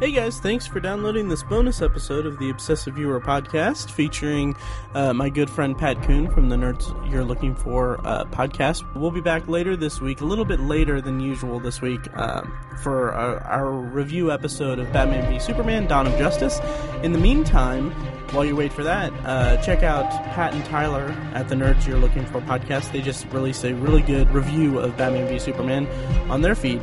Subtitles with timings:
[0.00, 4.54] Hey guys, thanks for downloading this bonus episode of the Obsessive Viewer podcast featuring
[4.94, 8.84] uh, my good friend Pat Kuhn from the Nerds You're Looking For uh, podcast.
[8.94, 12.56] We'll be back later this week, a little bit later than usual this week, um,
[12.80, 16.60] for our, our review episode of Batman v Superman Dawn of Justice.
[17.02, 17.90] In the meantime,
[18.30, 21.98] while you wait for that, uh, check out Pat and Tyler at the Nerds You're
[21.98, 22.92] Looking For podcast.
[22.92, 25.88] They just released a really good review of Batman v Superman
[26.30, 26.80] on their feed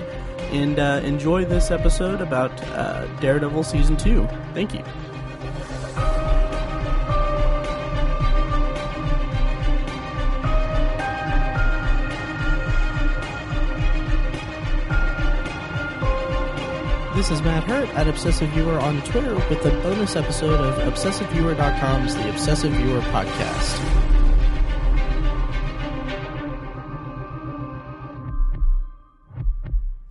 [0.51, 4.27] and uh, enjoy this episode about uh, Daredevil Season 2.
[4.53, 4.83] Thank you.
[17.15, 22.13] This is Matt Hurt at Obsessive Viewer on Twitter with a bonus episode of ObsessiveViewer.com's
[22.13, 24.04] The Obsessive Viewer Podcast.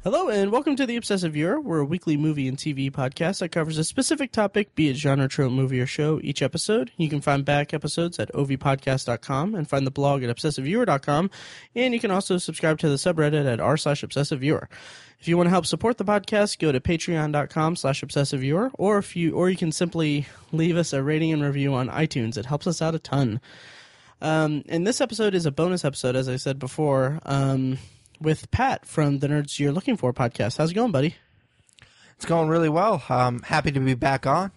[0.05, 1.59] Hello and welcome to the Obsessive Viewer.
[1.59, 5.29] We're a weekly movie and TV podcast that covers a specific topic, be it genre,
[5.29, 6.91] trope, movie, or show, each episode.
[6.99, 11.31] You can find back episodes at ovpodcast.com and find the blog at obsessiveviewer.com.
[11.75, 14.67] And you can also subscribe to the subreddit at r slash obsessiveviewer.
[15.21, 19.17] If you want to help support the podcast, go to patreon.com slash obsessiveviewer, or if
[19.17, 22.37] you or you can simply leave us a rating and review on iTunes.
[22.37, 23.41] It helps us out a ton.
[24.21, 27.21] Um, and this episode is a bonus episode, as I said before.
[27.25, 27.79] Um,
[28.25, 30.57] with Pat from the Nerds You're Looking For podcast.
[30.57, 31.15] How's it going, buddy?
[32.17, 33.03] It's going really well.
[33.09, 34.51] I'm happy to be back on.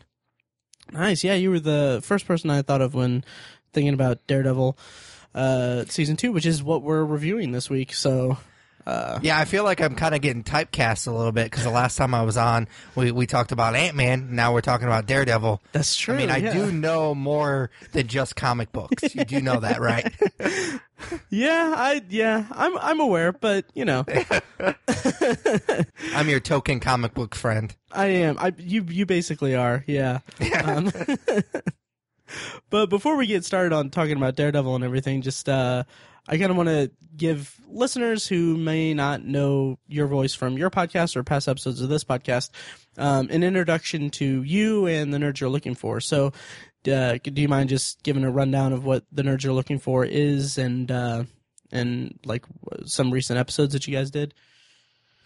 [0.91, 1.23] Nice.
[1.23, 3.25] Yeah, you were the first person I thought of when
[3.73, 4.77] thinking about Daredevil
[5.35, 7.93] uh, season two, which is what we're reviewing this week.
[7.93, 8.37] So
[8.87, 11.69] uh, yeah, I feel like I'm kind of getting typecast a little bit because the
[11.69, 14.33] last time I was on, we, we talked about Ant Man.
[14.33, 15.61] Now we're talking about Daredevil.
[15.73, 16.13] That's true.
[16.13, 16.53] I mean, I yeah.
[16.53, 19.13] do know more than just comic books.
[19.13, 20.15] You do know that, right?
[21.29, 24.05] yeah, I yeah, I'm I'm aware, but you know,
[26.15, 27.75] I'm your token comic book friend.
[27.91, 28.37] I am.
[28.39, 29.83] I you you basically are.
[29.85, 30.19] Yeah.
[30.63, 30.93] Um,
[32.69, 35.83] but before we get started on talking about Daredevil and everything, just uh,
[36.25, 40.69] I kind of want to give listeners who may not know your voice from your
[40.69, 42.51] podcast or past episodes of this podcast
[42.97, 46.01] um, an introduction to you and the nerds you're looking for.
[46.01, 46.33] So,
[46.91, 50.05] uh, do you mind just giving a rundown of what the nerds you're looking for
[50.05, 51.23] is and uh,
[51.71, 52.45] and like
[52.85, 54.33] some recent episodes that you guys did?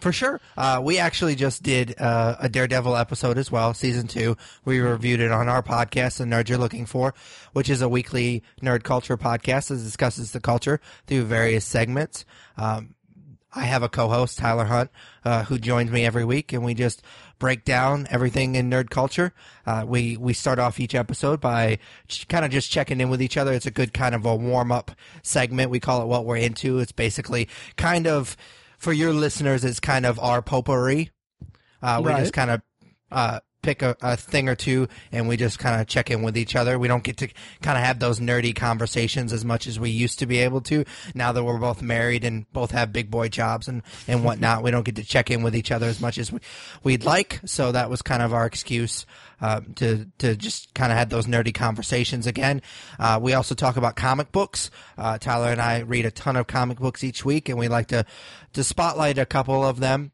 [0.01, 0.41] For sure.
[0.57, 4.35] Uh, we actually just did uh, a Daredevil episode as well, season two.
[4.66, 7.13] We reviewed it on our podcast, The Nerd You're Looking For,
[7.53, 12.25] which is a weekly nerd culture podcast that discusses the culture through various segments.
[12.57, 12.95] Um,
[13.53, 14.90] I have a co-host, Tyler Hunt,
[15.23, 17.03] uh, who joins me every week, and we just
[17.38, 19.34] break down everything in nerd culture.
[19.67, 21.78] Uh, we we start off each episode by
[22.28, 23.53] kind of just checking in with each other.
[23.53, 24.91] It's a good kind of a warm up
[25.22, 25.69] segment.
[25.69, 26.79] We call it what we're into.
[26.79, 28.35] It's basically kind of
[28.81, 31.11] for your listeners, it's kind of our potpourri.
[31.83, 32.19] Uh, we Right.
[32.19, 32.61] just kind of
[33.11, 36.38] uh, pick a, a thing or two and we just kind of check in with
[36.38, 36.77] each other.
[36.79, 37.27] We don't get to
[37.61, 40.85] kind of have those nerdy conversations as much as we used to be able to.
[41.13, 44.72] Now that we're both married and both have big boy jobs and, and whatnot, we
[44.72, 46.39] don't get to check in with each other as much as we,
[46.83, 47.39] we'd like.
[47.45, 49.05] So that was kind of our excuse.
[49.44, 52.61] Um, to to just kind of have those nerdy conversations again.
[52.99, 54.69] Uh, we also talk about comic books.
[54.99, 57.88] Uh, Tyler and I read a ton of comic books each week, and we like
[57.88, 58.05] to
[58.53, 60.11] to spotlight a couple of them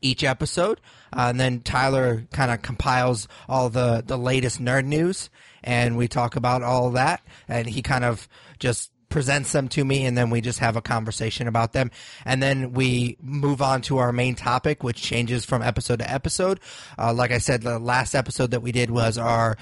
[0.00, 0.80] each episode.
[1.12, 5.30] Uh, and then Tyler kind of compiles all the, the latest nerd news
[5.62, 7.22] and we talk about all that.
[7.48, 8.28] And he kind of
[8.58, 11.90] just presents them to me and then we just have a conversation about them.
[12.24, 16.60] And then we move on to our main topic, which changes from episode to episode.
[16.98, 19.56] Uh, like I said, the last episode that we did was our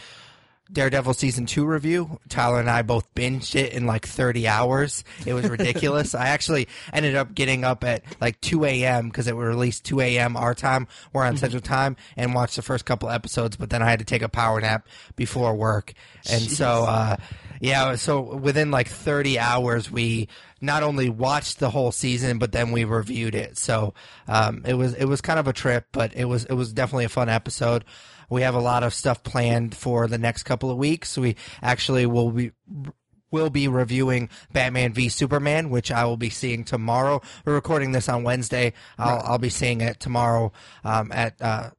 [0.71, 2.21] Daredevil season two review.
[2.29, 5.03] Tyler and I both binged it in like 30 hours.
[5.27, 6.15] It was ridiculous.
[6.15, 9.09] I actually ended up getting up at like 2 a.m.
[9.09, 10.37] because it was released 2 a.m.
[10.37, 10.87] our time.
[11.13, 14.05] We're on Central Time and watched the first couple episodes, but then I had to
[14.05, 14.87] take a power nap
[15.17, 15.95] before work.
[16.31, 17.17] And so, uh,
[17.61, 20.29] yeah, so within like 30 hours, we
[20.61, 23.57] not only watched the whole season, but then we reviewed it.
[23.57, 23.95] So,
[24.27, 27.07] um, it was, it was kind of a trip, but it was, it was definitely
[27.07, 27.85] a fun episode.
[28.31, 31.17] We have a lot of stuff planned for the next couple of weeks.
[31.17, 32.53] We actually will be
[33.31, 37.21] will be reviewing Batman v Superman, which I will be seeing tomorrow.
[37.45, 38.73] We're recording this on Wednesday.
[38.99, 40.53] I'll, I'll be seeing it tomorrow
[40.85, 41.71] um, at uh,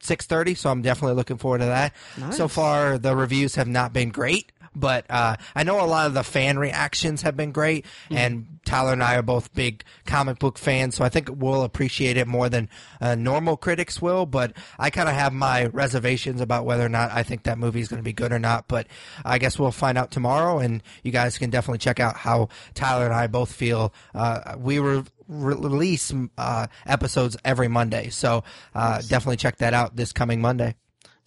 [0.00, 0.54] six thirty.
[0.54, 1.94] So I'm definitely looking forward to that.
[2.32, 4.52] So far, the reviews have not been great.
[4.74, 8.92] But uh, I know a lot of the fan reactions have been great, and Tyler
[8.92, 12.48] and I are both big comic book fans, so I think we'll appreciate it more
[12.48, 12.68] than
[13.00, 14.26] uh, normal critics will.
[14.26, 17.80] But I kind of have my reservations about whether or not I think that movie
[17.80, 18.68] is going to be good or not.
[18.68, 18.86] But
[19.24, 23.06] I guess we'll find out tomorrow, and you guys can definitely check out how Tyler
[23.06, 23.92] and I both feel.
[24.14, 28.44] Uh, we were release uh, episodes every Monday, so
[28.74, 30.74] uh, definitely check that out this coming Monday.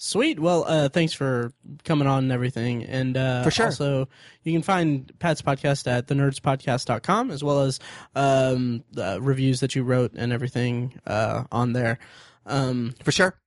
[0.04, 0.40] Sweet.
[0.40, 1.54] Well, uh, thanks for
[1.84, 2.86] coming on and everything.
[2.86, 3.68] And uh, For sure.
[3.68, 4.10] also,
[4.42, 7.80] you can find Pat's podcast at thenerdspodcast.com as well as
[8.16, 12.00] um, the reviews that you wrote and everything uh, on there.
[12.48, 13.40] Um, For sure.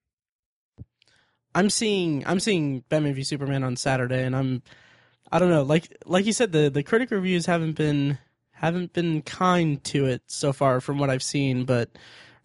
[1.57, 4.63] I'm seeing I'm seeing Batman v Superman on Saturday, and I'm
[5.33, 8.19] I don't know like like you said the the critic reviews haven't been
[8.53, 11.91] haven't been kind to it so far from what I've seen, but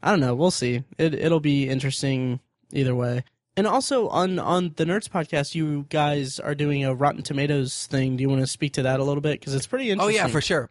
[0.02, 0.34] I don't know.
[0.34, 0.84] We'll see.
[0.98, 2.40] It it'll be interesting
[2.74, 3.24] either way.
[3.60, 8.16] And also on on the Nerds podcast, you guys are doing a Rotten Tomatoes thing.
[8.16, 10.16] Do you want to speak to that a little bit because it's pretty interesting?
[10.16, 10.70] Oh yeah, for sure.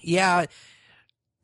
[0.00, 0.46] Yeah,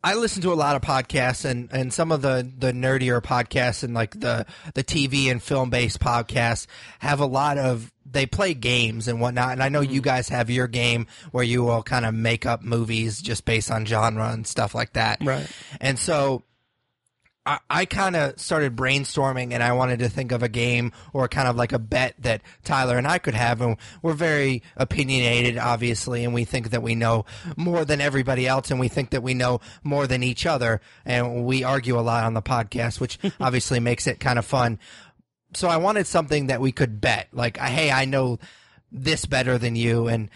[0.02, 3.84] I listen to a lot of podcasts, and, and some of the, the nerdier podcasts
[3.84, 6.66] and like the the TV and film based podcasts
[6.98, 9.52] have a lot of they play games and whatnot.
[9.52, 10.04] And I know you mm-hmm.
[10.04, 13.86] guys have your game where you will kind of make up movies just based on
[13.86, 15.18] genre and stuff like that.
[15.22, 15.46] Right.
[15.80, 16.42] And so
[17.46, 21.28] I, I kind of started brainstorming and I wanted to think of a game or
[21.28, 23.60] kind of like a bet that Tyler and I could have.
[23.60, 27.24] And we're very opinionated, obviously, and we think that we know
[27.56, 30.80] more than everybody else and we think that we know more than each other.
[31.04, 34.80] And we argue a lot on the podcast, which obviously makes it kind of fun.
[35.54, 37.28] So I wanted something that we could bet.
[37.32, 38.40] Like, hey, I know
[38.90, 40.08] this better than you.
[40.08, 40.30] And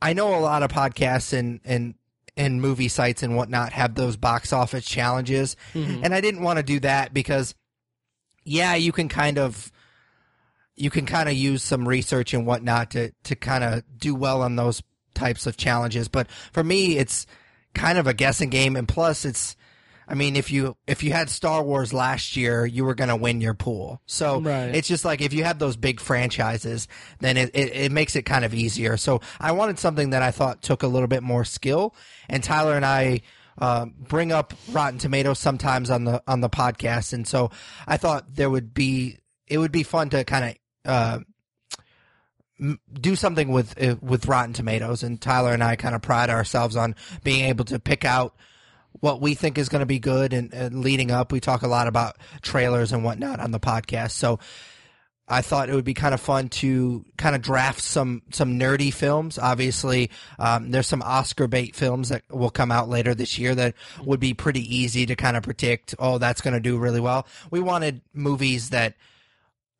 [0.00, 1.94] I know a lot of podcasts and, and
[2.36, 5.56] and movie sites and whatnot have those box office challenges.
[5.74, 6.04] Mm-hmm.
[6.04, 7.54] And I didn't want to do that because,
[8.44, 9.72] yeah, you can kind of,
[10.74, 14.42] you can kind of use some research and whatnot to, to kind of do well
[14.42, 14.82] on those
[15.14, 16.08] types of challenges.
[16.08, 17.26] But for me, it's
[17.74, 18.76] kind of a guessing game.
[18.76, 19.56] And plus it's,
[20.08, 23.16] I mean, if you, if you had Star Wars last year, you were going to
[23.16, 24.00] win your pool.
[24.06, 24.74] So Right.
[24.74, 26.86] it's just like if you have those big franchises,
[27.20, 28.96] then it, it, it makes it kind of easier.
[28.96, 31.94] So I wanted something that I thought took a little bit more skill.
[32.28, 33.22] And Tyler and I
[33.58, 37.50] uh, bring up Rotten Tomatoes sometimes on the on the podcast, and so
[37.86, 39.16] I thought there would be
[39.46, 40.54] it would be fun to kind of.
[40.84, 41.18] Uh,
[43.00, 46.74] do something with uh, with Rotten Tomatoes, and Tyler and I kind of pride ourselves
[46.76, 48.34] on being able to pick out
[49.00, 50.32] what we think is going to be good.
[50.32, 54.12] And, and leading up, we talk a lot about trailers and whatnot on the podcast.
[54.12, 54.38] So
[55.28, 58.92] I thought it would be kind of fun to kind of draft some some nerdy
[58.92, 59.38] films.
[59.38, 63.74] Obviously, um, there's some Oscar bait films that will come out later this year that
[64.04, 65.96] would be pretty easy to kind of predict.
[65.98, 67.26] Oh, that's going to do really well.
[67.50, 68.94] We wanted movies that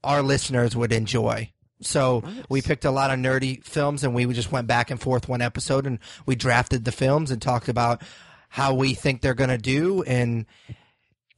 [0.02, 1.52] our listeners would enjoy.
[1.80, 5.28] So we picked a lot of nerdy films and we just went back and forth
[5.28, 8.02] one episode and we drafted the films and talked about
[8.48, 10.46] how we think they're going to do and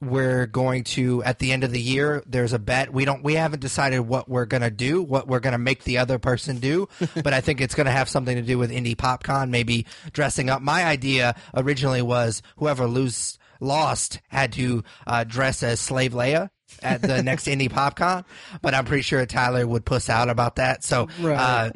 [0.01, 2.93] we're going to at the end of the year there's a bet.
[2.93, 5.83] We don't we haven't decided what we're going to do what we're going to make
[5.83, 8.71] the other person do but i think it's going to have something to do with
[8.71, 10.61] Indy PopCon maybe dressing up.
[10.61, 16.49] My idea originally was whoever lose lost had to uh, dress as slave leia
[16.81, 18.23] at the next Indy PopCon
[18.61, 21.37] but i'm pretty sure tyler would puss out about that so Right.
[21.37, 21.71] uh,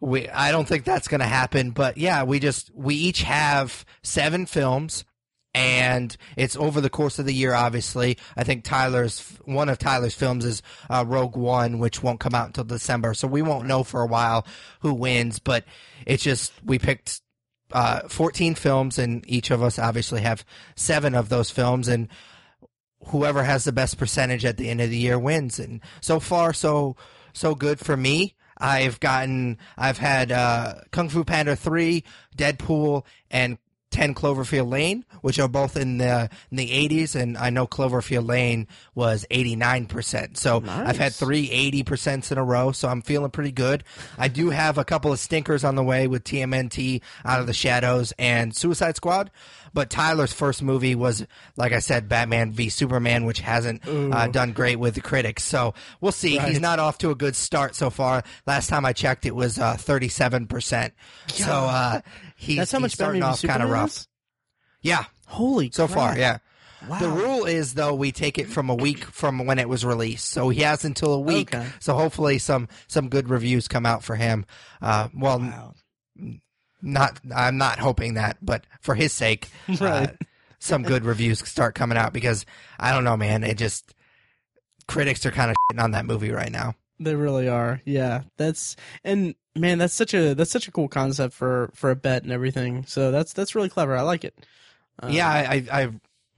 [0.00, 3.84] we I don't think that's going to happen, but yeah, we just we each have
[4.02, 5.04] seven films
[5.54, 8.18] and it's over the course of the year obviously.
[8.36, 12.46] I think Tyler's one of Tyler's films is uh, Rogue One which won't come out
[12.46, 13.14] until December.
[13.14, 14.46] So we won't know for a while
[14.80, 15.64] who wins, but
[16.06, 17.20] it's just we picked
[17.72, 20.44] uh, 14 films and each of us obviously have
[20.76, 22.08] seven of those films and
[23.08, 25.58] whoever has the best percentage at the end of the year wins.
[25.58, 26.96] And so far, so
[27.32, 28.34] so good for me.
[28.58, 32.04] I've gotten, I've had uh, Kung Fu Panda three,
[32.36, 33.58] Deadpool, and
[33.92, 38.28] 10 Cloverfield Lane, which are both in the in the 80s, and I know Cloverfield
[38.28, 40.36] Lane was 89%.
[40.36, 41.18] So I've had Nice.
[41.18, 43.84] three 80% in a row, so I'm feeling pretty good.
[44.18, 47.54] I do have a couple of stinkers on the way with TMNT, Out of the
[47.54, 49.30] Shadows, and Suicide Squad.
[49.72, 51.26] But Tyler's first movie was,
[51.56, 55.44] like I said, Batman v Superman, which hasn't uh, done great with the critics.
[55.44, 56.38] So we'll see.
[56.38, 58.24] He's not off to a good start so far.
[58.46, 60.92] Last time I checked, it was uh, 37%.
[61.28, 62.00] So uh,
[62.36, 63.90] he's, That's how he's much starting off kind of rough.
[63.90, 64.08] is?
[64.82, 65.96] Yeah, Holy so crap.
[65.96, 66.38] far, yeah.
[66.88, 66.98] Wow.
[67.00, 70.28] The rule is though we take it from a week from when it was released,
[70.28, 71.52] so he has until a week.
[71.54, 71.66] Okay.
[71.80, 74.44] So hopefully some some good reviews come out for him.
[74.80, 75.74] Uh, well, Wow.
[76.82, 79.48] not I'm not hoping that, but for his sake,
[79.80, 80.08] uh,
[80.60, 82.44] some good reviews start coming out because
[82.78, 83.42] I don't know, man.
[83.42, 83.94] It just
[84.86, 86.74] critics are kind of shitting on that movie right now.
[86.98, 87.80] They really are.
[87.84, 91.96] Yeah, that's and man, that's such a that's such a cool concept for for a
[91.96, 92.84] bet and everything.
[92.86, 93.96] So that's that's really clever.
[93.96, 94.34] I like it.
[95.00, 95.90] Um, yeah, I, I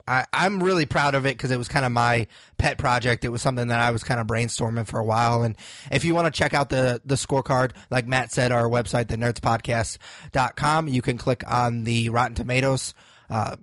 [0.08, 3.24] I I'm really proud of it because it was kind of my pet project.
[3.24, 5.42] It was something that I was kind of brainstorming for a while.
[5.42, 5.56] And
[5.92, 9.16] if you want to check out the the scorecard, like Matt said, our website, the
[9.16, 12.94] nerdspodcast.com, you can click on the Rotten Tomatoes
[13.30, 13.56] uh,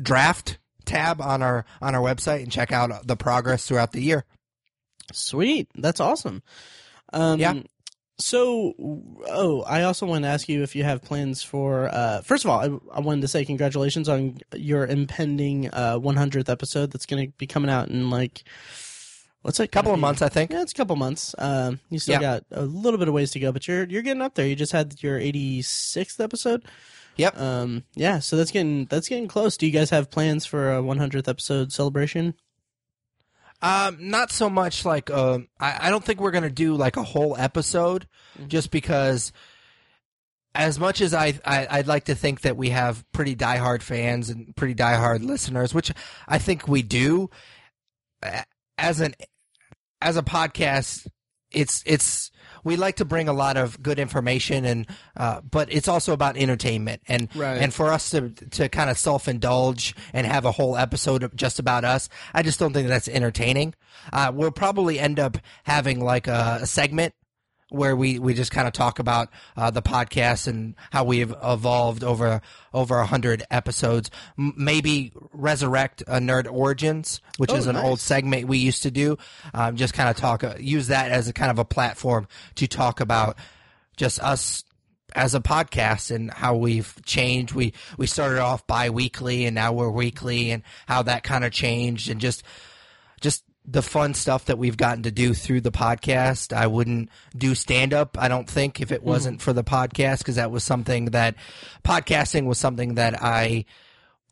[0.00, 4.24] draft tab on our on our website and check out the progress throughout the year.
[5.12, 5.68] Sweet.
[5.74, 6.42] That's awesome.
[7.12, 7.54] Um, Yeah.
[8.18, 8.74] So,
[9.26, 11.88] oh, I also want to ask you if you have plans for.
[11.92, 16.48] Uh, first of all, I, I wanted to say congratulations on your impending uh, 100th
[16.48, 16.92] episode.
[16.92, 18.44] That's going to be coming out in like
[19.40, 19.64] what's it?
[19.64, 20.52] A couple of months, I think.
[20.52, 21.34] Yeah, it's a couple months.
[21.36, 22.20] Um, you still Yeah.
[22.20, 24.46] got a little bit of ways to go, but you're you're getting up there.
[24.46, 26.64] You just had your 86th episode.
[27.16, 27.38] Yep.
[27.40, 29.56] Um, yeah, so that's getting that's getting close.
[29.56, 32.34] Do you guys have plans for a 100th episode celebration?
[33.62, 37.02] Um, not so much like um, I, I don't think we're gonna do like a
[37.02, 38.06] whole episode,
[38.48, 39.32] just because.
[40.54, 44.28] As much as I, I I'd like to think that we have pretty diehard fans
[44.28, 45.90] and pretty diehard listeners, which
[46.28, 47.30] I think we do.
[48.76, 49.14] As an
[50.02, 51.06] as a podcast,
[51.50, 52.31] it's it's
[52.64, 56.36] we like to bring a lot of good information and uh, but it's also about
[56.36, 57.58] entertainment and Right.
[57.58, 61.58] and for us to to kind of self indulge and have a whole episode just
[61.58, 63.74] about us, I just don't think that's entertaining.
[64.12, 67.14] Uh, we'll probably end up having like a, a segment
[67.72, 72.04] where we, we just kind of talk about uh, the podcast and how we've evolved
[72.04, 72.40] over
[72.74, 74.10] over a hundred episodes.
[74.38, 77.84] M- maybe resurrect a nerd origins, which Oh, is an nice.
[77.84, 79.18] old segment we used to do.
[79.54, 82.66] Um, just kind of talk, uh, use that as a kind of a platform to
[82.66, 83.36] talk about
[83.96, 84.64] just us
[85.14, 87.52] as a podcast and how we've changed.
[87.54, 92.08] We we started off bi-weekly and now we're weekly and how that kind of changed
[92.08, 92.42] and just
[93.20, 96.52] just the fun stuff that we've gotten to do through the podcast.
[96.52, 99.42] I wouldn't do stand up, I don't think, if it wasn't mm.
[99.42, 101.36] for the podcast, because that was something that
[101.84, 103.64] podcasting was something that I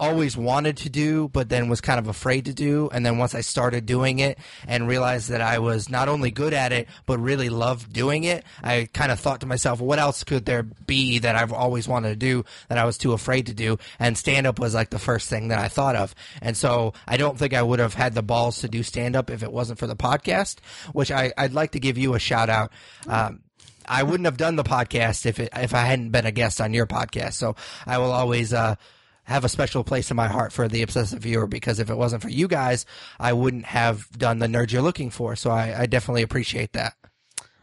[0.00, 2.88] always wanted to do, but then was kind of afraid to do.
[2.92, 6.54] And then once I started doing it and realized that I was not only good
[6.54, 10.24] at it, but really loved doing it, I kind of thought to myself, what else
[10.24, 13.54] could there be that I've always wanted to do that I was too afraid to
[13.54, 13.78] do?
[13.98, 16.14] And stand up was like the first thing that I thought of.
[16.40, 19.30] And so I don't think I would have had the balls to do stand up
[19.30, 20.60] if it wasn't for the podcast,
[20.92, 22.72] which I, I'd like to give you a shout out.
[23.06, 23.42] Um,
[23.86, 26.72] I wouldn't have done the podcast if it, if I hadn't been a guest on
[26.72, 27.34] your podcast.
[27.34, 28.76] So I will always uh,
[29.30, 32.20] have a special place in my heart for the obsessive viewer because if it wasn't
[32.20, 32.84] for you guys,
[33.20, 35.36] I wouldn't have done the nerd you're looking for.
[35.36, 36.94] So I, I definitely appreciate that.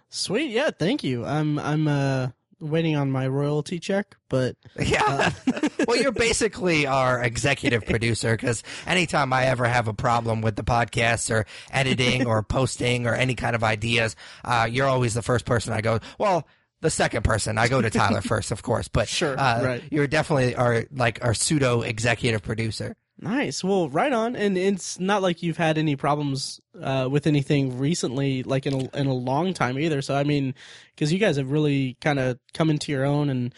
[0.08, 1.26] Sweet, yeah, thank you.
[1.26, 2.30] I'm I'm uh
[2.62, 5.32] waiting on my royalty check, but Yeah.
[5.88, 10.64] well, you're basically our executive producer because anytime I ever have a problem with the
[10.64, 15.46] podcast or editing or posting or any kind of ideas, uh, you're always the first
[15.46, 16.00] person I go.
[16.18, 16.48] Well,
[16.82, 19.84] the second person I go to Tyler first, of course, but Sure, uh, right.
[19.92, 22.96] you're definitely our like our pseudo executive producer.
[23.20, 23.64] nice.
[23.64, 24.36] Well, right on.
[24.36, 28.98] And it's not like you've had any problems uh, with anything recently, like in a,
[29.00, 30.02] in a long time either.
[30.04, 30.54] So I mean,
[30.96, 33.56] because you guys have really kind of come into your own, and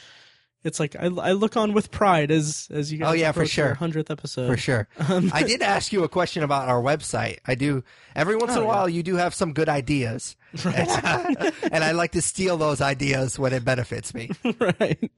[0.64, 3.10] it's like I, I look on with pride as as you guys.
[3.10, 3.74] Oh, yeah, for sure.
[3.76, 4.88] hundredth episode For sure.
[5.10, 7.38] Um, I did ask you a question about our website.
[7.46, 7.84] I do
[8.16, 8.68] every once in Oh, a yeah.
[8.70, 8.90] while.
[8.90, 10.36] You do have some good ideas,
[10.66, 14.30] and I like to steal those ideas when it benefits me.
[14.60, 15.12] right.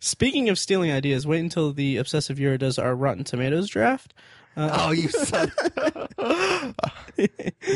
[0.00, 4.14] Speaking of stealing ideas, wait until the obsessive viewer does our Rotten Tomatoes draft.
[4.56, 5.52] Oh, you son.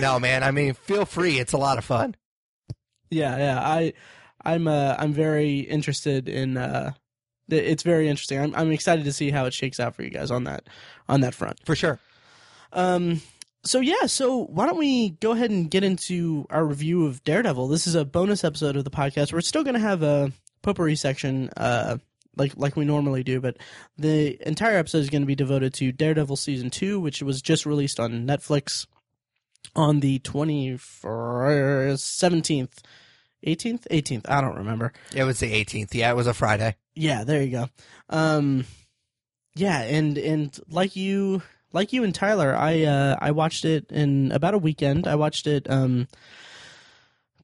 [0.01, 0.43] no, man.
[0.43, 1.39] I mean, feel free.
[1.39, 2.15] It's a lot of fun.
[3.11, 3.61] Yeah, yeah.
[3.61, 3.93] I,
[4.45, 6.57] I'm, uh, I'm very interested in.
[6.57, 6.93] Uh,
[7.53, 8.41] it's very interesting.
[8.41, 10.65] I'm, I'm excited to see how it shakes out for you guys on that,
[11.09, 11.59] on that front.
[11.65, 11.99] For sure.
[12.73, 13.21] Um.
[13.63, 14.07] So yeah.
[14.07, 17.69] So why don't we go ahead and get into our review of Daredevil?
[17.69, 19.33] This is a bonus episode of the podcast.
[19.33, 21.99] We're still going to have a potpourri section, uh,
[22.37, 23.57] like like we normally do, but
[23.99, 27.67] the entire episode is going to be devoted to Daredevil season two, which was just
[27.67, 28.87] released on Netflix
[29.77, 30.79] on the twenty
[31.97, 32.83] seventeenth,
[33.43, 34.27] eighteenth, eighteenth.
[34.29, 34.93] I don't remember.
[35.15, 35.95] It was the 18th.
[35.95, 36.77] Yeah, it was a Friday.
[36.95, 37.69] Yeah, there you go.
[38.09, 38.65] Um,
[39.55, 41.43] yeah, and and like you,
[41.73, 45.07] like you and Tyler, I uh, I watched it in about a weekend.
[45.07, 46.09] I watched it um,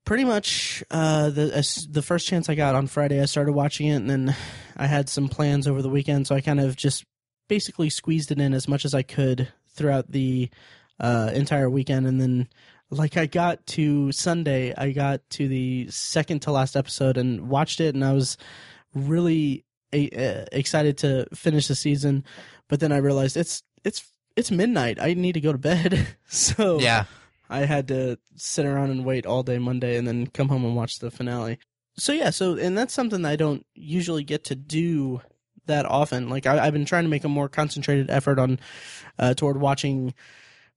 [0.04, 3.20] pretty much uh, the as, the first chance I got on Friday.
[3.20, 4.36] I started watching it, and then
[4.76, 7.04] I had some plans over the weekend, so I kind of just
[7.48, 10.50] basically squeezed it in as much as I could throughout the
[11.00, 12.48] uh, entire weekend, and then.
[12.90, 17.80] Like I got to Sunday, I got to the second to last episode and watched
[17.80, 18.36] it, and I was
[18.94, 22.24] really uh, excited to finish the season,
[22.68, 24.98] but then I realized it's it's it's midnight.
[25.00, 26.06] I need to go to bed.
[26.28, 27.04] so Yeah.
[27.48, 30.74] I had to sit around and wait all day Monday and then come home and
[30.74, 31.58] watch the finale.
[31.96, 35.22] So yeah, so and that's something I don't usually get to do
[35.66, 36.28] that often.
[36.28, 38.58] Like I, have been trying to make a more concentrated effort on
[39.18, 40.14] uh, toward watching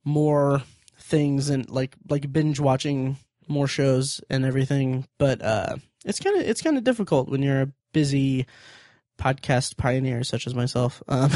[0.04, 0.64] more
[1.10, 5.06] things and like like binge watching more shows and everything.
[5.18, 8.46] But uh, it's kind of it's kind of difficult when you're a busy
[9.20, 11.04] podcast pioneer such as myself.
[11.08, 11.32] Um,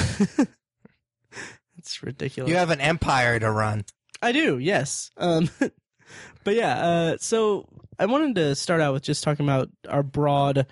[1.78, 2.50] it's ridiculous.
[2.50, 3.84] You have an empire to run.
[4.22, 5.12] I do, yes.
[5.18, 5.50] Um,
[6.44, 7.68] but yeah, uh, so
[8.00, 10.66] I wanted to start out with just talking about our broad,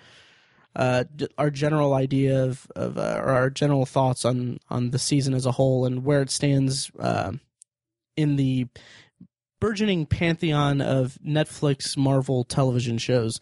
[0.74, 1.04] uh,
[1.36, 5.44] our general idea of, of uh, or our general thoughts on on the season as
[5.44, 7.32] a whole and where it stands uh,
[8.16, 8.66] in the
[9.60, 13.40] burgeoning pantheon of Netflix Marvel television shows.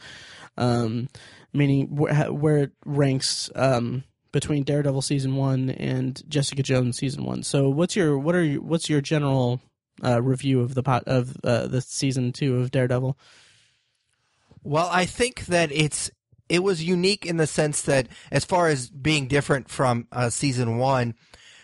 [0.56, 1.08] Um,
[1.52, 7.42] meaning where, where it ranks um, between Daredevil season one and Jessica Jones season one.
[7.42, 9.60] So, what's your what are what's your general
[10.04, 13.18] uh, review of the pot of uh, the season two of Daredevil?
[14.62, 16.10] Well, I think that it's
[16.48, 20.78] it was unique in the sense that as far as being different from uh, season
[20.78, 21.14] one,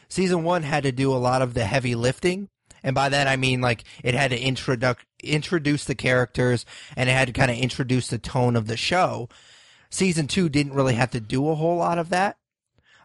[0.08, 2.48] season one had to do a lot of the heavy lifting.
[2.86, 6.64] And by that I mean like it had to introduce introduce the characters
[6.96, 9.28] and it had to kind of introduce the tone of the show.
[9.90, 12.38] Season two didn't really have to do a whole lot of that.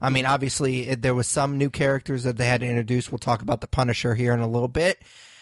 [0.02, 3.12] I mean, obviously, it, there was some new characters that they had to introduce.
[3.12, 5.00] We'll talk about the Punisher here in a little bit,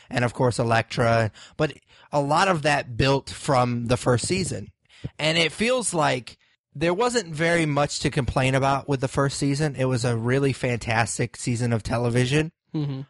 [0.09, 1.31] and of course, Elektra.
[1.55, 1.73] But
[2.11, 4.71] a lot of that built from the first season,
[5.17, 6.37] and it feels like
[6.75, 9.75] there wasn't very much to complain about with the first season.
[9.75, 13.01] It was a really fantastic season of television, mm-hmm.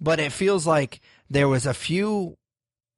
[0.00, 2.36] But it feels like there was a few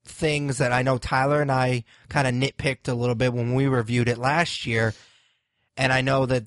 [0.05, 3.67] things that I know Tyler and I kind of nitpicked a little bit when we
[3.67, 4.95] reviewed it last year.
[5.77, 6.47] And I know that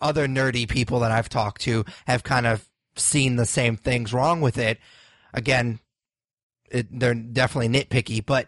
[0.00, 2.66] other nerdy people that I've talked to have kind of
[2.96, 4.78] seen the same things wrong with it.
[5.32, 5.80] Again,
[6.70, 8.46] it, they're definitely nitpicky, but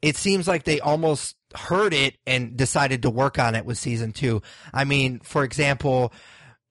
[0.00, 4.12] it seems like they almost heard it and decided to work on it with season
[4.12, 4.42] two.
[4.72, 6.12] I mean, for example,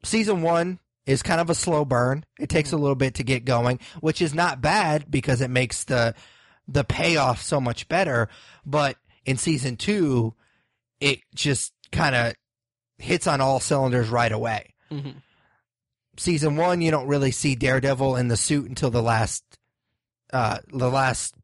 [0.03, 0.79] season one
[1.11, 2.25] is kind of a slow burn.
[2.39, 5.83] It takes a little bit to get going, which is not bad because it makes
[5.83, 6.15] the
[6.67, 8.29] the payoff so much better.
[8.65, 10.33] But in season two,
[10.99, 12.33] it just kind of
[12.97, 14.73] hits on all cylinders right away.
[14.91, 15.17] Mm-hmm.
[16.17, 19.43] Season one, you don't really see Daredevil in the suit until the last,
[20.31, 21.35] uh, the last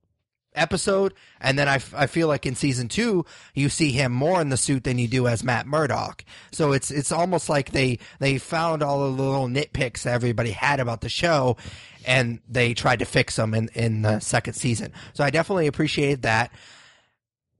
[0.57, 4.41] episode, and then I, f- I feel like in season two you see him more
[4.41, 6.24] in the suit than you do as Matt Murdock.
[6.51, 10.79] So it's it's almost like they they found all the little nitpicks that everybody had
[10.79, 11.57] about the show,
[12.05, 14.91] and they tried to fix them in in the second season.
[15.13, 16.51] So I definitely appreciated that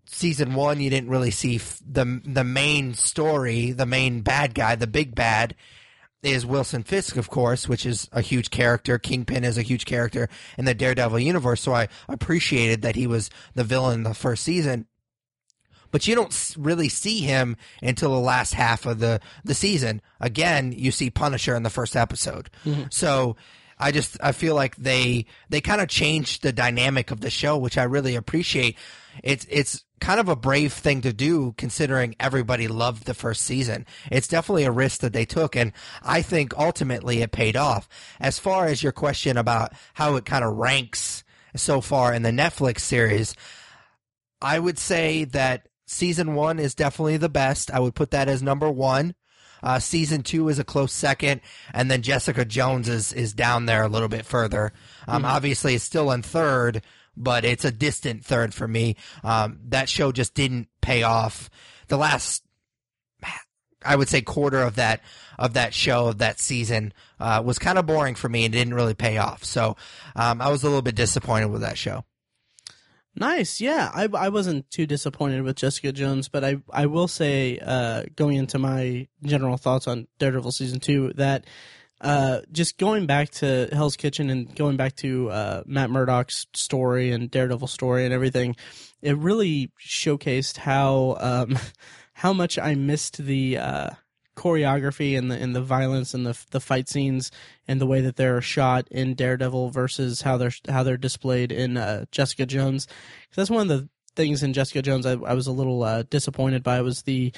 [0.10, 4.76] season one, you didn't really see f- the the main story, the main bad guy,
[4.76, 5.56] the big bad
[6.24, 8.98] is Wilson Fisk, of course, which is a huge character.
[8.98, 13.30] Kingpin is a huge character in the Daredevil universe, so I appreciated that he was
[13.54, 14.88] the villain in the first season.
[15.92, 20.02] But you don't really see him until the last half of the, the season.
[20.20, 22.50] Again, you see Punisher in the first episode.
[22.66, 22.84] Mm-hmm.
[22.92, 23.38] So
[23.80, 27.58] I just I feel like they they kind of changed the dynamic of the show,
[27.58, 28.78] which I really appreciate.
[29.24, 33.86] It's it's kind of a brave thing to do considering everybody loved the first season.
[34.12, 37.88] It's definitely a risk that they took and I think ultimately it paid off.
[38.20, 41.24] As far as your question about how it kind of ranks
[41.56, 43.36] so far in the Netflix series,
[44.42, 47.72] I would say that season 1 is definitely the best.
[47.72, 49.16] I would put that as number 1.
[49.64, 51.42] Uh, season two is a close second,
[51.74, 54.72] and then Jessica Jones is is down there a little bit further.
[55.08, 55.32] Um, mm-hmm.
[55.32, 56.84] Obviously, it's still in third,
[57.18, 58.96] but it's a distant third for me.
[59.24, 61.50] Um, that show just didn't pay off.
[61.88, 62.44] The last,
[63.84, 65.02] I would say, quarter of that
[65.40, 68.74] of that show of that season uh, was kind of boring for me and didn't
[68.74, 69.44] really pay off.
[69.44, 69.76] So
[70.16, 72.04] um, I was a little bit disappointed with that show.
[73.20, 73.90] Nice, yeah.
[73.96, 78.38] I I wasn't too disappointed with Jessica Jones, but I I will say, uh, going
[78.38, 81.46] into my general thoughts on Daredevil season two, that
[82.00, 87.12] uh, just going back to Hell's Kitchen and going back to uh, Matt Murdock's story
[87.12, 88.56] and Daredevil story and everything,
[89.02, 91.58] it really showcased how um,
[92.14, 93.90] how much I missed the uh,
[94.36, 97.32] choreography and the and the violence and the the fight scenes
[97.68, 101.78] and the way that they're shot in Daredevil versus how they're how they're displayed in
[101.78, 102.88] uh, Jessica Jones.
[103.36, 106.64] That's one of the things in Jessica Jones I, I was a little uh, disappointed
[106.64, 107.34] by was the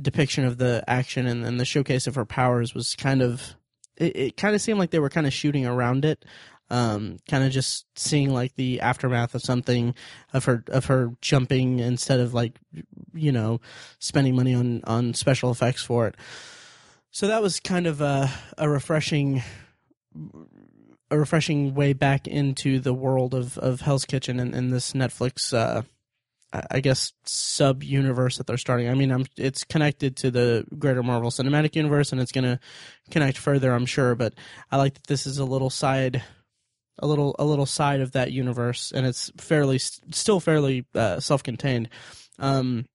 [0.00, 3.54] depiction of the action and, and the showcase of her powers was kind of
[3.96, 6.24] it, it kind of seemed like they were kind of shooting around it
[6.70, 9.94] um, kind of just seeing like the aftermath of something
[10.32, 12.58] of her of her jumping instead of like
[13.12, 13.60] you know
[13.98, 16.16] spending money on on special effects for it
[17.10, 18.28] so that was kind of a,
[18.58, 19.42] a refreshing
[21.10, 25.52] a refreshing way back into the world of of Hell's Kitchen and, and this Netflix.
[25.56, 25.82] Uh,
[26.70, 28.88] I guess sub universe that they're starting.
[28.88, 32.60] I mean, I'm, it's connected to the greater Marvel Cinematic Universe, and it's going to
[33.10, 34.14] connect further, I'm sure.
[34.14, 34.34] But
[34.70, 36.22] I like that this is a little side,
[36.98, 41.88] a little a little side of that universe, and it's fairly still fairly uh, self-contained.
[42.38, 42.86] Um,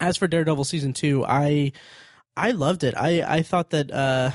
[0.00, 1.72] as for Daredevil season two, I
[2.36, 2.94] I loved it.
[2.96, 3.90] I I thought that.
[3.90, 4.30] Uh,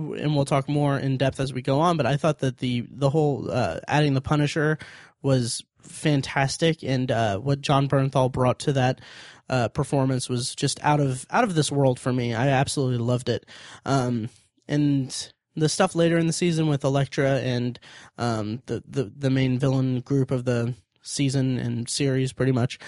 [0.00, 1.96] and we'll talk more in depth as we go on.
[1.96, 4.78] But I thought that the the whole uh, adding the Punisher
[5.22, 9.00] was fantastic, and uh, what Jon Bernthal brought to that
[9.48, 12.34] uh, performance was just out of out of this world for me.
[12.34, 13.46] I absolutely loved it,
[13.84, 14.28] um,
[14.66, 17.78] and the stuff later in the season with Elektra and
[18.18, 22.78] um, the, the the main villain group of the season and series pretty much.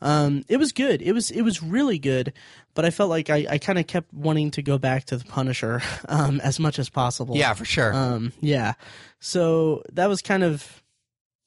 [0.00, 1.02] Um, it was good.
[1.02, 2.32] It was it was really good
[2.74, 5.24] but i felt like i, I kind of kept wanting to go back to the
[5.24, 7.36] punisher um, as much as possible.
[7.36, 7.94] Yeah for sure.
[7.94, 8.74] Um, yeah.
[9.20, 10.82] So that was kind of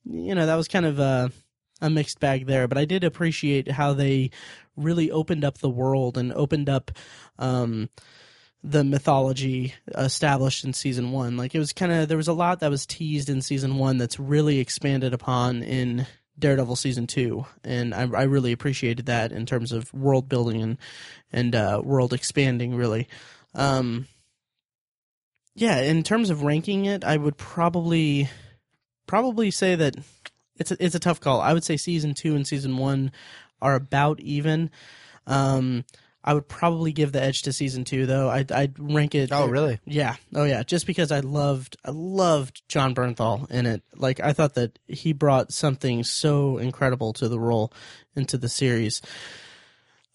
[0.06, 1.32] you know that was kind of a,
[1.82, 4.30] a mixed bag there but i did appreciate how they
[4.78, 6.92] really opened up the world and opened up
[7.40, 7.90] um,
[8.68, 12.60] the mythology established in season one like it was kind of there was a lot
[12.60, 16.06] that was teased in season one that's really expanded upon in
[16.40, 20.78] daredevil season two and i, I really appreciated that in terms of world building and
[21.32, 23.08] and uh, world expanding really
[23.54, 24.08] um,
[25.54, 28.30] yeah in terms of ranking it i would probably
[29.06, 29.96] probably say that
[30.58, 31.42] it's a, it's a tough call.
[31.42, 33.12] I would say season two and season one
[33.62, 34.72] are about even.
[35.28, 35.86] Um,
[36.28, 38.30] I would probably give the edge to season two, though.
[38.30, 39.32] I'd, I'd rank it.
[39.32, 39.80] Oh, really?
[39.86, 40.16] Yeah.
[40.34, 40.64] Oh, yeah.
[40.64, 43.84] Just because I loved, I loved Jon Bernthal in it.
[43.96, 47.72] Like I thought that he brought something so incredible to the role,
[48.16, 49.04] into the series.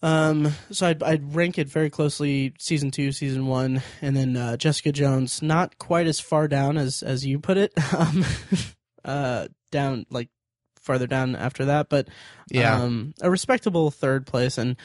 [0.03, 4.57] Um, so I'd, I'd rank it very closely, season two, season one, and then uh,
[4.57, 7.73] Jessica Jones, not quite as far down as as you put it.
[7.97, 8.25] Um,
[9.03, 10.29] uh, down like
[10.79, 12.07] farther down after that, but
[12.49, 14.57] yeah, um, a respectable third place.
[14.57, 14.75] And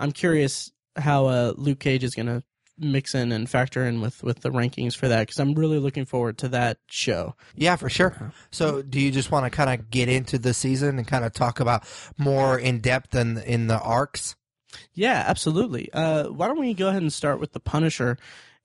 [0.00, 2.42] I'm curious how uh, Luke Cage is going to
[2.78, 6.06] mix in and factor in with with the rankings for that because I'm really looking
[6.06, 7.34] forward to that show.
[7.54, 8.32] Yeah, for sure.
[8.50, 11.32] So, do you just want to kind of get into the season and kind of
[11.32, 11.84] talk about
[12.18, 14.34] more in depth in in the arcs?
[14.94, 15.92] Yeah, absolutely.
[15.92, 18.16] Uh, why don't we go ahead and start with the Punisher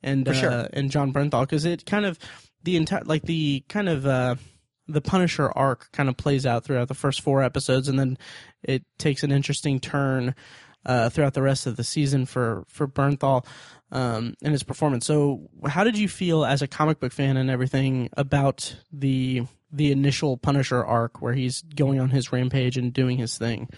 [0.01, 0.51] and sure.
[0.51, 2.17] uh, and Jon Bernthal because it kind of
[2.63, 4.35] the entire like the kind of uh,
[4.87, 8.17] the Punisher arc kind of plays out throughout the first four episodes, and then
[8.63, 10.35] it takes an interesting turn
[10.85, 13.45] uh, throughout the rest of the season for for Bernthal
[13.91, 15.05] um, and his performance.
[15.05, 19.91] So, how did you feel as a comic book fan and everything about the the
[19.91, 23.69] initial Punisher arc where he's going on his rampage and doing his thing?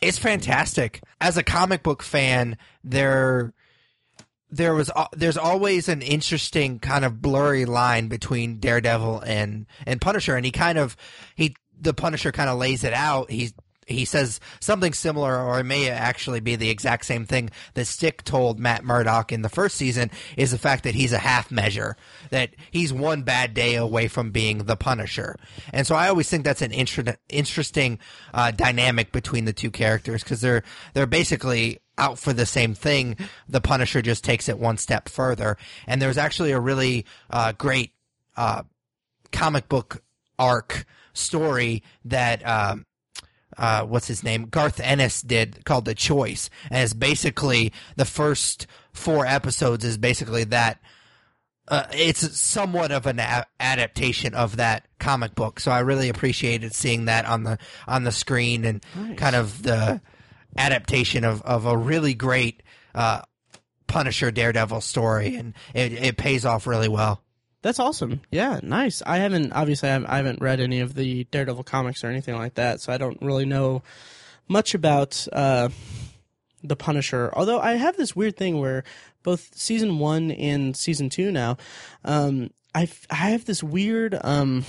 [0.00, 1.00] It's fantastic.
[1.20, 3.54] As a comic book fan, there
[4.50, 10.36] there was there's always an interesting kind of blurry line between Daredevil and and Punisher,
[10.36, 10.96] and he kind of
[11.34, 13.30] he the Punisher kind of lays it out.
[13.30, 13.52] He
[13.86, 18.24] he says something similar, or it may actually be the exact same thing that Stick
[18.24, 20.10] told Matt Murdock in the first season.
[20.36, 21.96] Is the fact that he's a half measure,
[22.30, 25.36] that he's one bad day away from being the Punisher,
[25.72, 27.98] and so I always think that's an inter- interesting
[28.34, 33.16] uh, dynamic between the two characters because they're they're basically out for the same thing.
[33.48, 35.56] The Punisher just takes it one step further.
[35.86, 37.92] And there's actually a really uh, great
[38.36, 38.64] uh,
[39.32, 40.02] comic book
[40.38, 42.46] arc story that.
[42.46, 42.84] Um,
[43.56, 44.46] uh, what's his name?
[44.46, 46.50] Garth Ennis did called The Choice.
[46.70, 50.80] And it's basically the first four episodes is basically that.
[51.68, 56.72] Uh, it's somewhat of an a- adaptation of that comic book, so I really appreciated
[56.72, 59.18] seeing that on the on the screen and Nice.
[59.18, 60.00] kind of the
[60.56, 62.62] adaptation of, of a really great
[62.94, 63.22] uh,
[63.88, 67.20] Punisher Daredevil story, and it, it pays off really well.
[67.66, 68.20] That's awesome.
[68.30, 69.02] Yeah, nice.
[69.04, 72.80] I haven't obviously I haven't, read any of the Daredevil comics or anything like that,
[72.80, 73.82] so I don't really know
[74.46, 75.70] much about uh,
[76.62, 77.32] the Punisher.
[77.34, 78.84] Although I have this weird thing where
[79.24, 81.56] both season one and season two now,
[82.04, 84.64] um, I I have this weird um,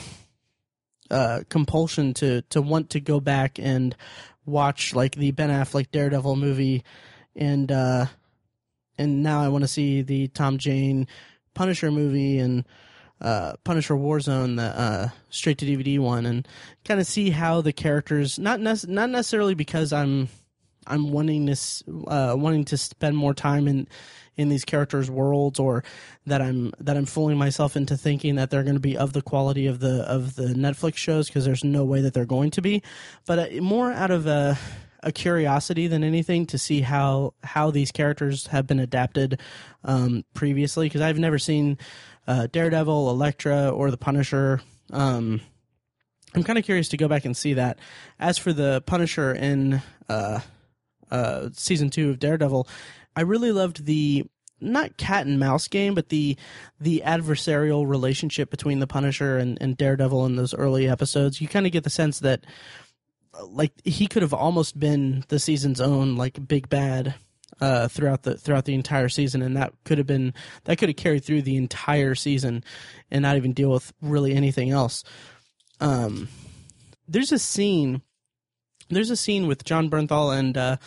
[1.12, 3.96] uh, compulsion to to want to go back and
[4.48, 6.84] watch like the Ben Affleck Daredevil movie,
[7.36, 8.08] and uh,
[8.98, 11.06] and now I want to see the Tom Jane
[11.54, 12.66] Punisher movie and
[13.22, 16.48] uh, Punisher Warzone, the uh, straight to DVD one, and
[16.86, 20.30] kind of see how the characters not not necessarily because I'm
[20.86, 23.88] I'm wanting this uh, wanting to spend more time in
[24.36, 25.84] in these characters' worlds, or
[26.28, 29.22] that I'm that I'm fooling myself into thinking that they're going to be of the
[29.22, 32.62] quality of the of the Netflix shows because there's no way that they're going to
[32.62, 32.84] be,
[33.26, 34.58] but uh, more out of a
[35.04, 39.40] a curiosity than anything to see how how these characters have been adapted
[39.84, 41.78] um, previously because I've never seen
[42.28, 44.62] uh, Daredevil, Elektra, or the Punisher.
[44.92, 45.42] Um,
[46.36, 47.80] I'm kind of curious to go back and see that.
[48.20, 50.42] As for the Punisher in uh,
[51.10, 52.68] uh, season two of Daredevil,
[53.16, 54.26] I really loved the
[54.60, 56.38] not cat and mouse game, but the
[56.80, 61.40] the adversarial relationship between the Punisher and, and Daredevil in those early episodes.
[61.40, 62.46] You kind of get the sense that
[63.44, 67.16] like he could have almost been the season's own like big bad
[67.62, 70.34] uh, throughout the throughout the entire season, and that could have been
[70.66, 72.64] that could have carried through the entire season
[73.12, 75.04] and not even deal with really anything else.
[75.80, 76.28] Um,
[77.08, 78.02] there's a scene.
[78.90, 80.78] There's a scene with Jon Bernthal and uh,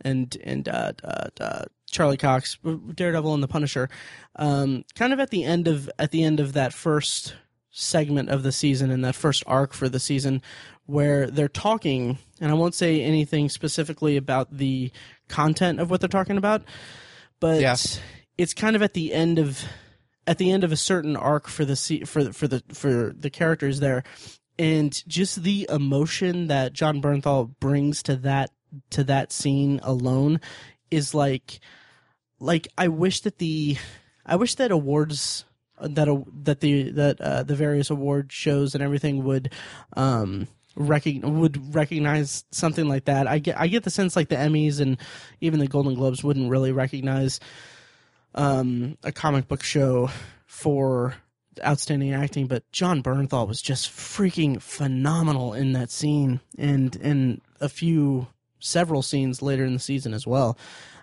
[0.00, 2.58] and and uh, uh, uh, Charlie Cox,
[2.94, 3.88] Daredevil and the Punisher,
[4.36, 7.34] um, kind of at the end of at the end of that first
[7.70, 10.42] segment of the season and that first arc for the season,
[10.86, 14.90] where they're talking, and I won't say anything specifically about the
[15.28, 16.62] content of what they're talking about,
[17.40, 17.76] but Yeah.
[18.36, 19.64] it's kind of at the end of
[20.26, 23.30] at the end of a certain arc for the for the, for the for the
[23.30, 24.02] characters there,
[24.58, 28.50] and just the emotion that Jon Bernthal brings to that
[28.90, 30.40] to that scene alone
[30.90, 31.60] is like
[32.40, 33.78] like I wish that the
[34.26, 35.44] I wish that awards
[35.80, 39.52] that a, that the that uh, the various award shows and everything would
[39.96, 43.26] um would recognize something like that.
[43.26, 44.96] I get I get the sense like the Emmys and
[45.40, 47.40] even the Golden Globes wouldn't really recognize
[48.34, 50.10] um a comic book show
[50.46, 51.14] for
[51.64, 57.68] outstanding acting, but Jon Bernthal was just freaking phenomenal in that scene and in a
[57.68, 58.28] few
[58.60, 60.58] several scenes later in the season as well.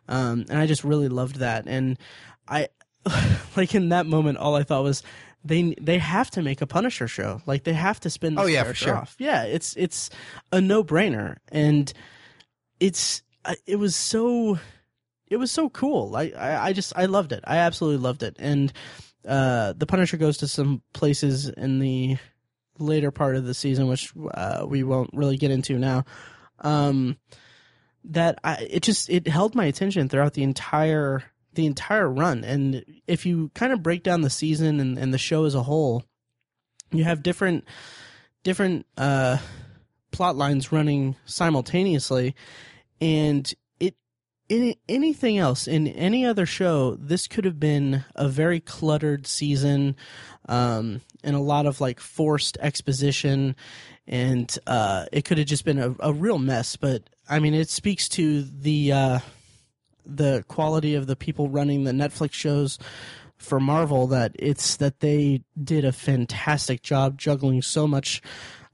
[0.08, 1.66] Um, and I just really loved that.
[1.68, 1.98] And
[2.48, 2.70] I,
[3.56, 5.04] like in that moment, all I thought was
[5.46, 7.42] they they have to make a Punisher show.
[7.46, 8.36] Like they have to spin.
[8.36, 8.98] This Oh, yeah, for sure.
[8.98, 9.16] Off.
[9.20, 10.10] Yeah, it's it's
[10.52, 11.92] a no brainer, and
[12.80, 13.22] it's
[13.66, 14.60] it was so
[15.28, 16.10] it was so cool.
[16.10, 17.44] Like I, I just I loved it.
[17.46, 18.36] I absolutely loved it.
[18.40, 18.74] And
[19.28, 22.18] uh, the Punisher goes to some places in the
[22.80, 26.06] later part of the season, which uh, we won't really get into now.
[26.60, 27.18] Um,
[28.06, 31.24] that I it just it held my attention throughout the entire
[31.56, 32.44] the entire run.
[32.44, 35.63] And if you kind of break down the season and, and the show as a
[35.63, 36.04] whole,
[36.91, 37.65] you have different
[38.44, 39.38] different uh,
[40.12, 42.36] plot lines running simultaneously,
[43.02, 43.96] and it
[44.48, 49.96] in anything else in any other show, this could have been a very cluttered season,
[50.48, 53.56] um, and a lot of like forced exposition,
[54.08, 56.76] and uh, it could have just been a, a real mess.
[56.76, 59.20] But I mean, it speaks to the uh,
[60.06, 62.78] the quality of the people running the Netflix shows
[63.38, 68.22] for Marvel that it's that they did a fantastic job juggling so much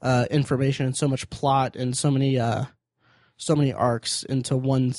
[0.01, 2.65] uh, information and so much plot and so many uh,
[3.37, 4.93] so many arcs into one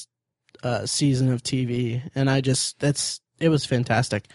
[0.62, 4.26] uh, season of TV, and I just that's it was fantastic.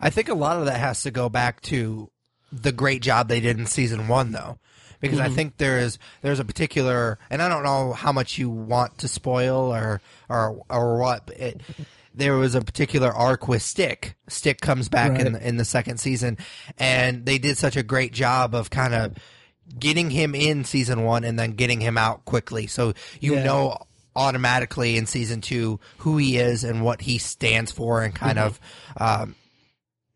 [0.00, 2.10] I think a lot of that has to go back to
[2.52, 4.58] the great job they did in season one, though,
[5.00, 8.50] because I think there is there's a particular, and I don't know how much you
[8.50, 11.26] want to spoil or or or what.
[11.26, 11.60] But it,
[12.14, 14.16] there was a particular arc with Stick.
[14.28, 16.36] Stick comes back in the, in the second season,
[16.78, 19.14] and they did such a great job of kind of
[19.78, 23.44] getting him in season one and then getting him out quickly, so you Yeah.
[23.44, 23.78] know
[24.16, 28.58] automatically in season two who he is and what he stands for and kind of
[28.96, 29.36] um,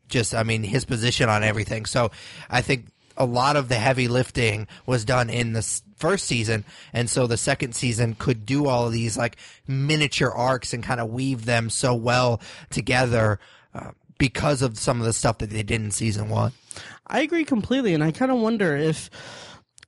[0.08, 1.84] just I mean his position on everything.
[1.86, 2.10] So
[2.50, 2.86] I think
[3.16, 5.62] a lot of the heavy lifting was done in the
[5.96, 10.72] first season, and so the second season could do all of these like miniature arcs
[10.72, 13.38] and kind of weave them so well together
[13.74, 16.52] uh, because of some of the stuff that they did in season one.
[17.06, 19.10] I agree completely, and I kind of wonder if,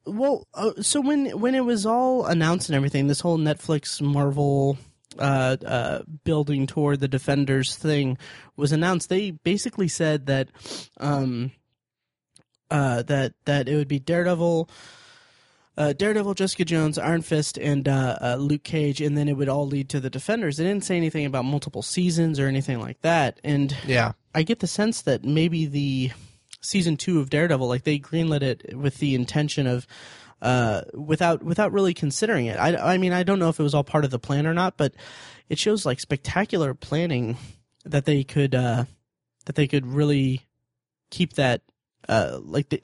[0.07, 4.77] well, uh, so when when it was all announced and everything, this whole Netflix Marvel
[5.19, 8.19] uh, uh, building toward the Defenders thing
[8.57, 9.09] was announced.
[9.09, 10.49] They basically said that,
[10.99, 11.53] um,
[12.71, 14.69] uh, that that it would be Daredevil.
[15.77, 19.49] Uh, Daredevil, Jessica Jones, Iron Fist, and uh, uh, Luke Cage, and then it would
[19.49, 20.57] all lead to the Defenders.
[20.57, 23.41] They didn't say anything about multiple seasons or anything like that.
[23.43, 26.13] And Yeah, I get the sense that maybe the
[26.61, 29.85] season two of Daredevil, like they greenlit it with the intention of,
[30.41, 32.57] uh, without without really considering it.
[32.57, 34.55] I, I mean, I don't know if it was all part of the plan or
[34.55, 34.95] not, but
[35.49, 37.37] it shows like spectacular planning
[37.85, 38.85] that they could uh,
[39.47, 40.47] that they could really
[41.11, 41.63] keep that
[42.09, 42.81] uh, like the,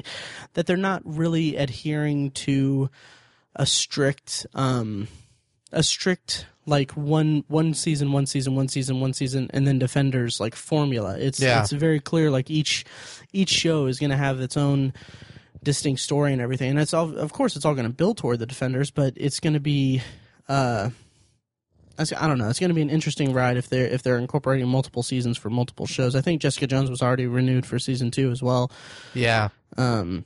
[0.54, 2.90] that they're not really adhering to
[3.56, 5.08] a strict um,
[5.72, 10.38] a strict like one one season, one season, one season, one season, and then Defenders
[10.40, 11.16] like formula.
[11.18, 11.60] It's Yeah.
[11.62, 12.30] it's very clear.
[12.30, 12.84] Like each
[13.32, 14.92] each show is going to have its own
[15.62, 18.38] distinct story and everything, and it's all of course it's all going to build toward
[18.38, 20.02] the Defenders, but it's going to be
[20.48, 20.90] uh,
[22.00, 22.48] I don't know.
[22.48, 25.50] It's going to be an interesting ride if they're if they're incorporating multiple seasons for
[25.50, 26.14] multiple shows.
[26.14, 28.70] I think Jessica Jones was already renewed for season two as well.
[29.14, 29.48] Yeah.
[29.76, 30.24] Um,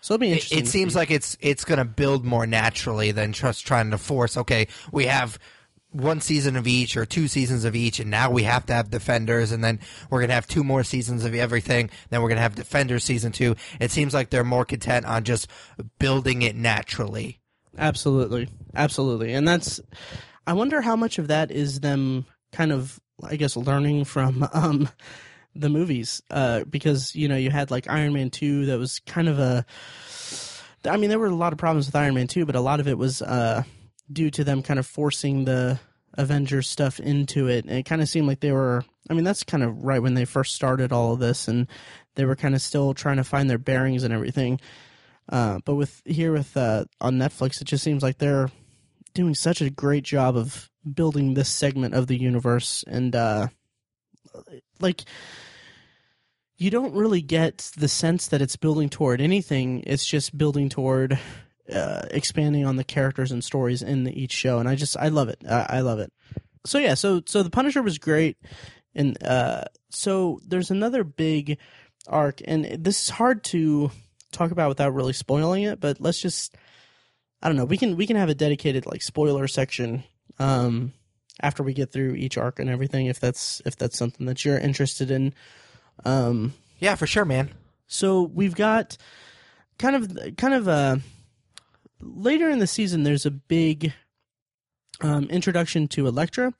[0.00, 0.58] so it'll be interesting.
[0.58, 0.98] it to seems see.
[0.98, 4.36] like it's it's going to build more naturally than just trying to force.
[4.36, 5.38] Okay, we have
[5.92, 8.90] one season of each or two seasons of each, and now we have to have
[8.90, 9.78] Defenders, and then
[10.10, 11.90] we're going to have two more seasons of everything.
[12.10, 13.54] Then we're going to have Defenders season two.
[13.78, 15.48] It seems like they're more content on just
[15.98, 17.40] building it naturally.
[17.78, 19.80] Absolutely, absolutely, and that's.
[20.46, 24.88] I wonder how much of that is them kind of, I guess, learning from um,
[25.54, 29.28] the movies, uh, because you know you had like Iron Man two that was kind
[29.28, 29.64] of a.
[30.84, 32.80] I mean, there were a lot of problems with Iron Man two, but a lot
[32.80, 33.62] of it was uh,
[34.12, 35.78] due to them kind of forcing the
[36.14, 38.84] Avengers stuff into it, and it kind of seemed like they were.
[39.10, 41.66] I mean, that's kind of right when they first started all of this, and
[42.14, 44.60] they were kind of still trying to find their bearings and everything.
[45.28, 48.50] Uh, but with here with uh, on Netflix, it just seems like they're
[49.14, 53.48] doing such a great job of building this segment of the universe, and uh,
[54.80, 55.02] like
[56.56, 59.82] you don't really get the sense that it's building toward anything.
[59.86, 61.18] It's just building toward
[61.72, 65.28] uh, expanding on the characters and stories in each show, and I just I love
[65.28, 65.38] it.
[65.48, 66.12] I, I love it.
[66.64, 68.36] So yeah, so so the Punisher was great,
[68.94, 71.58] and uh, so there's another big
[72.06, 73.90] arc, and this is hard to
[74.30, 75.80] talk about without really spoiling it.
[75.80, 76.56] But let's just
[77.42, 77.64] I don't know.
[77.64, 80.04] We can we can have a dedicated like spoiler section
[80.38, 80.92] um,
[81.40, 84.58] after we get through each arc and everything, if that's if that's something that you're
[84.58, 85.34] interested in.
[86.04, 87.50] Um, Yeah, for sure, man.
[87.86, 88.96] so we've got
[89.78, 90.96] kind of kind of uh
[92.00, 93.02] later in the season.
[93.02, 93.92] There's a big
[95.00, 96.54] um, introduction to Elektra,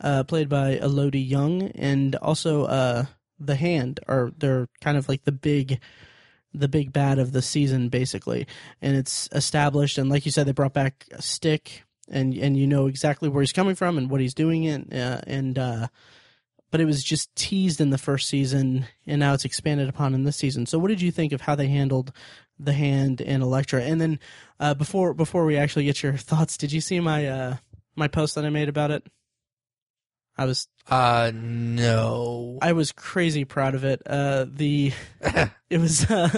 [0.00, 3.04] uh, played by Elodie Yung, and also uh,
[3.38, 4.00] the Hand.
[4.08, 5.80] Are they're kind of like the big
[6.54, 8.46] the big bad of the season basically.
[8.80, 12.66] And it's established and like you said they brought back a stick and and you
[12.66, 15.88] know exactly where he's coming from and what he's doing it uh, and uh
[16.70, 20.24] but it was just teased in the first season and now it's expanded upon in
[20.24, 20.66] this season.
[20.66, 22.12] So what did you think of how they handled
[22.58, 23.82] the hand and Elektra?
[23.82, 24.18] And then
[24.60, 27.56] uh before before we actually get your thoughts did you see my uh
[27.96, 29.06] my post that i made about it
[30.36, 32.58] i was Uh, no.
[32.62, 34.92] i was crazy proud of it uh the
[35.70, 36.28] it was uh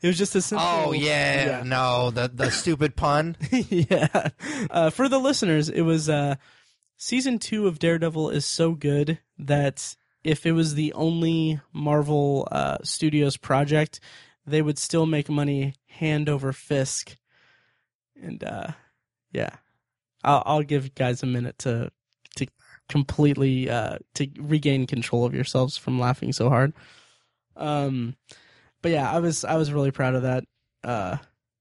[0.00, 3.36] it was just a simple oh yeah, no, the the stupid pun.
[3.50, 4.28] yeah.
[4.70, 6.36] Uh, for the listeners, it was uh,
[6.96, 12.78] season two of Daredevil is so good that if it was the only Marvel uh,
[12.82, 14.00] Studios project,
[14.46, 17.16] they would still make money hand over fist.
[18.22, 18.68] And uh,
[19.32, 19.50] yeah,
[20.24, 21.90] I'll, I'll give guys a minute to
[22.36, 22.46] to
[22.88, 26.72] completely uh, to regain control of yourselves from laughing so hard.
[27.56, 28.16] Um,
[28.82, 30.44] but yeah, I was I was really proud of that.
[30.82, 31.18] Uh,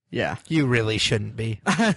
[0.10, 0.36] yeah.
[0.48, 1.60] You really shouldn't be.
[1.66, 1.94] uh,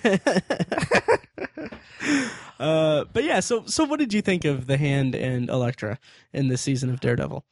[3.13, 5.99] but yeah, so so what did you think of the Hand and Elektra
[6.33, 7.45] in this season of Daredevil?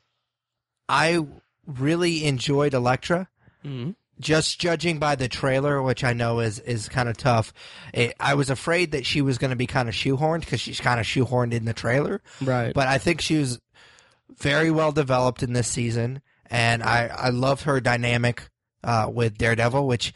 [0.89, 1.25] I
[1.67, 3.29] really enjoyed Elektra.
[3.65, 3.91] Mm-hmm.
[4.21, 7.53] Just judging by the trailer, which I know is is kind of tough,
[7.93, 10.81] it, I was afraid that she was going to be kind of shoehorned because she's
[10.81, 12.21] kind of shoehorned in the trailer.
[12.43, 12.75] Right.
[12.75, 13.61] But I think she was
[14.37, 18.49] very well developed in this season, and I I love her dynamic
[18.85, 20.13] uh, with Daredevil, which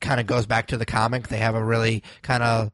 [0.00, 1.28] kind of goes back to the comic.
[1.28, 2.70] They have a really kind of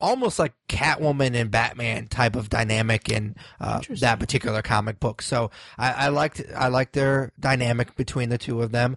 [0.00, 5.22] almost like Catwoman and Batman type of dynamic in uh, that particular comic book.
[5.22, 8.96] So I, I liked I liked their dynamic between the two of them.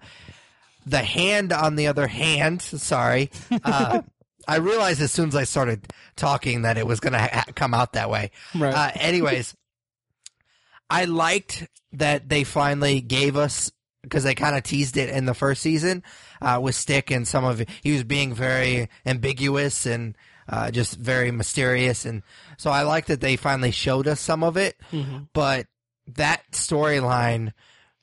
[0.89, 3.30] The hand, on the other hand, sorry,
[3.63, 4.02] uh,
[4.47, 7.73] I realized as soon as I started talking that it was going to ha- come
[7.75, 8.32] out that way.
[8.56, 8.73] right.
[8.73, 9.56] Uh, anyways,
[10.89, 13.71] I liked that they finally gave us
[14.02, 16.04] because they kind of teased it in the first season
[16.41, 17.69] uh, with Stick and some of it.
[17.84, 20.15] He was being very ambiguous and
[20.47, 22.23] uh, just very mysterious, and
[22.58, 24.78] so I liked that they finally showed us some of it.
[24.91, 25.28] Mhm.
[25.34, 25.67] But
[26.15, 27.54] that storyline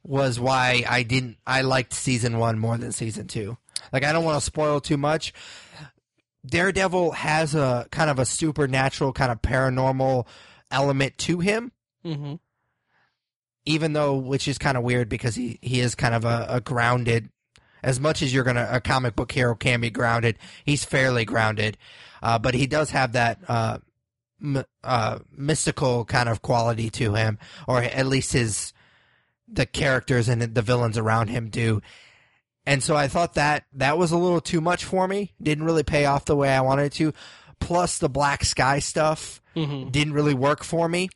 [0.07, 1.37] was why I didn't.
[1.47, 3.57] I liked season one more than season two.
[3.93, 5.33] Like I don't want to spoil too much.
[6.45, 10.27] Daredevil has a kind of a supernatural, kind of paranormal
[10.71, 11.73] element to him,
[12.05, 12.35] Mm-hmm.
[13.65, 16.61] even though which is kind of weird because he he is kind of a, a
[16.61, 17.31] grounded.
[17.83, 21.77] As much as you're gonna a comic book hero can be grounded, he's fairly grounded,
[22.23, 23.79] uh, but he does have that uh,
[24.43, 27.39] m- uh, mystical kind of quality to him,
[27.69, 28.73] or at least his
[29.49, 31.81] the characters and the villains around him do.
[32.67, 35.33] And so I thought that that was a little too much for me.
[35.41, 37.13] Didn't really pay off the way I wanted it to.
[37.61, 39.89] Plus the black sky stuff Mm-hmm.
[39.89, 41.09] didn't really work for me.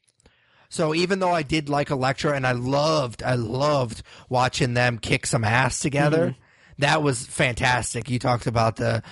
[0.71, 5.27] So even though I did like Elektra and I loved, I loved watching them kick
[5.27, 6.37] some ass together,
[6.79, 8.09] that was fantastic.
[8.09, 9.03] You talked about the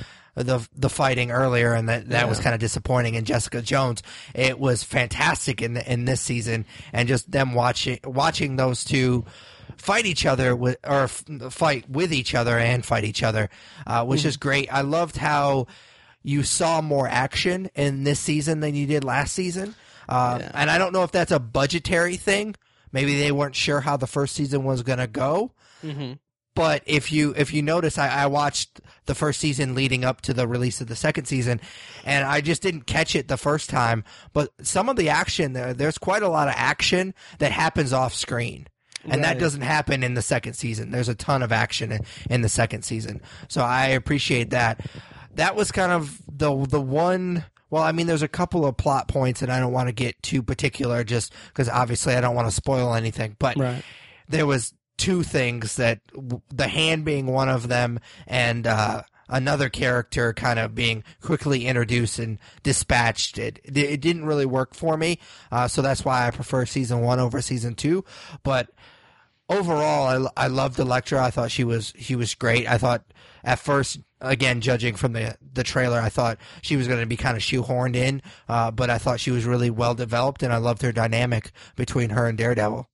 [0.43, 3.15] the the fighting earlier, and that that was kind of disappointing.
[3.15, 4.03] in Jessica Jones,
[4.35, 9.25] it was fantastic in the, in this season, and just them watching watching those two
[9.77, 13.49] fight each other with or f- fight with each other and fight each other,
[13.87, 14.73] uh, which is great.
[14.73, 15.67] I loved how
[16.23, 19.75] you saw more action in this season than you did last season,
[20.09, 20.51] uh, Yeah.
[20.55, 22.55] and I don't know if that's a budgetary thing.
[22.91, 25.53] Maybe they weren't sure how the first season was going to go
[25.85, 26.15] Mm-hmm.
[26.57, 30.33] but if you if you notice I, I watched the first season leading up to
[30.33, 31.61] the release of the second season
[32.05, 35.75] and i just didn't catch it the first time but some of the action there
[35.75, 38.69] there's quite a lot of action that happens off screen
[39.11, 42.01] and that doesn't happen in the second season there's a ton of action in,
[42.31, 44.81] in the second season so i appreciate that
[45.35, 49.09] that was kind of the the one well, I mean, there's a couple of plot
[49.09, 52.49] points, and I don't want to get too particular, just because obviously I don't want
[52.49, 53.37] to spoil anything.
[53.39, 53.83] But Right.
[54.29, 56.01] there was two things that
[56.51, 62.19] the hand being one of them and uh, another character kind of being quickly introduced
[62.19, 63.39] and dispatched.
[63.39, 65.19] It it didn't really work for me
[65.51, 68.05] uh, so that's why i prefer season one over season two.
[68.43, 68.71] But
[69.49, 72.69] overall I, I loved Elektra i thought she was she was great.
[72.69, 73.05] I thought
[73.45, 77.17] at first again judging from the the trailer i thought she was going to be
[77.17, 80.57] kind of shoehorned in uh, but i thought she was really well developed and i
[80.57, 82.89] loved her dynamic between her and daredevil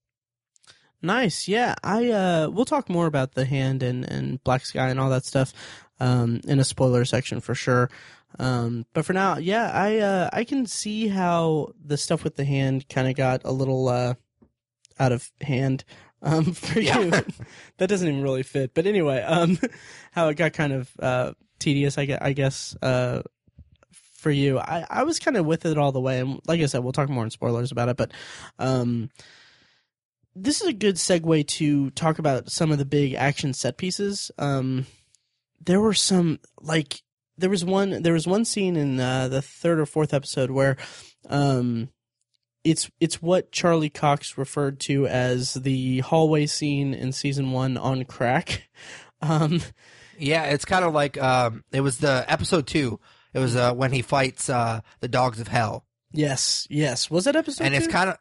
[1.04, 1.48] Nice.
[1.48, 1.74] Yeah.
[1.84, 5.24] I uh we'll talk more about the hand and and Black Sky and all that
[5.26, 5.52] stuff
[6.00, 7.90] um in a spoiler section for sure.
[8.38, 12.44] Um but for now, yeah, I uh I can see how the stuff with the
[12.46, 14.14] hand kind of got a little uh
[14.98, 15.84] out of hand
[16.22, 17.00] um for Yeah.
[17.00, 17.10] you.
[17.76, 18.72] that doesn't even really fit.
[18.72, 19.58] But anyway, um
[20.12, 23.20] how it got kind of uh tedious I guess, I guess uh
[23.92, 24.58] for you.
[24.58, 26.92] I I was kind of with it all the way and like I said, we'll
[26.92, 28.10] talk more in spoilers about it, but
[28.58, 29.10] um
[30.34, 34.30] this is a good segue to talk about some of the big action set pieces.
[34.38, 34.86] Um,
[35.64, 37.02] there were some like
[37.38, 40.76] there was one there was one scene in uh, the third or fourth episode where
[41.28, 41.88] um,
[42.64, 48.04] it's it's what Charlie Cox referred to as the hallway scene in season one on
[48.04, 48.68] crack.
[49.22, 49.62] Um,
[50.18, 53.00] Yeah, it's kind of like um, it was the episode two.
[53.32, 57.10] It was uh, when he fights uh, the dogs of hell, yes, yes.
[57.10, 57.64] Was that episode?
[57.64, 58.18] and it's kind of.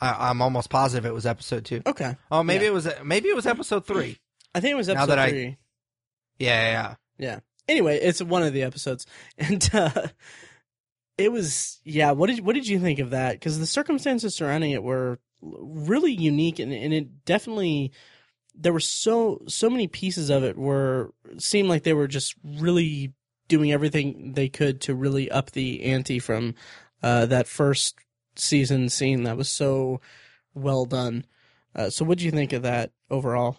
[0.00, 1.82] I, I'm almost positive it was episode two.
[1.86, 2.16] okay.
[2.30, 2.70] Oh, maybe Yeah.
[2.70, 4.18] it was maybe it was episode three.
[4.54, 5.56] I think it was episode that I- three.
[6.38, 9.06] Yeah, yeah, anyway, it's one of the episodes,
[9.38, 10.08] and uh,
[11.16, 12.10] it was yeah.
[12.10, 13.32] What did what did you think of that?
[13.32, 17.92] Because the circumstances surrounding it were really unique, and, and it definitely
[18.54, 23.12] there were so so many pieces of it were seemed like they were just really
[23.48, 26.54] doing everything they could to really up the ante from
[27.02, 27.94] uh, that first
[28.38, 30.00] season scene that was so
[30.54, 31.24] well done.
[31.74, 33.58] Uh, so, what do you think of that overall?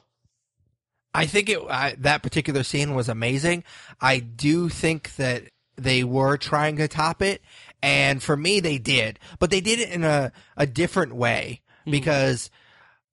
[1.13, 3.63] I think it I, that particular scene was amazing.
[4.01, 5.43] I do think that
[5.75, 7.41] they were trying to top it,
[7.82, 11.91] and for me, they did, but they did it in a a different way Hmm.
[11.91, 12.49] because.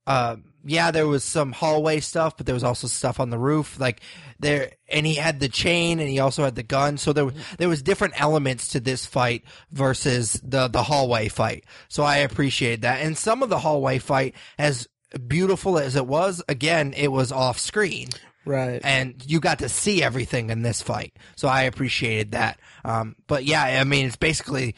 [0.06, 3.78] Um, yeah, there was some hallway stuff, but there was also stuff on the roof.
[3.78, 4.00] Like
[4.40, 6.96] there, and he had the chain, and he also had the gun.
[6.98, 11.64] So there, there was different elements to this fight versus the the hallway fight.
[11.88, 13.00] So I appreciate that.
[13.02, 14.88] And some of the hallway fight, as
[15.28, 18.08] beautiful as it was, again, it was off screen,
[18.44, 18.80] Right.
[18.82, 21.14] and you got to see everything in this fight.
[21.36, 22.58] So I appreciated that.
[22.84, 24.74] Um, but yeah, I mean, it's basically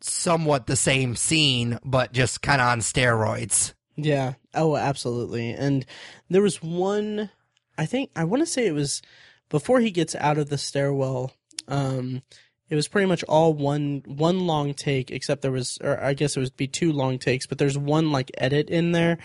[0.00, 3.72] somewhat the same scene, but just kind of on steroids.
[3.96, 4.34] Yeah.
[4.54, 5.50] Oh, absolutely.
[5.52, 5.84] And
[6.30, 7.30] there was one.
[7.78, 9.02] I think I want to say it was
[9.48, 11.32] before he gets out of the stairwell.
[11.68, 12.22] Um,
[12.68, 16.36] it was pretty much all one one long take, except there was, or I guess
[16.36, 19.18] it would be two long takes, but there's one like edit in there.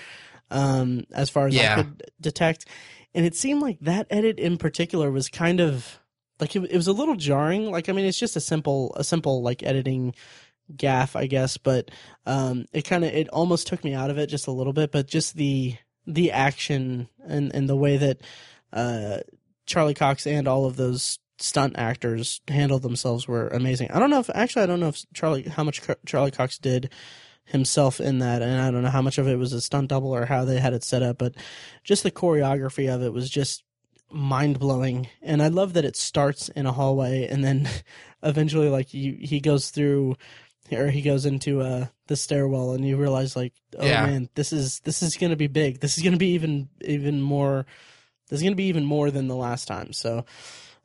[0.50, 1.74] Um, as far as Yeah.
[1.80, 2.66] I could detect,
[3.16, 6.00] and it seemed like that edit in particular was kind of
[6.42, 7.72] like it, it was a little jarring.
[7.72, 10.14] Like I mean, it's just a simple a simple like editing
[10.76, 11.92] gaff, I guess, but
[12.26, 14.92] um, it kind of it almost took me out of it just a little bit.
[14.92, 15.76] But just the
[16.08, 18.22] the action and and the way that
[18.74, 19.20] uh,
[19.66, 23.92] Charlie Cox and all of those stunt actors handled themselves were amazing.
[23.92, 26.92] I don't know if actually I don't know if Charlie how much Charlie Cox did
[27.46, 30.16] himself in that and I don't know how much of it was a stunt double
[30.16, 31.36] or how they had it set up but
[31.84, 33.64] just the choreography of it was just
[34.10, 37.68] mind blowing and I love that it starts in a hallway and then
[38.24, 40.16] eventually like you he goes through
[40.72, 44.06] or he goes into uh the stairwell and you realize like oh Yeah.
[44.06, 45.80] man this is this is going to be big.
[45.80, 47.66] This is going to be even even more
[48.30, 49.94] this is going to be even more than the last time.
[49.94, 50.26] So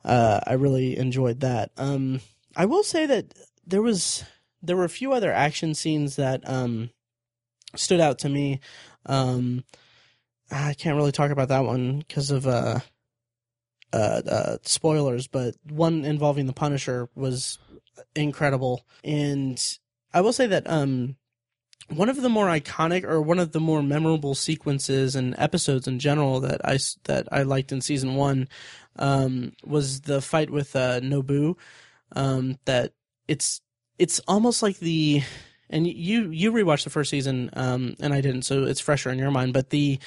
[0.03, 1.71] uh I really enjoyed that.
[1.77, 2.21] Um
[2.55, 3.33] I will say that
[3.65, 4.23] there was
[4.61, 6.89] there were a few other action scenes that um
[7.75, 8.59] stood out to me.
[9.05, 9.63] Um
[10.49, 12.79] I can't really talk about that one because of uh
[13.93, 17.57] uh, uh, spoilers, but one involving the Punisher was
[18.15, 18.85] incredible.
[19.03, 19.61] And
[20.13, 21.15] I will say that um,
[21.89, 25.99] one of the more iconic or one of the more memorable sequences and episodes in
[25.99, 28.49] general that I that I liked in season one
[28.97, 31.55] um, was the fight with uh, Nobu.
[32.13, 32.93] Um, that
[33.27, 33.61] it's
[33.97, 35.23] it's almost like the
[35.69, 39.19] and you you rewatched the first season um, and I didn't, so it's fresher in
[39.19, 39.53] your mind.
[39.53, 39.99] But the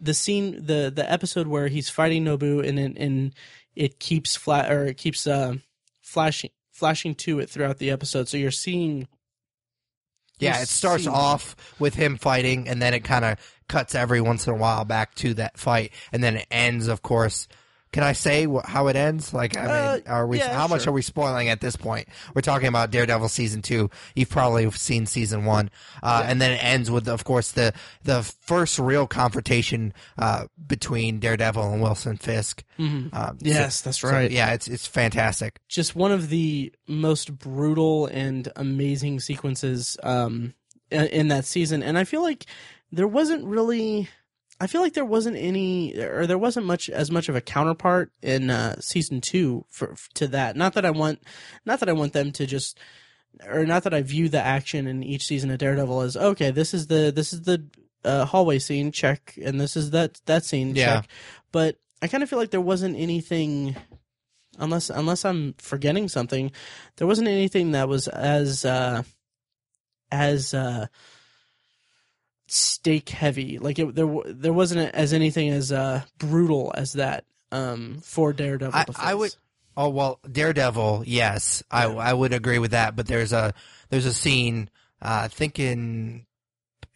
[0.00, 3.34] the scene the the episode where he's fighting Nobu and it, and
[3.74, 5.54] it keeps flat or it keeps uh,
[6.00, 8.28] flashing flashing to it throughout the episode.
[8.28, 9.08] So you're seeing
[10.38, 13.94] Yeah, you're it starts seeing- off with him fighting, and then it kind of cuts
[13.94, 17.48] every once in a while back to that fight, and then it ends, of course.
[17.92, 19.32] Can I say wh- how it ends?
[19.32, 20.38] Like, I mean, Uh, are we?
[20.38, 22.06] yeah, how much are we spoiling at this point?
[22.34, 23.88] We're talking about Daredevil season two.
[24.14, 25.70] You've probably seen season one,
[26.02, 27.72] uh, and then it ends with, of course, the
[28.04, 32.62] the first real confrontation uh, between Daredevil and Wilson Fisk.
[32.78, 34.30] Um, so- Yes, that's so, right.
[34.30, 35.58] yeah, it's it's fantastic.
[35.68, 40.52] just one of the most brutal and amazing sequences um,
[40.90, 41.82] in, in that season.
[41.82, 42.44] And I feel like
[42.92, 44.08] there wasn't really,
[44.60, 48.10] I feel like there wasn't any, or there wasn't much as much of a counterpart
[48.22, 50.56] in uh, season two for to that.
[50.56, 51.22] Not that I want,
[51.64, 52.78] not that I want them to just.
[53.46, 56.50] Or not that I view the action in each season of Daredevil as okay.
[56.50, 57.62] This is the this is the
[58.04, 60.86] uh, hallway scene check, and this is that that scene Yeah.
[61.02, 61.10] check.
[61.52, 63.76] But I kind of feel like there wasn't anything
[64.58, 66.50] unless unless I'm forgetting something,
[66.96, 69.02] there wasn't anything that was as uh,
[70.10, 70.86] as uh,
[72.50, 73.58] stake heavy.
[73.58, 78.74] Like it, there there wasn't as anything as uh, brutal as that um, for Daredevil.
[78.74, 79.34] I, I would.
[79.76, 81.04] Oh well, Daredevil.
[81.06, 82.96] Yes, I I would agree with that.
[82.96, 83.54] But there's a
[83.90, 84.70] there's a scene.
[85.00, 86.26] Uh, I think in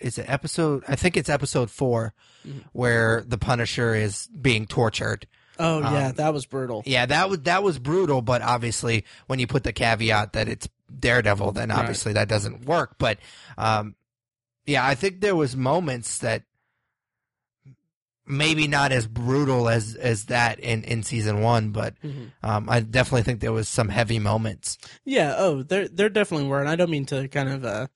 [0.00, 0.82] is it episode?
[0.88, 2.12] I think it's episode 4
[2.44, 2.64] Mhm.
[2.72, 5.28] where the Punisher is being tortured.
[5.60, 6.82] Oh yeah, um, that was brutal.
[6.86, 8.20] Yeah, that was that was brutal.
[8.20, 11.78] But obviously, when you put the caveat that it's Daredevil, then Right.
[11.78, 12.96] obviously that doesn't work.
[12.98, 13.18] But
[13.56, 13.94] um,
[14.66, 16.42] yeah, I think there was moments that
[18.26, 22.30] maybe not as brutal as as that in in season one, but Mhm.
[22.42, 24.78] um, I definitely think there was some heavy moments.
[25.04, 25.34] Yeah.
[25.36, 27.64] Oh, there there definitely were, and I don't mean to kind of.
[27.64, 27.86] Uh,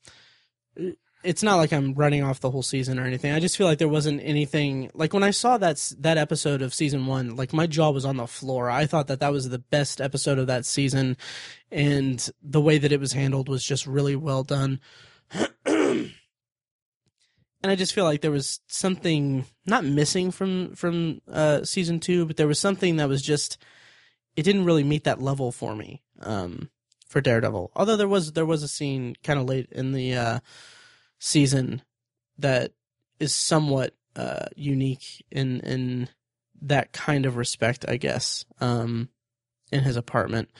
[1.22, 3.32] it's not like I'm running off the whole season or anything.
[3.32, 6.74] I just feel like there wasn't anything like when I saw that that episode of
[6.74, 8.68] season one, like my jaw was on the floor.
[8.70, 11.16] I thought that that was the best episode of that season,
[11.70, 14.80] and the way that it was handled was just really well done.
[17.66, 22.24] and I just feel like there was something not missing from from uh, season two,
[22.24, 23.58] but there was something that was just
[24.36, 26.70] it didn't really meet that level for me um,
[27.08, 27.72] for Daredevil.
[27.74, 30.38] Although there was there was a scene kind of late in the uh,
[31.18, 31.82] season
[32.38, 32.70] that
[33.18, 36.08] is somewhat uh, unique in in
[36.62, 39.08] that kind of respect, I guess, um,
[39.72, 40.50] in his apartment.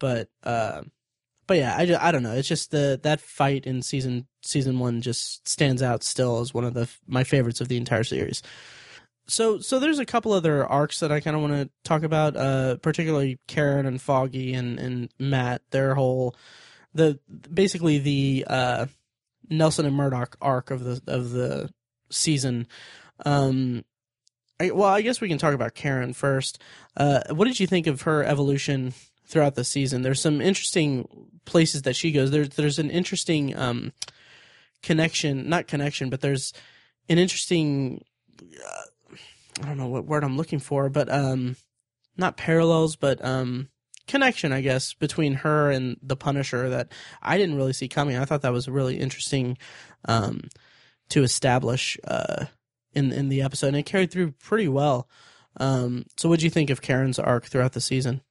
[0.00, 0.82] But uh,
[1.52, 2.32] but yeah, I, ju- I don't know.
[2.32, 6.64] It's just the that fight in season season one just stands out still as one
[6.64, 8.42] of the my favorites of the entire series.
[9.26, 12.38] So so there's a couple other arcs that I kind of want to talk about,
[12.38, 15.60] uh, particularly Karen and Foggy and and Matt.
[15.72, 16.34] Their whole
[16.94, 17.20] the
[17.52, 18.86] basically the uh,
[19.50, 21.68] Nelson and Murdock arc of the of the
[22.08, 22.66] season.
[23.26, 23.84] Um,
[24.58, 26.62] I, well, I guess we can talk about Karen first.
[26.96, 28.94] Uh, what did you think of her evolution
[29.32, 30.02] throughout the season?
[30.02, 31.08] There's some interesting
[31.44, 32.30] places that she goes.
[32.30, 33.92] There's there's an interesting um,
[34.82, 36.52] connection, not connection, but there's
[37.08, 38.04] an interesting.
[38.40, 39.16] Uh,
[39.62, 41.56] I don't know what word I'm looking for, but um,
[42.16, 43.68] not parallels, but um,
[44.06, 48.16] connection, I guess, between her and the Punisher that I didn't really see coming.
[48.16, 49.58] I thought that was really interesting
[50.06, 50.48] um,
[51.10, 52.46] to establish uh,
[52.92, 55.08] in in the episode, and it carried through pretty well.
[55.58, 58.22] Um, so, what do you think of Karen's arc throughout the season?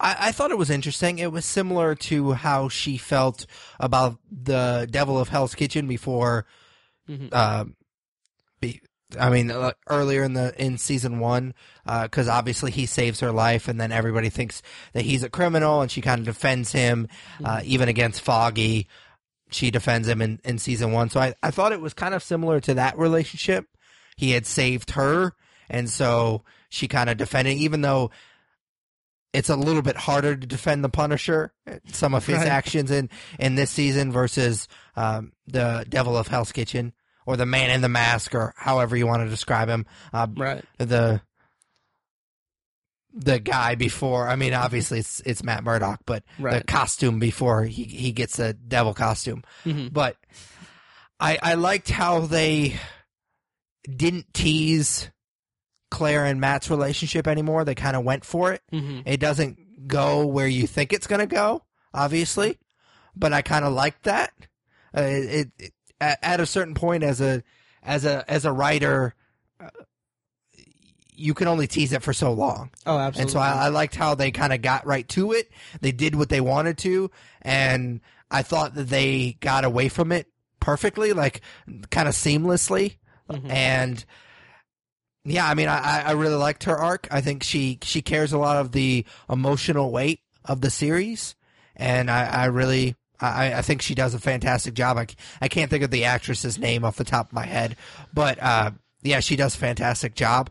[0.00, 1.18] I, I thought it was interesting.
[1.18, 3.46] It was similar to how she felt
[3.78, 6.46] about the Devil of Hell's Kitchen before.
[7.08, 7.32] Mhm.
[7.34, 7.76] Um,
[8.60, 8.80] be,
[9.18, 13.68] I mean, uh, earlier in the in season one, because obviously he saves her life,
[13.68, 17.08] and then everybody thinks that he's a criminal, and she kind of defends him,
[17.44, 18.88] uh, even against Foggy.
[19.50, 21.10] She defends him in, in season one.
[21.10, 23.66] So I, I thought it was kind of similar to that relationship.
[24.16, 25.34] He had saved her,
[25.68, 28.10] and so she kind of defended, even though
[29.34, 31.52] it's a little bit harder to defend the Punisher,
[31.92, 32.46] some of his Right.
[32.48, 36.92] actions in, in this season versus um, the Devil of Hell's Kitchen
[37.26, 39.84] or the Man in the Mask or however you want to describe him.
[40.12, 40.64] Uh, Right.
[40.78, 41.20] the
[43.16, 44.28] the guy before.
[44.28, 46.24] I mean, obviously it's it's Matt Murdock, but
[46.60, 49.42] the costume before he he gets a devil costume.
[49.62, 50.16] hmm But
[51.20, 52.76] I I liked how they
[53.88, 55.10] didn't tease
[55.94, 57.64] Claire and Matt's relationship anymore.
[57.64, 58.62] They kind of went for it.
[58.72, 59.02] Mm-hmm.
[59.06, 61.62] It doesn't go where you think it's going to go,
[61.94, 62.58] obviously,
[63.14, 64.32] but I kind of like that.
[64.96, 67.44] Uh, it, it at, at a certain point as a
[67.82, 69.14] as a as a writer,
[69.60, 69.68] uh,
[71.14, 72.70] you can only tease it for so long.
[72.86, 73.22] Oh, absolutely.
[73.22, 75.48] And so I, I liked how they kind of got right to it.
[75.80, 78.00] They did what they wanted to, and
[78.32, 80.26] I thought that they got away from it
[80.58, 81.40] perfectly, like
[81.90, 82.96] kind of seamlessly.
[83.30, 83.48] Mhm.
[83.48, 84.04] And
[85.24, 87.08] yeah, I mean, I, I really liked her arc.
[87.10, 91.34] I think she she carries a lot of the emotional weight of the series,
[91.76, 92.96] and I, I really.
[93.20, 94.98] I, I think she does a fantastic job.
[94.98, 95.06] I,
[95.40, 97.76] I can't think of the actress's name off the top of my head,
[98.12, 98.72] but uh,
[99.02, 100.50] yeah, she does a fantastic job.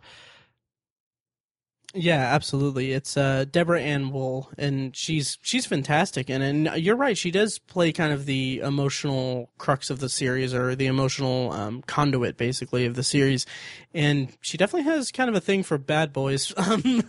[1.96, 2.92] Yeah, absolutely.
[2.92, 6.28] It's uh, Deborah Ann Woll, and she's she's fantastic.
[6.28, 10.56] And and you're right, she does play kind of the emotional crux of the series,
[10.56, 13.46] or the emotional um, conduit, basically, of the series.
[13.94, 16.52] And she definitely has kind of a thing for bad boys.
[16.64, 17.04] Um,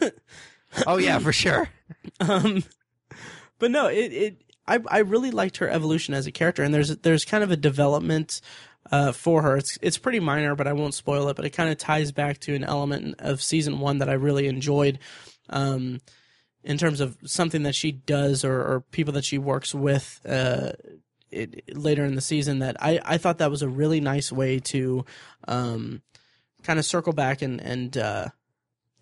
[0.86, 1.68] Oh yeah, for sure.
[2.20, 2.64] um,
[3.58, 6.96] but no, it it I I really liked her evolution as a character, and there's
[6.98, 8.40] there's kind of a development
[8.90, 9.56] uh, for her.
[9.56, 11.36] It's it's pretty minor, but I won't spoil it.
[11.36, 14.46] But it kind of ties back to an element of season one that I really
[14.46, 14.98] enjoyed,
[15.50, 16.00] um,
[16.62, 20.20] in terms of something that she does or, or people that she works with.
[20.26, 20.72] Uh,
[21.30, 24.60] it, later in the season, that I, I thought that was a really nice way
[24.60, 25.04] to,
[25.48, 26.00] um,
[26.62, 28.28] kind of circle back and and uh,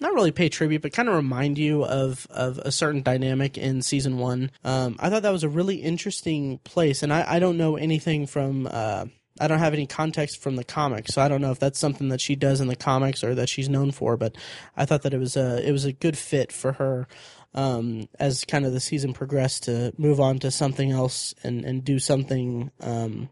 [0.00, 3.82] not really pay tribute, but kind of remind you of of a certain dynamic in
[3.82, 4.50] season one.
[4.64, 8.26] Um, I thought that was a really interesting place, and I, I don't know anything
[8.26, 8.68] from.
[8.70, 9.06] Uh,
[9.40, 12.08] I don't have any context from the comics, so I don't know if that's something
[12.10, 14.16] that she does in the comics or that she's known for.
[14.16, 14.36] But
[14.76, 17.06] I thought that it was a it was a good fit for her
[17.54, 21.84] um, as kind of the season progressed to move on to something else and and
[21.84, 23.30] do something um,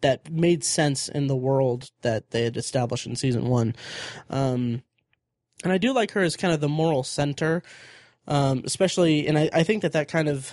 [0.00, 3.74] that made sense in the world that they had established in season one.
[4.28, 4.82] Um,
[5.62, 7.62] and I do like her as kind of the moral center,
[8.26, 10.52] um, especially, and I, I think that that kind of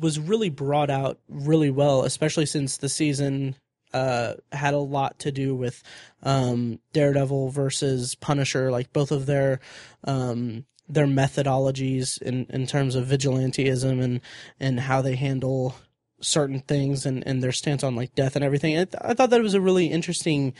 [0.00, 3.54] was really brought out really well, especially since the season
[3.92, 5.82] uh, had a lot to do with
[6.22, 9.60] um, Daredevil versus Punisher, like both of their
[10.04, 14.20] um, their methodologies in, in terms of vigilanteism and
[14.58, 15.74] and how they handle
[16.20, 18.74] certain things and, and their stance on like death and everything.
[18.74, 20.54] I, th- I thought that was a really interesting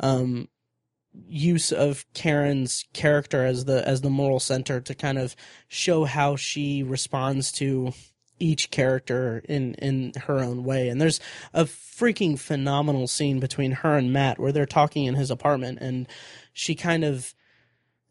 [0.00, 0.48] um,
[1.28, 5.36] use of Karen's character as the as the moral center to kind of
[5.68, 7.92] show how she responds to
[8.38, 10.88] each character in in her own way.
[10.88, 11.20] And there's
[11.54, 16.06] a freaking phenomenal scene between her and Matt where they're talking in his apartment and
[16.52, 17.34] she kind of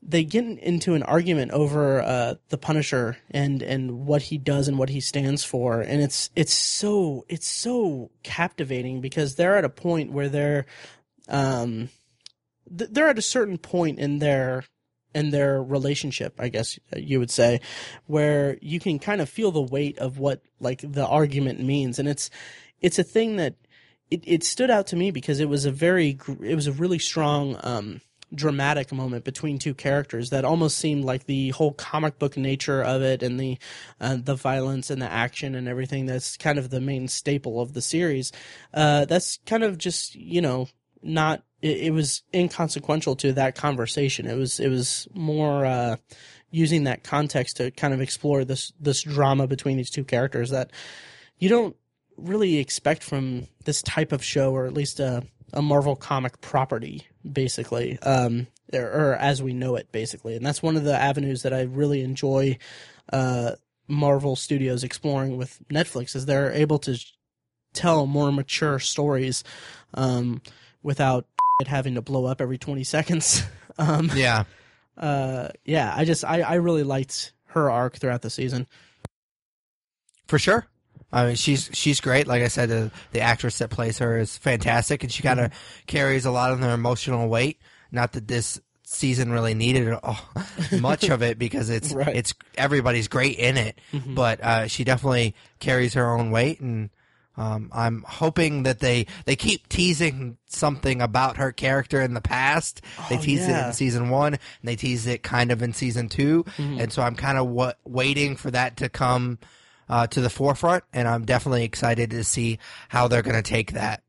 [0.08, 4.78] they get into an argument over uh, the Punisher and and what he does and
[4.78, 9.70] what he stands for, and it's it's so it's so captivating because they're at a
[9.70, 10.66] point where they're
[11.28, 11.90] um
[12.78, 14.64] th- they're at a certain point in their
[15.16, 17.62] in their relationship, I guess you would say,
[18.06, 22.08] where you can kind of feel the weight of what like the argument means, and
[22.08, 22.30] it's
[22.82, 23.56] it's a thing that
[24.12, 27.00] it, it stood out to me because it was a very it was a really
[27.00, 28.02] strong um
[28.34, 33.02] dramatic moment between two characters that almost seemed like the whole comic book nature of
[33.02, 33.58] it and the
[34.02, 37.74] uh, the violence and the action and everything that's kind of the main staple of
[37.74, 38.34] the series.
[38.74, 40.68] Uh, that's kind of just you know
[41.06, 45.96] not it, it was inconsequential to that conversation it was it was more uh,
[46.52, 50.72] using that context to kind of explore this this drama between these two characters that
[51.38, 51.76] you don't
[52.18, 55.24] really expect from this type of show or at least a
[55.56, 60.36] a Marvel comic property, basically, um, or, or, as we know it, basically.
[60.36, 62.58] And that's one of the avenues that I really enjoy
[63.12, 63.52] uh,
[63.88, 67.00] Marvel Studios exploring with Netflix, is they're able to
[67.74, 69.44] tell more mature stories
[69.94, 70.42] um,
[70.86, 71.26] without
[71.60, 73.44] it having to blow up every 20 seconds.
[73.78, 74.44] um, Yeah.
[74.98, 78.68] uh, yeah, I just, I, I really liked her arc throughout the season.
[80.28, 80.68] For sure.
[81.12, 82.28] I mean, she's she's great.
[82.28, 85.52] Like I said, the, the actress that plays her is fantastic, and she kind of
[85.88, 87.60] carries a lot of her emotional weight.
[87.92, 90.30] Not that this season really needed oh,
[90.82, 92.16] much of it because it's Right.
[92.16, 96.90] it's everybody's great in it, but uh, she definitely carries her own weight, and
[97.38, 102.82] um, I'm hoping that they they keep teasing something about her character in the past.
[103.10, 106.08] they Oh, teased it in season one, and they teased it kind of in season
[106.10, 106.80] 2 Mm-hmm.
[106.80, 109.40] and so I'm kind of wa waiting for that to come
[109.90, 112.58] uh, to the forefront, and I'm definitely excited to see
[112.90, 114.02] how they're going to take that.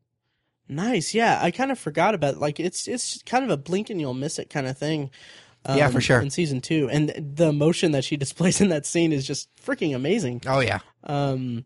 [0.69, 1.39] Nice, yeah.
[1.41, 4.37] I kind of forgot about like it's it's kind of a blink and you'll miss
[4.39, 5.11] it kind of thing.
[5.65, 6.19] um, Yeah, for sure.
[6.19, 9.95] In season two, and the emotion that she displays in that scene is just freaking
[9.95, 10.41] amazing.
[10.45, 11.63] Oh yeah, Um,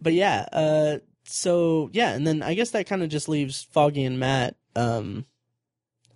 [0.00, 4.04] but yeah, uh, so yeah, and then I guess that kind of just leaves Foggy
[4.04, 4.56] and Matt.
[4.76, 5.26] Um,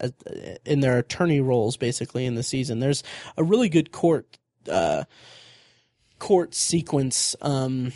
[0.00, 0.08] uh,
[0.64, 2.80] in their attorney roles basically in the season.
[2.80, 3.04] There's
[3.36, 5.04] a really good court uh,
[6.18, 7.92] court sequence um,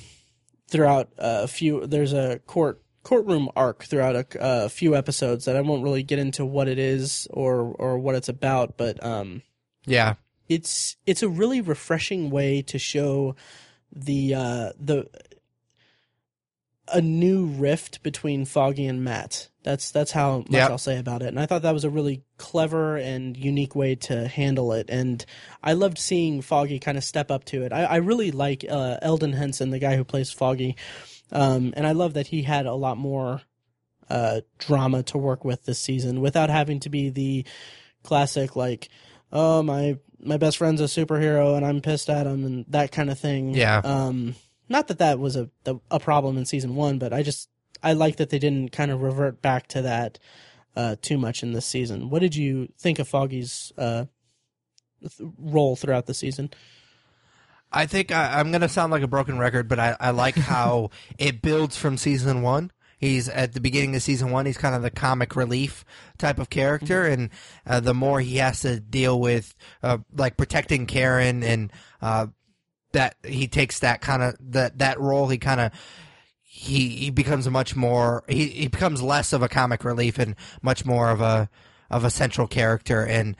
[0.69, 1.87] throughout a few.
[1.87, 6.19] There's a court courtroom arc throughout a, a, few episodes that I won't really get
[6.19, 9.43] into what it is or or what it's about, but um,
[9.87, 10.15] yeah,
[10.49, 13.35] it's it's a really refreshing way to show
[13.91, 15.09] the uh, the
[16.93, 19.49] a new rift between Foggy and Matt.
[19.63, 20.71] That's that's how much yep.
[20.71, 21.29] I'll say about it.
[21.29, 24.89] And I thought that was a really clever and unique way to handle it.
[24.89, 25.25] And
[25.63, 27.73] I loved seeing Foggy kind of step up to it.
[27.73, 30.77] I, I really like uh, Elden Henson, the guy who plays Foggy,
[31.33, 33.43] um, and I love that he had a lot more
[34.09, 37.45] uh, drama to work with this season without having to be the
[38.03, 38.89] classic like,
[39.33, 43.11] oh my my best friend's a superhero and I'm pissed at him and that kind
[43.11, 43.55] of thing.
[43.55, 43.81] Yeah.
[43.85, 44.35] Um,
[44.69, 45.51] not that that was a
[45.91, 47.49] a problem in season one, but I just
[47.83, 50.19] I like that they didn't kind of revert back to that
[50.77, 52.11] uh, too much in this season.
[52.11, 54.07] What did you think of Foggy's uh,
[55.01, 56.51] th- role throughout the season?
[57.71, 60.35] I think I, am going to sound like a broken record, but I, I like
[60.37, 62.71] how it builds from season one.
[62.99, 64.47] He's at the beginning of season one.
[64.47, 65.85] He's kind of the comic relief
[66.17, 67.13] type of character, mm-hmm.
[67.13, 67.31] and
[67.65, 72.27] uh, the more he has to deal with, uh, like protecting Karen and uh,
[72.93, 75.29] that he takes that kind of that that role.
[75.29, 75.73] He kind of
[76.43, 80.85] he he becomes much more he, he becomes less of a comic relief and much
[80.85, 81.49] more of a
[81.91, 83.37] of a central character and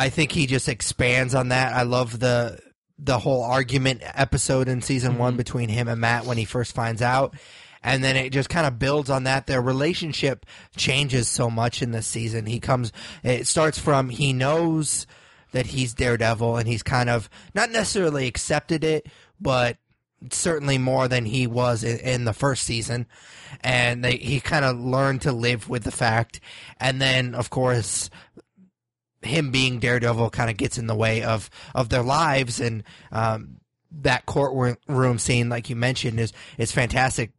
[0.00, 1.74] I think he just expands on that.
[1.74, 2.58] I love the
[2.98, 5.20] the whole argument episode in season mm-hmm.
[5.20, 7.34] one between him and Matt when he first finds out.
[7.82, 9.46] And then it just kind of builds on that.
[9.46, 10.44] Their relationship
[10.76, 12.44] changes so much in this season.
[12.44, 15.06] He comes, it starts from he knows
[15.52, 19.06] that he's Daredevil and he's kind of not necessarily accepted it,
[19.40, 19.78] but
[20.30, 23.06] certainly more than he was in, in the first season.
[23.62, 26.40] And they, he kind of learned to live with the fact.
[26.78, 28.10] And then, of course,
[29.22, 32.60] him being Daredevil kind of gets in the way of, of their lives.
[32.60, 33.56] And, um,
[33.92, 37.32] that courtroom scene, like you mentioned, is, is fantastic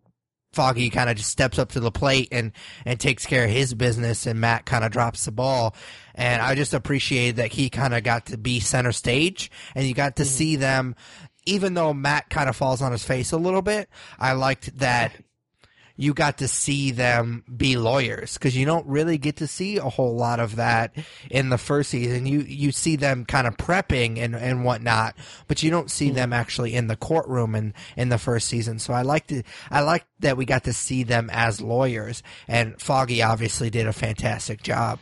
[0.53, 2.51] Foggy kind of just steps up to the plate and,
[2.85, 5.75] and takes care of his business and Matt kind of drops the ball.
[6.13, 9.93] And I just appreciated that he kind of got to be center stage and you
[9.93, 10.29] got to mm-hmm.
[10.29, 10.95] see them,
[11.45, 13.89] even though Matt kind of falls on his face a little bit.
[14.19, 15.13] I liked that
[16.01, 19.83] you got to see them be lawyers because you don't really get to see a
[19.83, 20.95] whole lot of that
[21.29, 22.25] in the first season.
[22.25, 25.15] You you see them kind of prepping and, and whatnot,
[25.47, 28.79] but you don't see mm them actually in the courtroom in, in the first season.
[28.79, 29.45] So I liked it.
[29.69, 33.93] I liked that we got to see them as lawyers, and Foggy obviously did a
[33.93, 34.99] fantastic job.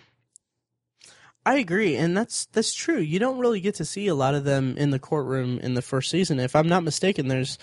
[1.45, 2.99] I agree, and that's that's true.
[2.99, 5.81] You don't really get to see a lot of them in the courtroom in the
[5.81, 6.39] first season.
[6.39, 7.57] If I'm not mistaken, there's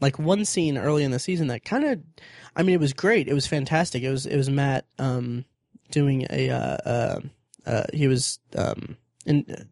[0.00, 2.00] like one scene early in the season that kind of
[2.58, 3.28] I mean, it was great.
[3.28, 4.02] It was fantastic.
[4.02, 5.44] It was it was Matt um,
[5.90, 7.20] doing a uh, uh,
[7.64, 9.62] uh, he was um, in uh,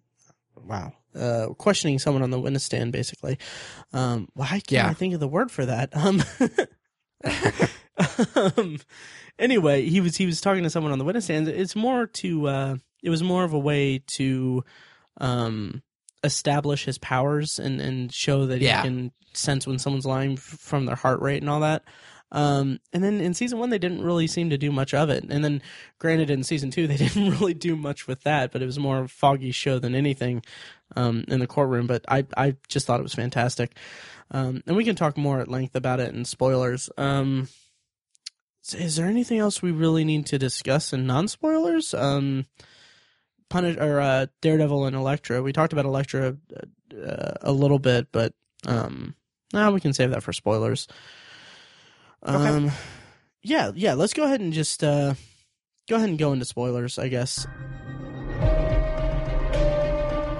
[0.64, 3.38] wow uh, questioning someone on the witness stand basically.
[3.92, 4.88] Um, why can't yeah.
[4.88, 5.90] I think of the word for that?
[5.96, 6.22] Um,
[8.56, 8.78] um,
[9.38, 11.48] anyway, he was he was talking to someone on the witness stand.
[11.48, 14.64] It's more to uh, it was more of a way to
[15.20, 15.82] um,
[16.22, 18.82] establish his powers and and show that yeah.
[18.82, 21.82] he can sense when someone's lying from their heart rate and all that.
[22.32, 25.24] Um, and then in season one, they didn't really seem to do much of it.
[25.28, 25.62] And then,
[25.98, 28.98] granted, in season two, they didn't really do much with that, but it was more
[28.98, 30.42] of a foggy show than anything
[30.96, 31.86] um, in the courtroom.
[31.86, 33.76] But I, I just thought it was fantastic.
[34.30, 36.90] Um, and we can talk more at length about it in spoilers.
[36.98, 37.48] Um,
[38.74, 41.94] is there anything else we really need to discuss in non spoilers?
[41.94, 42.46] Um,
[43.48, 45.40] Punish or uh, Daredevil and Elektra.
[45.40, 46.36] We talked about Elektra
[46.92, 48.34] uh, a little bit, but
[48.66, 49.14] um,
[49.52, 50.88] now we can save that for spoilers.
[52.22, 52.74] Um, okay.
[53.42, 53.94] yeah, yeah.
[53.94, 55.14] Let's go ahead and just uh,
[55.88, 57.46] go ahead and go into spoilers, I guess.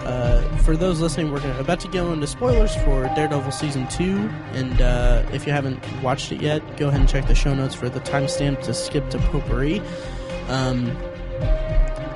[0.06, 4.30] Uh, for those listening, we're gonna, about to go into spoilers for Daredevil season two,
[4.52, 7.74] and uh, if you haven't watched it yet, go ahead and check the show notes
[7.74, 9.80] for the timestamp to skip to potpourri.
[10.48, 10.90] Um,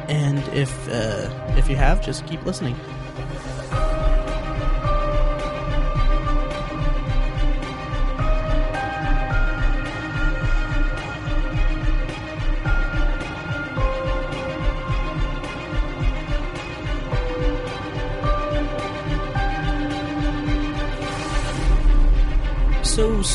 [0.08, 2.76] and if uh, if you have, just keep listening.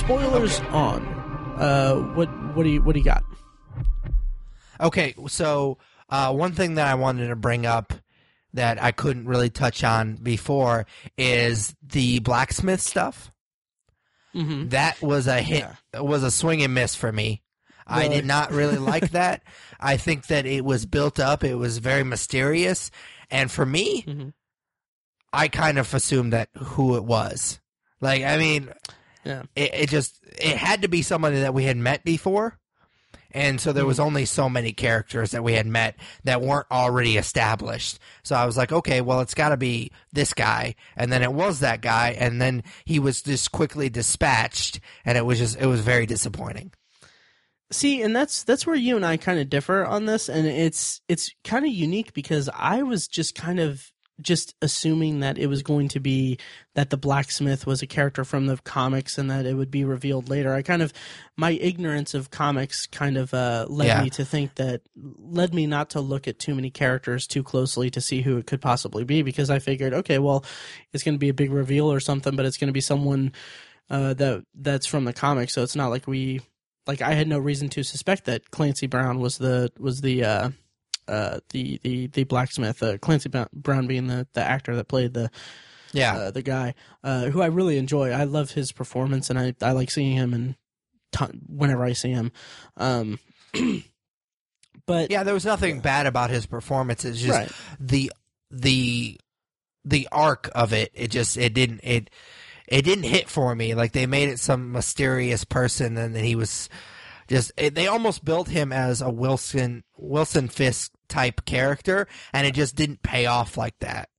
[0.06, 0.70] Spoilers okay.
[0.70, 1.06] on.
[1.58, 3.24] Uh, what what do you what do you got?
[4.80, 5.78] Okay, so
[6.10, 7.94] uh, one thing that I wanted to bring up
[8.54, 10.86] that I couldn't really touch on before
[11.18, 13.32] is the blacksmith stuff.
[14.34, 14.70] Mm-hmm.
[14.70, 15.66] That was a hit.
[15.94, 16.00] Yeah.
[16.02, 17.42] Was a swing and miss for me.
[17.88, 19.44] I did not really like that.
[19.80, 21.44] I think that it was built up.
[21.44, 22.92] It was very mysterious,
[23.32, 24.34] and for me, Mhm.
[25.32, 27.60] I kind of assumed that who it was.
[28.02, 28.70] Like, I mean,
[29.26, 29.44] Yeah.
[29.56, 32.60] it, it just it had to be somebody that we had met before,
[33.32, 34.06] and so there was Mm-hmm.
[34.08, 38.00] only so many characters that we had met that weren't already established.
[38.24, 41.34] So I was like, okay, well, it's got to be this guy, and then it
[41.34, 45.66] was that guy, and then he was just quickly dispatched, and it was just it
[45.66, 46.72] was very disappointing.
[47.72, 51.02] See, and that's that's where you and I kind of differ on this, and it's
[51.10, 55.62] it's kind of unique because I was just kind of just assuming that it was
[55.62, 56.38] going to be
[56.74, 60.30] that the blacksmith was a character from the comics and that it would be revealed
[60.30, 60.54] later.
[60.54, 60.94] I kind of
[61.36, 64.04] my ignorance of comics kind of uh, led Yeah.
[64.04, 67.90] me to think that led me not to look at too many characters too closely
[67.92, 70.46] to see who it could possibly be because I figured, okay, well,
[70.94, 73.34] it's going to be a big reveal or something, but it's going to be someone
[73.90, 76.42] uh, that that's from the comics, so it's not like we
[76.88, 80.50] like I had no reason to suspect that Clancy Brown was the was the uh,
[81.08, 82.82] uh, the the the blacksmith.
[82.82, 85.30] Uh, Clancy Brown being the, the actor that played the
[85.94, 88.12] Yeah, uh, the guy uh, who I really enjoy.
[88.12, 90.56] I love his performance, and I I like seeing him and
[91.12, 92.32] ton- whenever I see him.
[92.78, 93.20] Um,
[94.86, 95.24] but yeah.
[95.24, 97.06] There was nothing bad about his performance.
[97.06, 98.12] It's just right, the
[98.52, 99.20] the
[99.86, 102.10] the arc of it it just it didn't it
[102.68, 106.36] it didn't hit for me like they made it some mysterious person and then he
[106.36, 106.70] was
[107.28, 112.54] just it, they almost built him as a wilson wilson fisk type character and it
[112.54, 114.10] just didn't pay off like that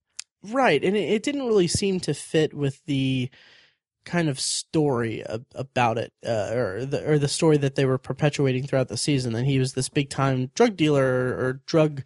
[0.53, 3.31] right, and it, it didn't really seem to fit with the
[4.05, 7.99] kind of story ab- about it, uh, or the or the story that they were
[7.99, 9.33] perpetuating throughout the season.
[9.33, 12.03] That he was this big time drug dealer or, drug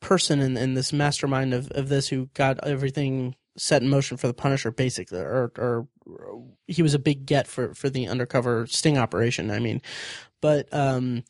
[0.00, 4.26] person and, and this mastermind of, of this who got everything set in motion for
[4.26, 5.88] the Punisher, basically, or or
[6.66, 9.50] he was a big get for for the undercover sting operation.
[9.50, 9.80] I mean,
[10.40, 11.24] but um,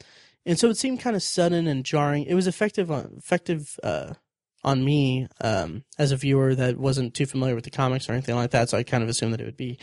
[0.46, 2.24] and so it seemed kind of sudden and jarring.
[2.24, 4.14] It was effective on effective uh
[4.62, 8.34] on me um as a viewer that wasn't too familiar with the comics or anything
[8.34, 8.68] like that.
[8.68, 9.78] So I kind of assumed that it would be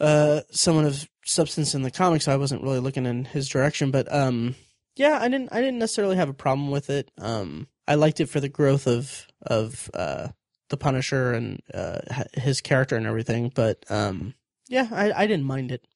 [0.00, 2.28] uh someone of substance in the comics.
[2.28, 4.54] I wasn't really looking in his direction, but um
[4.96, 7.10] yeah, I didn't I didn't necessarily have a problem with it.
[7.18, 10.28] Um I liked it for the growth of of uh
[10.70, 11.98] the Punisher and uh
[12.34, 14.34] his character and everything, but um
[14.68, 15.86] yeah, I I didn't mind it.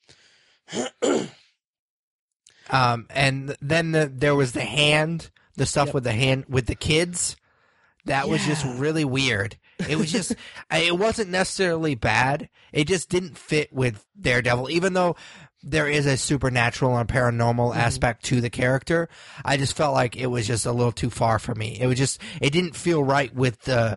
[2.70, 5.94] um and then the, there was the hand the stuff Yep.
[5.94, 7.36] with the hand with the kids
[8.04, 9.56] that was just really weird
[9.88, 10.34] it was just
[10.70, 15.16] it wasn't necessarily bad it just didn't fit with daredevil even though
[15.62, 17.80] there is a supernatural and paranormal Mm-hmm.
[17.80, 19.08] aspect to the character
[19.44, 21.98] i just felt like it was just a little too far for me it was
[21.98, 23.96] just it didn't feel right with the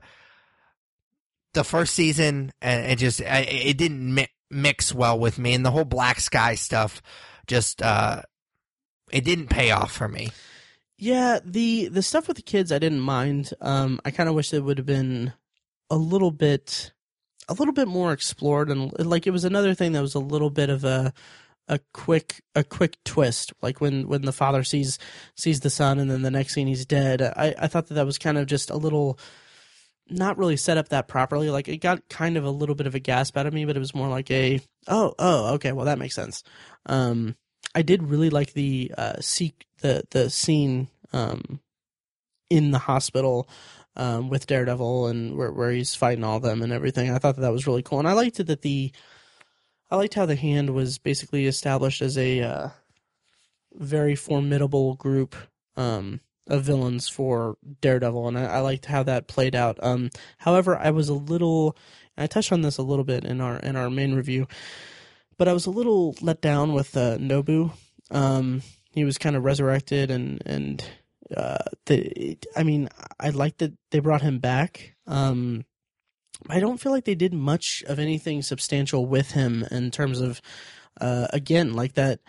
[1.53, 5.65] the first season and it just I, it didn't mi- mix well with me and
[5.65, 7.01] the whole black sky stuff
[7.47, 8.21] just uh
[9.11, 10.29] it didn't pay off for me
[10.97, 13.53] Yeah, the the stuff with the kids I didn't mind.
[13.59, 15.33] Um, I kind of wish it would have been
[15.89, 16.93] a little bit,
[17.49, 20.49] a little bit more explored, and like it was another thing that was a little
[20.51, 21.11] bit of a
[21.67, 23.51] a quick a quick twist.
[23.61, 24.99] Like when when the father sees
[25.35, 27.21] sees the son, and then the next scene he's dead.
[27.21, 29.17] I I thought that that was kind of just a little.
[30.11, 31.49] Not really set up that properly.
[31.49, 33.77] Like it got kind of a little bit of a gasp out of me, but
[33.77, 36.43] it was more like a oh oh okay well that makes sense.
[36.85, 37.35] Um,
[37.73, 41.61] I did really like the uh seek the the scene um
[42.49, 43.47] in the hospital
[43.95, 47.09] um with Daredevil and where where he's fighting all them and everything.
[47.09, 48.91] I thought that that was really cool, and I liked it that the
[49.89, 52.69] I liked how the hand was basically established as a uh,
[53.73, 55.35] very formidable group
[55.77, 59.77] um of villains for Daredevil, and I, I liked how that played out.
[59.81, 61.77] Um, however, I was a little
[62.17, 64.47] I touched on this a little bit in our in our main review,
[65.37, 67.71] but I was a little let down with uh, Nobu.
[68.09, 68.61] Um,
[68.91, 70.83] he was kind of resurrected, and and
[71.35, 72.89] uh, the I mean,
[73.19, 74.95] I liked that they brought him back.
[75.07, 75.65] Um,
[76.49, 80.41] I don't feel like they did much of anything substantial with him in terms of,
[80.99, 82.19] uh, again, like that,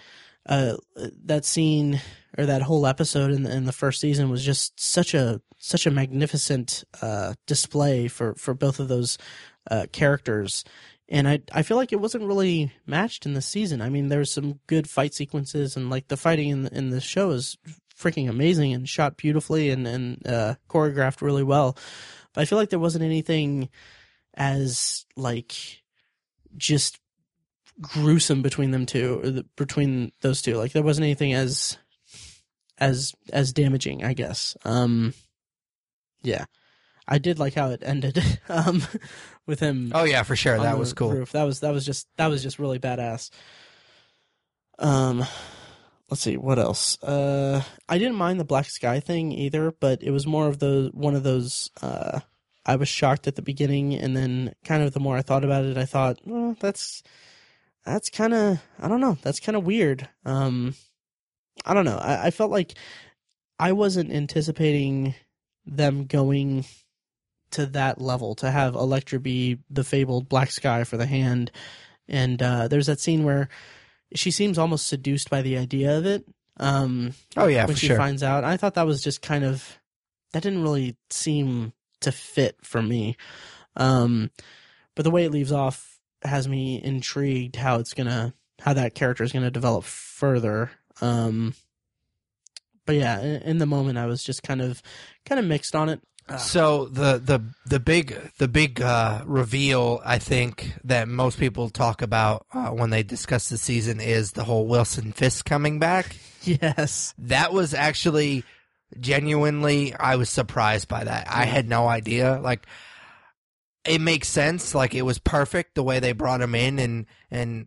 [0.47, 0.76] uh,
[1.24, 2.01] that scene
[2.36, 5.86] or that whole episode in the, in the first season was just such a such
[5.86, 9.18] a magnificent uh, display for for both of those
[9.70, 10.64] uh, characters
[11.12, 13.82] and I I feel like it wasn't really matched in the season.
[13.82, 17.30] I mean, there's some good fight sequences, and like the fighting in in the show
[17.30, 17.59] is
[17.97, 21.76] freaking amazing and shot beautifully and and uh, choreographed really well.
[22.32, 23.68] But I feel like there wasn't anything
[24.34, 25.55] as like
[26.57, 26.99] just
[27.81, 30.57] gruesome between them two, or the, between those two.
[30.57, 31.79] Like there wasn't anything as
[32.79, 34.57] as as damaging, I guess.
[34.64, 35.14] Um,
[36.23, 36.45] yeah.
[37.07, 38.83] I did like how it ended, um,
[39.47, 41.33] with him oh yeah for sure that was cool Roof.
[41.33, 43.31] That was that was just that was just really badass.
[44.79, 45.25] Um,
[46.09, 47.03] let's see what else.
[47.03, 50.91] Uh, I didn't mind the black sky thing either, but it was more of the
[50.93, 51.70] one of those.
[51.81, 52.20] Uh,
[52.64, 55.64] I was shocked at the beginning, and then kind of the more I thought about
[55.64, 57.03] it, I thought, well, that's
[57.85, 60.09] that's kind of I don't know, that's kind of weird.
[60.24, 60.74] Um,
[61.64, 61.99] I don't know.
[61.99, 62.74] I, I felt like
[63.59, 65.14] I wasn't anticipating
[65.66, 66.64] them going
[67.53, 71.51] to that level to have Elektra be the fabled black sky for the hand.
[72.09, 73.49] And uh, there's that scene where
[74.14, 76.26] she seems almost seduced by the idea of it.
[76.59, 77.97] Um, Oh yeah, when she sure.
[77.97, 79.78] finds out, I thought that was just kind of
[80.33, 83.16] that didn't really seem to fit for me.
[83.76, 84.30] Um,
[84.95, 85.91] but the way it leaves off
[86.23, 90.70] has me intrigued how it's gonna how that character is gonna develop further.
[91.01, 91.55] Um,
[92.87, 94.83] but yeah, in, in the moment, I was just kind of
[95.25, 96.01] kind of mixed on it.
[96.39, 102.01] So the the the big the big uh, reveal I think that most people talk
[102.01, 106.16] about uh, when they discuss the season is the whole Wilson Fisk coming back.
[106.45, 107.14] Yes.
[107.18, 108.43] That was actually
[108.99, 111.29] genuinely I was surprised by that.
[111.31, 112.41] I had no idea.
[112.43, 112.66] Like
[113.85, 114.74] it makes sense.
[114.74, 117.66] Like it was perfect the way they brought him in and and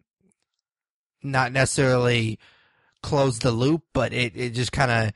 [1.24, 2.40] not necessarily
[3.02, 5.14] closed the loop, but it, it just kind of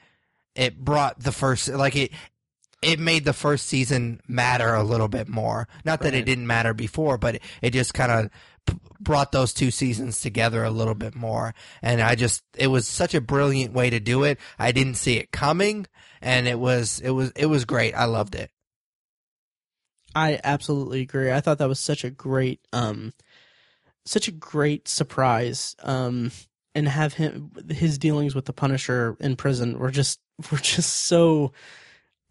[0.56, 2.12] it brought the first like it
[2.82, 5.68] it made the first season matter a little bit more.
[5.84, 8.30] Not that it didn't matter before, but it, it just kind of
[8.66, 11.54] p- brought those two seasons together a little bit more.
[11.82, 14.39] And I just it was such a brilliant way to do it.
[14.58, 15.88] I didn't see it coming,
[16.22, 17.93] and it was it was it was great.
[17.93, 18.52] I loved it.
[20.16, 21.32] I absolutely agree.
[21.32, 23.14] I thought that was such a great, um,
[24.05, 25.76] such a great surprise.
[25.84, 26.32] Um,
[26.76, 30.20] and have him his dealings with the Punisher in prison were just
[30.51, 31.51] were just so,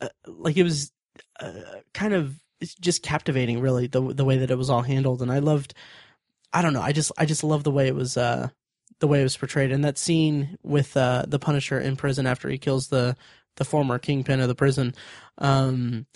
[0.01, 0.93] uh, like it was,
[1.41, 1.53] uh,
[1.93, 2.35] kind of
[2.81, 3.61] just captivating.
[3.61, 5.75] Really, the the way that it was all handled, and I loved.
[6.53, 6.81] I don't know.
[6.81, 8.17] I just I just love the way it was.
[8.17, 8.49] Uh,
[9.01, 12.49] the way it was portrayed, and that scene with uh the Punisher in prison after
[12.49, 13.17] he kills the
[13.57, 14.95] the former kingpin of the prison.
[15.39, 16.07] Um,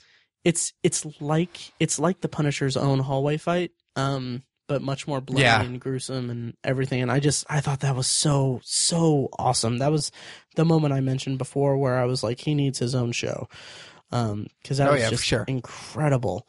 [0.45, 5.43] it's it's like it's like the Punisher's own hallway fight, um, but much more bloody
[5.43, 5.63] Yeah.
[5.63, 7.03] and gruesome and everything.
[7.03, 9.79] And I just I thought that was so so awesome.
[9.79, 10.11] That was
[10.57, 13.49] the moment I mentioned before where I was like, he needs his own show,
[14.11, 15.45] um, because that Oh, was yeah, just sure.
[15.47, 16.47] incredible.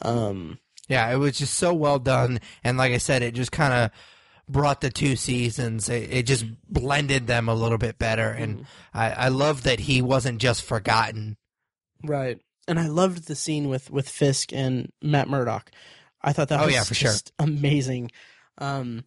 [0.00, 3.72] Um, Yeah, it was just so well done, and like I said, it just kind
[3.72, 3.90] of
[4.48, 5.88] brought the two seasons.
[5.88, 10.02] It, it just blended them a little bit better, and I, I love that he
[10.02, 11.36] wasn't just forgotten.
[12.04, 12.38] Right.
[12.68, 15.70] And I loved the scene with with Fisk and Matt Murdock.
[16.22, 17.10] I thought that Oh, was yeah, for sure.
[17.10, 18.10] just amazing.
[18.58, 19.04] Um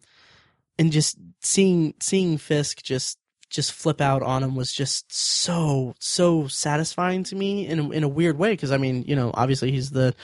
[0.78, 6.48] and just seeing seeing Fisk just just flip out on him was just so so
[6.48, 9.70] satisfying to me in a, in a weird way because I mean, you know, obviously
[9.70, 10.14] he's the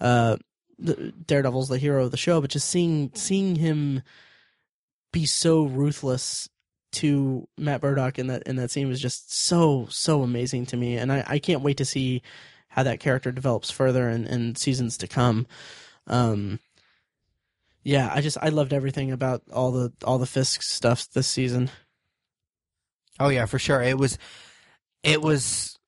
[0.00, 0.36] uh
[0.78, 4.02] the Daredevil's the hero of the show, but just seeing seeing him
[5.12, 6.48] be so ruthless
[6.92, 10.96] to Matt Murdock in that in that scene was just so so amazing to me,
[10.96, 12.22] and I, I can't wait to see
[12.74, 15.46] how that character develops further in, in seasons to come.
[16.08, 16.58] Um,
[17.84, 21.70] yeah, I just I loved everything about all the all the Fisk stuff this season.
[23.20, 23.80] Oh yeah, for sure.
[23.80, 24.18] It was,
[25.04, 25.78] it was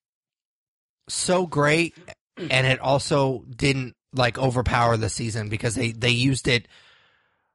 [1.09, 1.97] so great,
[2.37, 6.68] and it also didn't like overpower the season because they they used it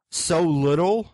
[0.10, 1.10] so little,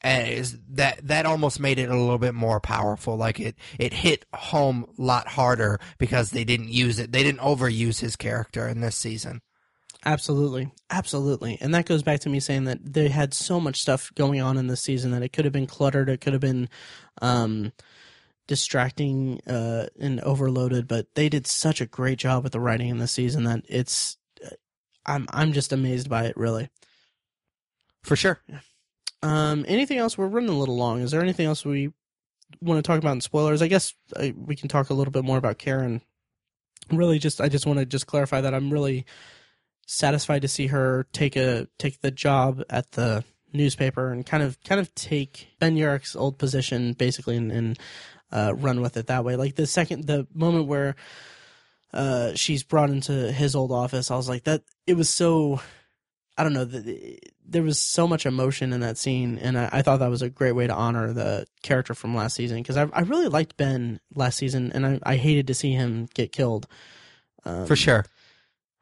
[0.00, 3.16] and is that that almost made it a little bit more powerful.
[3.16, 7.12] Like it it hit home a lot harder because they didn't use it.
[7.12, 9.40] They didn't overuse his character in this season.
[10.04, 14.12] Absolutely, absolutely, and that goes back to me saying that they had so much stuff
[14.14, 16.68] going on in this season that it could have been cluttered, it could have been
[17.20, 17.72] um,
[18.46, 22.98] distracting uh, and overloaded, but they did such a great job with the writing in
[22.98, 24.16] this season that it's.
[24.44, 24.50] uh,
[25.04, 26.68] I'm I'm just amazed by it, really.
[28.04, 28.40] For sure.
[29.22, 30.16] Um, anything else?
[30.16, 31.00] We're running a little long.
[31.00, 31.92] Is there anything else we
[32.60, 33.62] want to talk about in spoilers?
[33.62, 36.02] I guess uh, we can talk a little bit more about Karen.
[36.90, 39.04] Really, just I just want to just clarify that I'm really
[39.86, 44.62] satisfied to see her take a take the job at the newspaper and kind of
[44.62, 47.78] kind of take Ben Urich's old position basically and, and
[48.30, 49.36] uh, run with it that way.
[49.36, 50.94] Like the second the moment where
[51.92, 54.62] uh, she's brought into his old office, I was like that.
[54.86, 55.60] It was so
[56.36, 56.64] I don't know.
[56.64, 60.22] The, there was so much emotion in that scene, and I, I thought that was
[60.22, 63.56] a great way to honor the character from last season because I, I really liked
[63.56, 66.66] Ben last season, and I, I hated to see him get killed.
[67.44, 68.04] Um, For sure.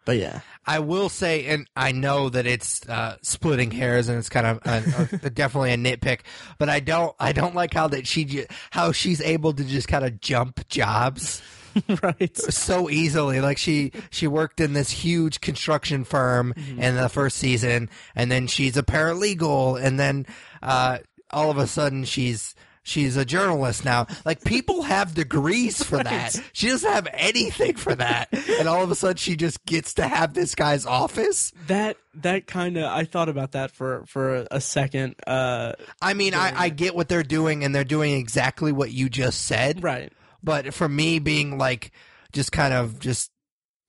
[0.04, 4.28] But yeah, I will say, and I know that it's uh, splitting hairs, and it's
[4.28, 6.20] kind of a, a, definitely a nitpick.
[6.58, 10.04] But I don't, I don't like how that she, how she's able to just kind
[10.04, 11.42] of jump jobs
[12.02, 12.36] right.
[12.36, 13.40] so easily.
[13.40, 18.46] Like she, she worked in this huge construction firm in the first season, and then
[18.46, 20.26] she's a paralegal, and then
[20.62, 20.98] uh,
[21.30, 22.54] all of a sudden she's
[22.86, 24.06] she's a journalist now.
[24.24, 26.40] Like people have degrees for that.
[26.52, 28.28] She doesn't have anything for that.
[28.58, 31.52] And all of a sudden she just gets to have this guy's office.
[31.66, 35.16] That that kind of I thought about that for for a, a second.
[35.26, 39.08] Uh, I mean, I, I get what they're doing and they're doing exactly what you
[39.08, 39.82] just said.
[39.82, 40.12] right.
[40.46, 41.90] But for me being like
[42.32, 43.30] just kind of just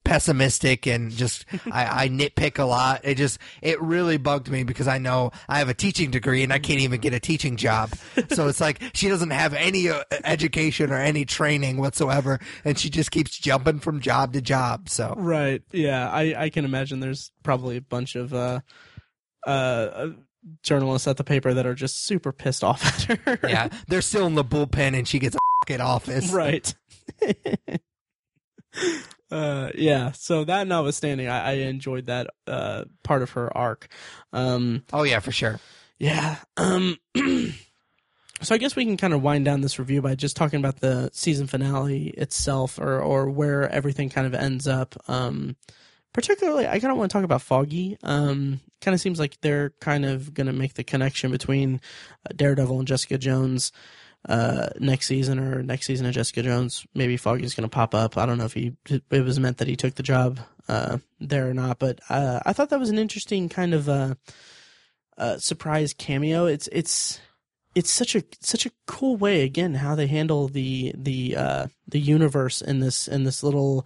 [0.08, 3.02] pessimistic and just I, I nitpick a lot.
[3.04, 6.54] It just it really bugged me because I know I have a teaching degree and
[6.54, 7.92] I can't even get a teaching job.
[8.30, 12.90] So it's like she doesn't have any uh, education or any training whatsoever, and she
[12.90, 14.90] just keeps jumping from job to job.
[14.90, 15.62] So Right.
[15.72, 16.10] Yeah.
[16.10, 18.62] I I can imagine there's probably a bunch of uh
[19.46, 20.08] uh
[20.64, 23.40] journalists at the paper that are just super pissed off at her.
[23.50, 25.36] yeah, they're still in the bullpen and she gets
[25.68, 26.32] fucking office.
[26.34, 26.74] right.
[29.32, 30.12] uh, yeah.
[30.14, 33.88] So that notwithstanding, I, I enjoyed that uh, part of her arc.
[34.34, 35.60] Um, Oh yeah, for sure.
[36.00, 36.38] yeah.
[36.56, 36.98] Um,
[38.42, 40.80] so I guess we can kind of wind down this review by just talking about
[40.80, 44.96] the season finale itself, or or where everything kind of ends up.
[45.08, 45.56] Um,
[46.14, 47.98] particularly, I kind of want to talk about Foggy.
[48.04, 51.82] Um, kind of seems like they're kind of going to make the connection between
[52.26, 53.72] uh, Daredevil and Jessica Jones
[54.28, 56.86] uh, next season or next season of Jessica Jones.
[56.94, 58.18] Maybe Foggy's going to pop up.
[58.18, 61.50] I don't know if he it was meant that he took the job uh, there
[61.50, 64.16] or not, but uh, I thought that was an interesting kind of uh,
[65.18, 66.46] uh, surprise cameo.
[66.46, 67.20] It's it's
[67.74, 72.00] it's such a such a cool way again how they handle the the uh, the
[72.00, 73.86] universe in this in this little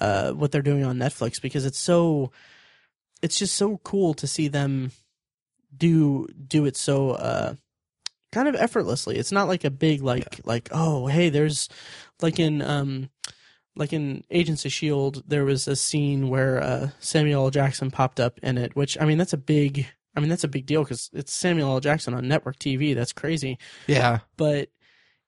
[0.00, 2.32] uh, what they're doing on Netflix because it's so
[3.22, 4.90] it's just so cool to see them
[5.76, 7.54] do do it so uh
[8.32, 9.16] kind of effortlessly.
[9.16, 11.68] It's not like a big like like oh hey there's
[12.20, 13.10] like in um
[13.76, 17.50] like in Agents of Shield there was a scene where uh Samuel L.
[17.50, 20.48] Jackson popped up in it, which I mean that's a big I mean that's a
[20.48, 21.80] big deal because it's Samuel L.
[21.80, 22.94] Jackson on network TV.
[22.94, 24.20] That's crazy Yeah.
[24.36, 24.68] but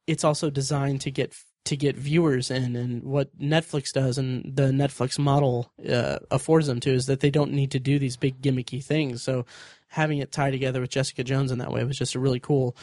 [0.06, 1.32] it's also designed to get
[1.64, 6.80] to get viewers in and what Netflix does and the Netflix model uh, affords them
[6.80, 9.44] to is that they don't need to do these big gimmicky things so
[9.88, 12.76] having it tie together with Jessica Jones in that way was just a really cool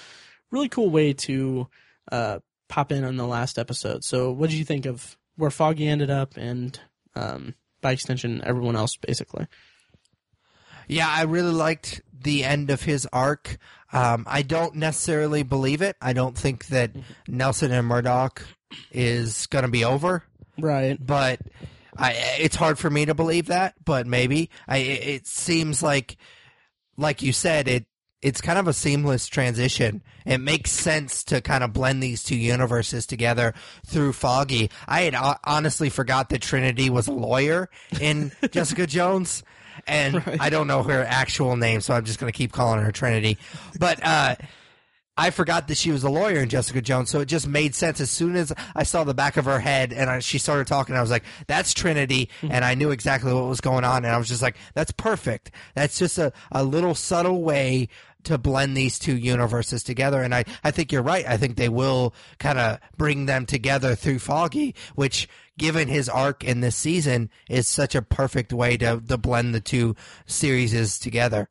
[0.51, 1.67] really cool way to
[2.11, 5.87] uh, pop in on the last episode so what did you think of where Foggy
[5.87, 6.79] ended up and
[7.15, 9.47] um, by extension everyone else basically
[10.87, 13.57] Yeah, I really liked the end of his arc.
[13.91, 15.95] Um, I don't necessarily believe it.
[16.01, 16.91] I don't think that
[17.27, 18.45] Nelson and Murdock
[18.91, 20.23] is going to be over,
[20.57, 21.39] right but
[21.97, 23.73] I, it's hard for me to believe that.
[23.83, 26.17] But maybe I, it seems like,
[26.97, 27.85] like you said, it
[28.21, 30.01] it's kind of a seamless transition.
[30.25, 33.53] It makes sense to kind of blend these two universes together
[33.85, 34.71] through Foggy.
[34.87, 37.69] I had uh, honestly forgot that Trinity was a lawyer
[38.01, 39.43] in Jessica Jones,
[39.85, 40.41] and Right.
[40.41, 43.37] I don't know her actual name, so I'm just going to keep calling her Trinity.
[43.79, 44.35] But uh,
[45.17, 47.99] I forgot that she was a lawyer in Jessica Jones, so it just made sense
[47.99, 50.95] as soon as I saw the back of her head and I, she started talking.
[50.95, 52.51] I was like, "That's Trinity," mm-hmm.
[52.51, 55.51] and I knew exactly what was going on, and I was just like, "That's perfect."
[55.73, 57.89] That's just a, a little subtle way
[58.23, 61.25] to blend these two universes together, and I I think you're right.
[61.27, 65.27] I think they will kind of bring them together through Foggy, which.
[65.57, 69.59] Given his arc in this season, is such a perfect way to, to blend the
[69.59, 69.95] two
[70.27, 71.49] series together.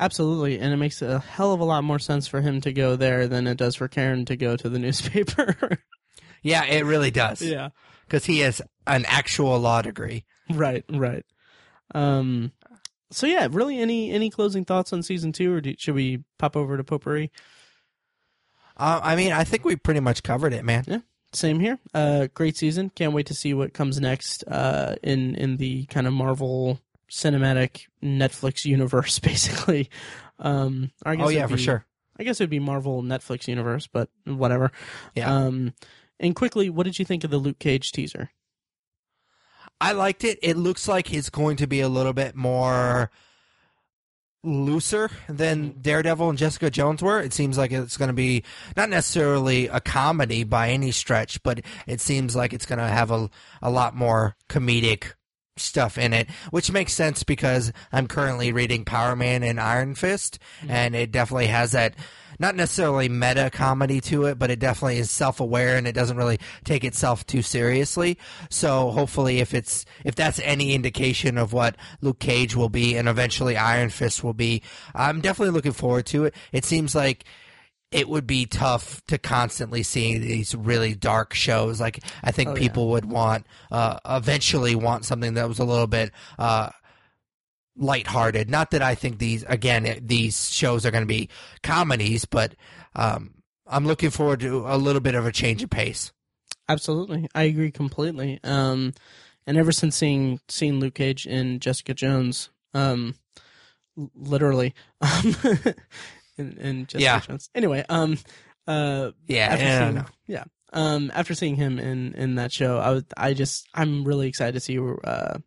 [0.00, 2.94] Absolutely, and it makes a hell of a lot more sense for him to go
[2.96, 5.56] there than it does for Karen to go to the newspaper.
[6.42, 7.42] Yeah, it really does.
[7.42, 7.70] yeah.
[8.06, 10.24] because he has an actual law degree.
[10.50, 11.24] Right, right.
[11.94, 12.52] Um
[13.10, 16.56] so yeah, really any any closing thoughts on season 2 or do, should we pop
[16.56, 17.30] over to Potpourri?
[18.76, 21.02] Uh, I mean, I think we pretty much covered it, man.
[21.32, 21.78] Same here.
[21.92, 22.90] Uh great season.
[22.94, 26.78] Can't wait to see what comes next uh in in the kind of Marvel
[27.10, 29.90] cinematic Netflix universe basically.
[30.38, 31.84] Um I guess Oh yeah, it'd for sure.
[32.18, 34.72] I guess it'd be Marvel Netflix universe, but whatever.
[35.14, 35.32] Yeah.
[35.32, 35.74] Um
[36.20, 38.30] and quickly, what did you think of the Luke Cage teaser?
[39.80, 40.38] I liked it.
[40.42, 43.10] It looks like it's going to be a little bit more
[44.44, 47.20] looser than Daredevil and Jessica Jones were.
[47.20, 48.44] It seems like it's going to be
[48.76, 53.10] not necessarily a comedy by any stretch, but it seems like it's going to have
[53.10, 53.30] a
[53.62, 55.12] a lot more comedic
[55.60, 60.38] stuff in it, which makes sense because I'm currently reading Power Man and Iron Fist,
[60.60, 60.70] mm-hmm.
[60.70, 61.94] and it definitely has that
[62.38, 66.16] not necessarily meta comedy to it, but it definitely is self aware and it doesn't
[66.16, 68.18] really take itself too seriously.
[68.48, 73.08] So hopefully, if it's if that's any indication of what Luke Cage will be and
[73.08, 74.62] eventually Iron Fist will be,
[74.94, 76.34] I'm definitely looking forward to it.
[76.52, 77.24] It seems like
[77.90, 81.80] it would be tough to constantly see these really dark shows.
[81.80, 82.58] Like I think Oh, yeah.
[82.60, 86.70] people would want uh, eventually want something that was a little bit uh,
[87.76, 88.50] lighthearted.
[88.50, 91.28] Not that I think these again it- these shows are going to be
[91.62, 92.54] comedies, but
[92.94, 93.34] um,
[93.66, 96.12] I'm looking forward to a little bit of a change of pace.
[96.68, 98.38] Absolutely, I agree completely.
[98.44, 98.92] Um,
[99.46, 103.14] and ever since seeing seeing Luke Cage and Jessica Jones, um,
[104.14, 104.74] literally,
[106.38, 107.20] and, and Jessica Yeah.
[107.20, 107.50] Jones.
[107.54, 108.18] Anyway, um,
[108.66, 110.04] uh, Yeah, after yeah, seeing, no.
[110.26, 114.28] yeah, um, after seeing him in in that show, I was, I just, I'm really
[114.28, 115.38] excited to see uh,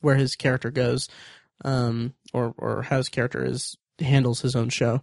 [0.00, 1.08] where his character goes,
[1.64, 5.02] um, or or how his character is handles his own show.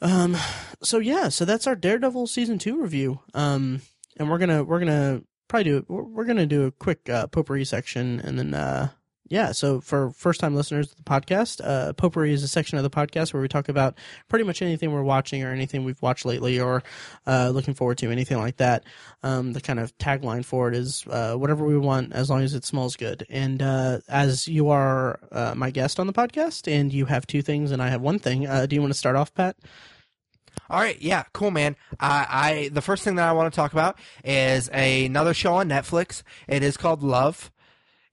[0.00, 0.36] Um,
[0.82, 3.20] so yeah, so that's our Daredevil season two review.
[3.34, 3.82] Um,
[4.16, 7.64] and we're gonna we're gonna probably do we're, we're gonna do a quick uh, potpourri
[7.66, 8.88] section, and then uh,
[9.28, 9.52] yeah.
[9.52, 12.90] So for first time listeners to the podcast, uh, potpourri is a section of the
[12.90, 13.96] podcast where we talk about
[14.28, 16.82] pretty much anything we're watching or anything we've watched lately or
[17.26, 18.84] uh, looking forward to, anything like that.
[19.22, 22.54] Um, the kind of tagline for it is uh, whatever we want as long as
[22.54, 23.26] it smells good.
[23.28, 27.42] And uh, as you are uh, my guest on the podcast, and you have two
[27.42, 29.56] things and I have one thing, uh, do you want to start off, Pat?
[30.70, 31.76] All right, yeah, cool, man.
[31.98, 35.68] I, I the first thing that I want to talk about is another show on
[35.68, 36.22] Netflix.
[36.46, 37.50] It is called Love.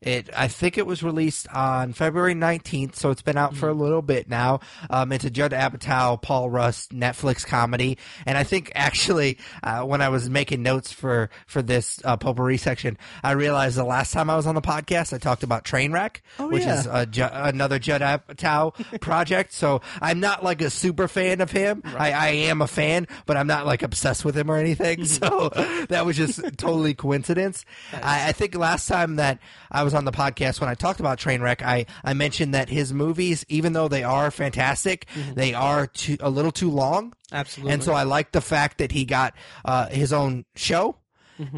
[0.01, 3.73] It I think it was released on February nineteenth, so it's been out for a
[3.73, 4.59] little bit now.
[4.89, 10.01] Um, it's a Judd Apatow, Paul Rust Netflix comedy, and I think actually uh, when
[10.01, 14.29] I was making notes for for this uh, potpourri section, I realized the last time
[14.29, 16.79] I was on the podcast, I talked about Trainwreck, Oh, which yeah.
[16.79, 19.53] is a, Ju- another Judd Apatow project.
[19.53, 21.81] So I'm not like a super fan of him.
[21.85, 25.05] I, I am a fan, but I'm not like obsessed with him or anything.
[25.05, 25.49] So
[25.89, 27.65] that was just totally coincidence.
[27.93, 29.39] I, I think last time that
[29.71, 32.91] I was on the podcast when I talked about Trainwreck, I, I mentioned that his
[32.91, 37.13] movies, even though they are fantastic, they are too, a little too long.
[37.31, 37.73] Absolutely.
[37.73, 39.33] And so I like the fact that he got
[39.63, 40.97] uh, his own show.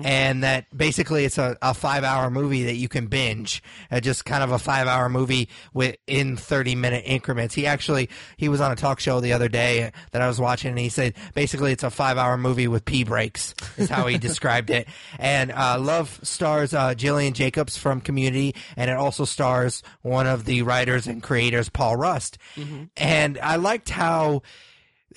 [0.04, 4.26] And that basically it's a, a five hour movie that you can binge, uh, just
[4.26, 7.54] kind of a five hour movie within 30 minute increments.
[7.54, 10.70] He actually, he was on a talk show the other day that I was watching
[10.72, 14.18] and he said basically it's a five hour movie with pee breaks is how he
[14.28, 14.88] described it.
[15.20, 20.45] And, uh, Love stars, uh, Gillian Jacobs from Community and it also stars one of
[20.45, 22.38] the writers and creators, Paul Rust.
[22.98, 24.41] And I liked how,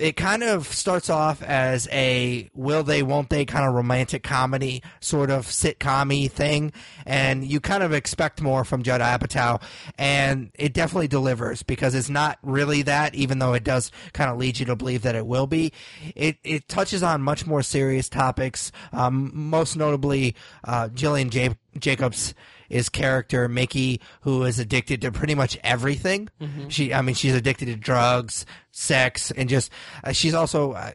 [0.01, 4.83] it kind of starts off as a will they won't they kind of romantic comedy
[5.01, 6.73] sort of sitcom thing.
[7.05, 9.63] And you kind of expect more from Judd Apatow.
[9.99, 14.39] And it definitely delivers because it's not really that even though it does kind of
[14.39, 15.73] lead you to believe that it will be.
[16.17, 22.35] It it touches on much more serious topics um, most notably uh, Gillian J- Jacobs
[22.71, 26.31] is character Mickey, who is addicted to pretty much everything.
[26.69, 29.71] She, I mean, she's addicted to drugs, sex, and just
[30.03, 30.73] uh, she's also.
[30.73, 30.93] Uh,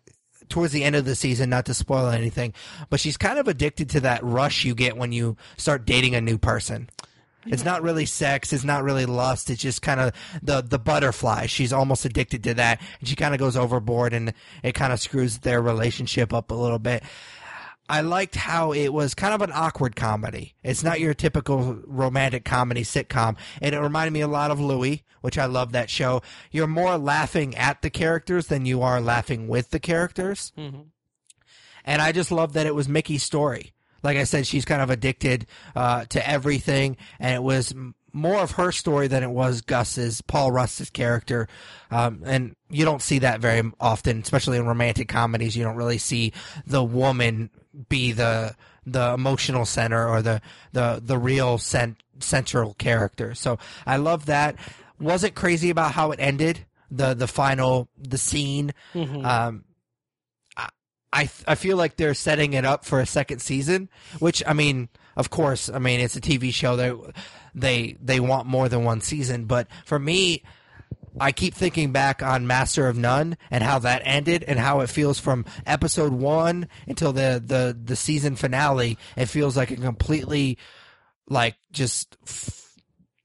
[0.47, 2.53] Towards the end of the season, not to spoil anything,
[2.91, 6.21] but she's kind of addicted to that rush you get when you start dating a
[6.21, 6.87] new person.
[7.47, 8.53] It's not really sex.
[8.53, 9.49] It's not really lust.
[9.49, 11.47] It's just kind of the the butterfly.
[11.47, 14.33] She's almost addicted to that, and she kind of goes overboard, and
[14.63, 17.03] it kind of screws their relationship up a little bit.
[17.87, 20.55] I liked how it was kind of an awkward comedy.
[20.63, 23.37] It's not your typical romantic comedy sitcom.
[23.61, 26.21] And it reminded me a lot of Louie, which I love that show.
[26.51, 30.51] You're more laughing at the characters than you are laughing with the characters.
[31.83, 33.73] And I just love that it was Mickey's story.
[34.01, 37.73] Like I said, she's kind of addicted uh, to everything, and it was
[38.13, 41.47] more of her story than it was Gus's, Paul Rust's character.
[41.91, 45.57] Um, and you don't see that very often, especially in romantic comedies.
[45.57, 46.33] You don't really see
[46.65, 47.49] the woman
[47.89, 50.41] be the the emotional center or the
[50.73, 53.33] the the real cent- central character.
[53.33, 54.55] So I love that.
[54.99, 56.65] Wasn't crazy about how it ended.
[56.91, 58.73] The the final the scene.
[59.25, 59.63] Um,
[61.11, 63.89] I I feel like they're setting it up for a second season,
[64.19, 66.75] which I mean, of course, I mean it's a TV show.
[66.75, 66.93] They
[67.53, 70.43] they they want more than one season, but for me,
[71.19, 74.89] I keep thinking back on Master of None and how that ended and how it
[74.89, 78.97] feels from episode one until the the the season finale.
[79.15, 80.57] It feels like a completely
[81.27, 82.17] like just.
[82.25, 82.61] F-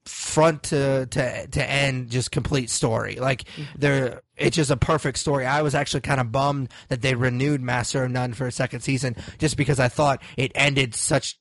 [0.07, 3.63] front to to to end just complete story like mm-hmm.
[3.79, 7.61] there it's just a perfect story i was actually kind of bummed that they renewed
[7.61, 11.39] master of none for a second season just because i thought it ended such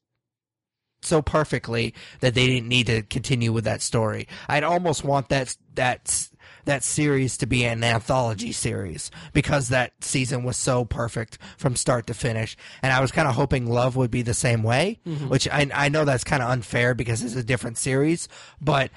[1.02, 5.56] so perfectly that they didn't need to continue with that story i'd almost want that
[5.74, 6.30] that
[6.66, 12.08] that series to be an anthology series because that season was so perfect from start
[12.08, 15.48] to finish and i was kind of hoping love would be the same way which
[15.48, 18.28] I, I know that's kind of unfair because it's a different series
[18.62, 18.92] but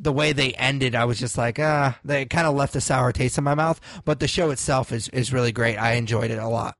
[0.00, 3.12] the way they ended, I was just like, ah, they kind of left a sour
[3.12, 3.80] taste in my mouth.
[4.04, 5.76] But the show itself is, is really great.
[5.76, 6.76] I enjoyed it a lot.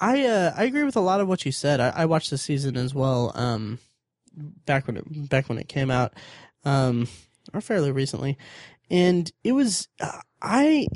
[0.00, 1.80] I uh, I agree with a lot of what you said.
[1.80, 3.32] I, I watched the season as well.
[3.34, 3.80] Um,
[4.64, 6.14] back when it back when it came out,
[6.64, 7.08] um,
[7.52, 8.38] or fairly recently,
[8.90, 10.86] and it was uh, I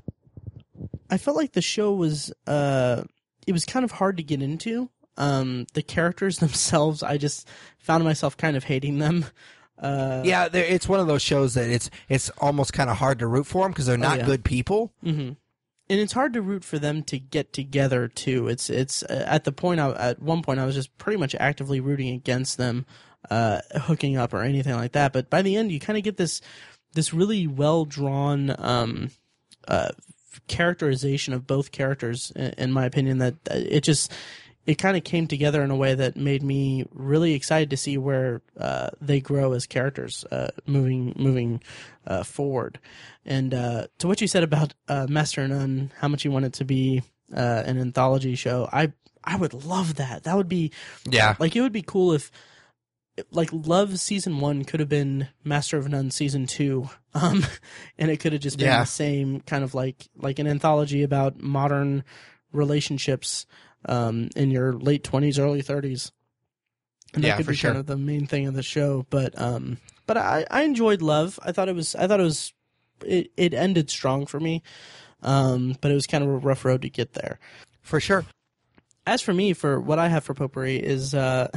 [1.10, 3.02] I felt like the show was uh
[3.47, 4.89] it was kind of hard to get into.
[5.16, 7.48] Um, the characters themselves, I just
[7.78, 9.27] found myself kind of hating them.
[9.78, 13.27] Uh, yeah, it's one of those shows that it's it's almost kind of hard to
[13.27, 14.27] root for them because they're not yeah.
[14.27, 14.93] good people.
[15.02, 15.31] hmm
[15.89, 18.47] And it's hard to root for them to get together too.
[18.48, 21.35] It's it's uh, at the point I, at one point I was just pretty much
[21.35, 22.86] actively rooting against them
[23.31, 25.12] uh, hooking up or anything like that.
[25.12, 26.40] But by the end, you kind of get this
[26.94, 29.10] this really well drawn um,
[29.69, 29.90] uh,
[30.48, 32.32] characterization of both characters.
[32.36, 34.12] In, in my opinion, that uh, it just
[34.64, 37.98] it kind of came together in a way that made me really excited to see
[37.98, 41.60] where uh, they grow as characters uh, moving moving
[42.06, 42.78] uh, forward.
[43.24, 46.44] And uh, to what you said about uh, Master and None, how much you want
[46.44, 47.02] it to be
[47.35, 48.93] uh, an anthology show, I
[49.24, 50.24] I would love that.
[50.24, 50.73] That would be
[51.05, 52.31] Yeah, like it would be cool if
[53.30, 57.44] like Love season one could have been Master of None season two, um,
[57.98, 58.80] and it could have just been Yeah.
[58.80, 62.05] the same kind of like like an anthology about modern
[62.52, 63.47] relationships
[63.86, 66.12] um, in your late twenties, early thirties.
[67.14, 67.70] And that Yeah, could for be sure.
[67.70, 69.05] kind of the main thing of the show.
[69.10, 69.76] But um,
[70.06, 71.39] but I, I enjoyed Love.
[71.43, 72.55] I thought it was I thought it was
[73.05, 74.62] it, it ended strong for me.
[75.22, 77.39] Um, but it was kind of a rough road to get there
[77.82, 78.24] for sure.
[79.06, 81.48] as for me, for what I have for potpourri is, uh,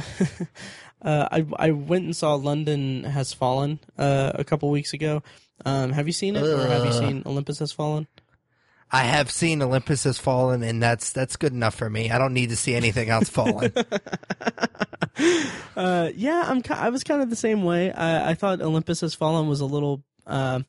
[1.02, 5.22] uh, I I went and saw London Has Fallen uh, a couple weeks ago.
[5.64, 8.06] Um, have you seen it, or have you seen Olympus Has Fallen?
[8.90, 12.08] I have seen Olympus has fallen, and that's that's good enough for me.
[12.10, 13.72] I don't need to see anything else fallen.
[15.76, 16.62] Uh, yeah, I'm.
[16.70, 17.92] I was kind of the same way.
[17.92, 20.02] I, I thought Olympus Has Fallen was a little.
[20.26, 20.60] Uh,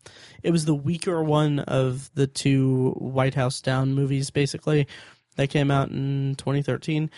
[0.43, 4.85] it was the weaker one of the two White House Down movies, basically,
[5.37, 7.09] that came out in 2013.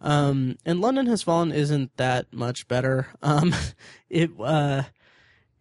[0.00, 3.08] Um, and London Has Fallen isn't that much better.
[3.22, 3.54] Um,
[4.10, 4.84] it uh,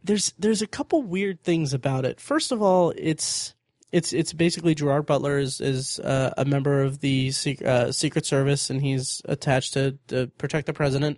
[0.04, 2.20] there's there's a couple weird things about it.
[2.20, 3.56] First of all, it's
[3.92, 7.32] it's it's basically Gerard Butler is is uh, a member of the
[7.66, 11.18] uh, Secret Service and he's attached to, to protect the president.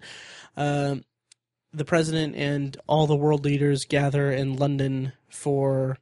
[0.55, 1.03] Um
[1.73, 5.97] the president and all the world leaders gather in London for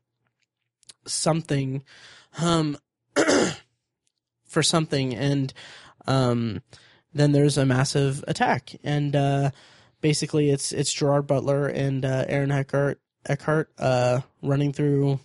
[1.06, 1.84] something,
[2.40, 2.78] um,
[4.46, 5.54] for something, and
[6.06, 6.62] um,
[7.14, 9.52] then there's a massive attack, and uh,
[10.02, 15.20] basically it's it's Gerard Butler and uh, Aaron Eckhart Eckhart uh, running through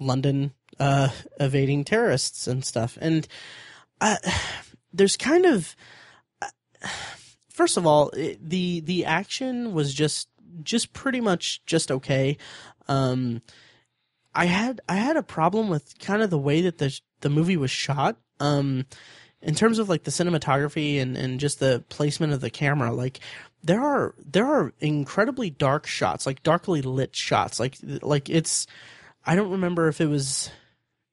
[0.00, 1.08] London, uh,
[1.40, 3.26] evading terrorists and stuff, and
[4.00, 4.16] uh,
[4.92, 5.76] there's kind of
[7.58, 10.28] first of all, it, the the action was just
[10.62, 12.38] just pretty much just okay.
[12.86, 13.42] Um,
[14.32, 17.56] I had I had a problem with kind of the way that the the movie
[17.56, 18.16] was shot.
[18.38, 18.86] Um,
[19.42, 23.20] in terms of like the cinematography and, and just the placement of the camera, like
[23.62, 27.58] there are there are incredibly dark shots, like darkly lit shots.
[27.60, 28.66] Like like it's
[29.24, 30.50] I don't remember if it was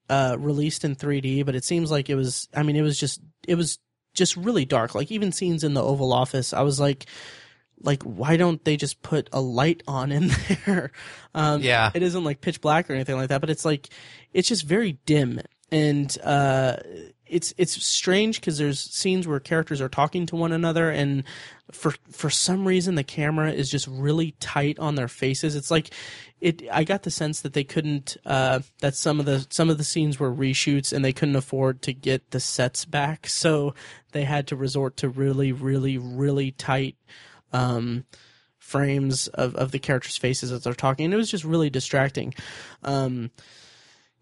[0.08, 2.48] uh, released in 3D, but it seems like it was.
[2.54, 3.78] I mean, it was just it was
[4.14, 4.94] just really dark.
[4.94, 7.06] Like even scenes in the Oval Office, I was like,
[7.82, 10.30] like why don't they just put a light on in
[10.66, 10.92] there?
[11.34, 11.90] Um, Yeah.
[11.94, 13.88] it isn't like pitch black or anything like that, but it's like
[14.32, 15.40] it's just very dim
[15.70, 16.76] and uh,
[17.26, 21.24] it's it's strange because there's scenes where characters are talking to one another and
[21.72, 25.56] for for some reason the camera is just really tight on their faces.
[25.56, 25.90] It's like
[26.40, 29.78] it I got the sense that they couldn't uh, that some of the some of
[29.78, 33.74] the scenes were reshoots and they couldn't afford to get the sets back, so
[34.12, 36.96] they had to resort to really really really tight
[37.52, 38.04] um,
[38.58, 41.04] frames of, of the characters' faces as they're talking.
[41.04, 42.34] And it was just really distracting.
[42.82, 43.30] Um,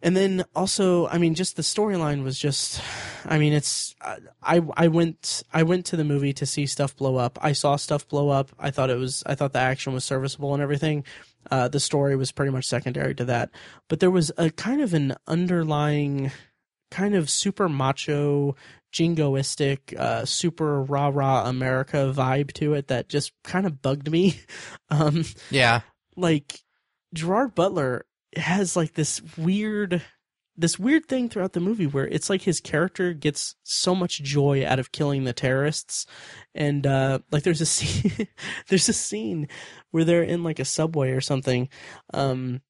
[0.05, 2.79] and then also, I mean, just the storyline was just,
[3.25, 3.95] I mean, it's,
[4.43, 7.39] I, I went, I went to the movie to see stuff blow up.
[7.41, 8.51] I saw stuff blow up.
[8.59, 11.05] I thought it was, I thought the action was serviceable and everything.
[11.51, 13.49] Uh, the story was pretty much secondary to that.
[13.89, 16.31] But there was a kind of an underlying,
[16.91, 18.57] kind of super macho,
[18.93, 24.39] jingoistic, uh, super rah rah America vibe to it that just kind of bugged me.
[24.91, 25.81] Um, Yeah.
[26.15, 26.61] like
[27.15, 28.05] Gerard Butler
[28.39, 30.03] has like this weird
[30.57, 34.65] this weird thing throughout the movie where it's like his character gets so much joy
[34.65, 36.07] out of killing the terrorists.
[36.55, 38.29] And uh like there's a scene
[38.69, 39.49] there's a scene
[39.91, 41.69] where they're in like a subway or something
[42.13, 42.61] um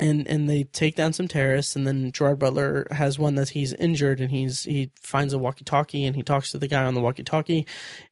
[0.00, 3.72] and and they take down some terrorists and then Gerard Butler has one that he's
[3.74, 7.00] injured and he's he finds a walkie-talkie and he talks to the guy on the
[7.00, 7.66] walkie-talkie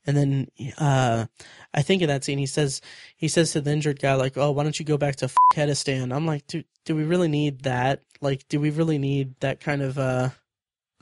[0.07, 0.49] and then
[0.79, 1.27] uh
[1.75, 2.81] I think in that scene he says
[3.17, 6.15] he says to the injured guy like oh why don't you go back to Kedistan
[6.15, 9.83] I'm like do do we really need that like do we really need that kind
[9.83, 10.31] of uh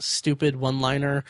[0.00, 1.24] stupid one-liner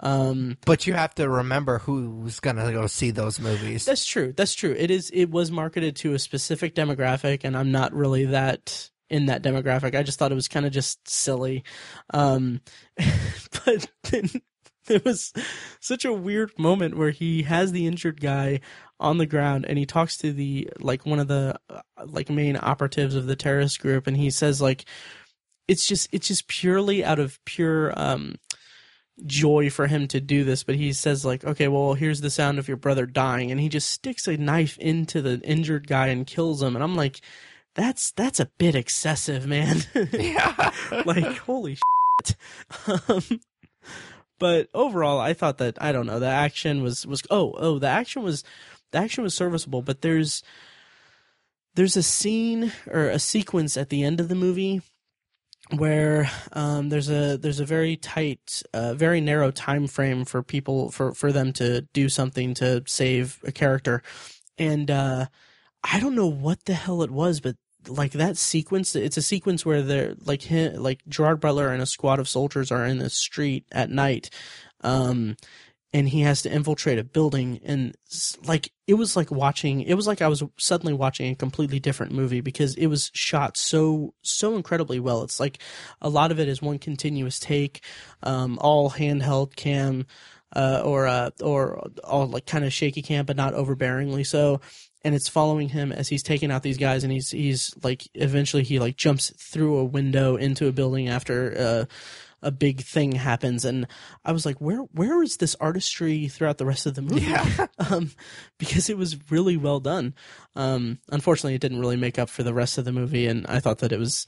[0.00, 3.84] um But you have to remember who's gonna go see those movies.
[3.84, 4.32] that's true.
[4.36, 4.74] That's true.
[4.76, 5.10] It is.
[5.12, 9.94] It was marketed to a specific demographic, and I'm not really that in that demographic.
[9.94, 11.64] I just thought it was kind of just silly.
[12.14, 12.60] Um,
[13.64, 14.30] but then
[14.86, 15.32] there was
[15.80, 18.60] such a weird moment where he has the injured guy
[18.98, 22.58] on the ground and he talks to the like one of the uh, like main
[22.60, 24.84] operatives of the terrorist group and he says like
[25.68, 28.34] it's just it's just purely out of pure um
[29.24, 32.58] joy for him to do this but he says like okay well here's the sound
[32.58, 36.26] of your brother dying and he just sticks a knife into the injured guy and
[36.26, 37.20] kills him and i'm like
[37.74, 39.78] that's that's a bit excessive man
[40.12, 40.72] Yeah.
[41.06, 42.36] like holy shit.
[43.08, 43.40] um,
[44.38, 47.88] but overall i thought that i don't know the action was was oh oh the
[47.88, 48.44] action was
[48.92, 50.42] the action was serviceable but there's
[51.76, 54.82] there's a scene or a sequence at the end of the movie
[55.76, 60.90] where um, there's a there's a very tight, uh, very narrow time frame for people
[60.90, 64.02] for for them to do something to save a character,
[64.58, 65.26] and uh,
[65.82, 67.56] I don't know what the hell it was, but
[67.88, 71.86] like that sequence, it's a sequence where they're like him, like Gerard Butler and a
[71.86, 74.30] squad of soldiers are in the street at night,
[74.82, 75.36] um,
[75.92, 77.96] and he has to infiltrate a building and
[78.46, 82.12] like it was like watching it was like i was suddenly watching a completely different
[82.12, 85.22] movie because it was shot so so incredibly well.
[85.22, 85.58] It's like
[86.00, 87.82] a lot of it is one continuous take
[88.22, 90.06] um all handheld cam
[90.54, 94.26] uh or uh or all like kind of shaky cam but not overbearingly.
[94.26, 94.60] So
[95.02, 98.62] and it's following him as he's taking out these guys and he's he's like eventually
[98.62, 101.84] he like jumps through a window into a building after uh
[102.42, 103.64] a big thing happens.
[103.64, 103.86] And
[104.24, 107.26] i was like where where is this artistry throughout the rest of the movie?
[107.26, 107.66] Yeah.
[107.90, 108.10] um
[108.58, 110.14] because it was really well done.
[110.56, 113.60] Um unfortunately it didn't really make up for the rest of the movie and i
[113.60, 114.26] thought that it was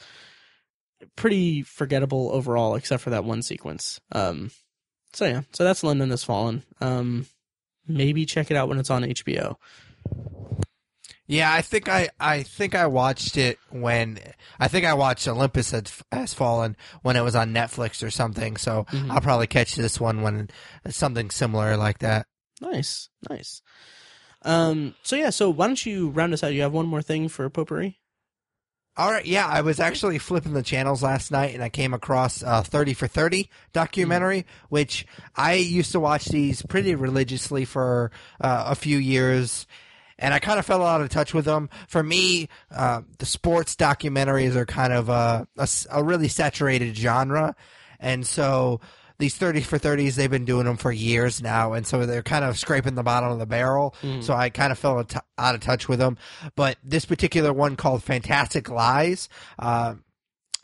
[1.16, 4.00] pretty forgettable overall except for that one sequence.
[4.12, 4.50] Um
[5.12, 5.42] so yeah.
[5.52, 6.64] So that's london has fallen.
[6.80, 7.26] Um
[7.88, 9.56] maybe check it out when it's on hbo
[11.26, 14.18] Yeah, I think I I think I watched it when
[14.58, 18.56] I think I watched Olympus has, has fallen when it was on Netflix or something.
[18.56, 19.10] So Mhm.
[19.10, 20.50] I'll probably catch this one when
[20.90, 22.26] something similar like that.
[22.60, 23.62] Nice, nice.
[24.42, 26.52] Um, so yeah, so why don't you round us out?
[26.52, 27.98] You have one more thing for potpourri?
[28.94, 32.42] All right, yeah, I was actually flipping the channels last night and I came across
[32.42, 38.64] uh, 30 for 30 documentary, which I used to watch these pretty religiously for uh,
[38.66, 39.66] a few years.
[40.22, 41.68] And I kind of fell out of touch with them.
[41.88, 45.46] For me, uh, the sports documentaries are kind of a
[46.02, 47.54] really saturated genre.
[47.98, 48.80] And so
[49.18, 51.72] these 30 for 30s, they've been doing them for years now.
[51.74, 53.94] And so they're kind of scraping the bottom of the barrel.
[54.20, 56.16] So I kind of fell out out of touch with them.
[56.56, 59.28] But this particular one called Fantastic Lies,
[59.58, 59.94] uh,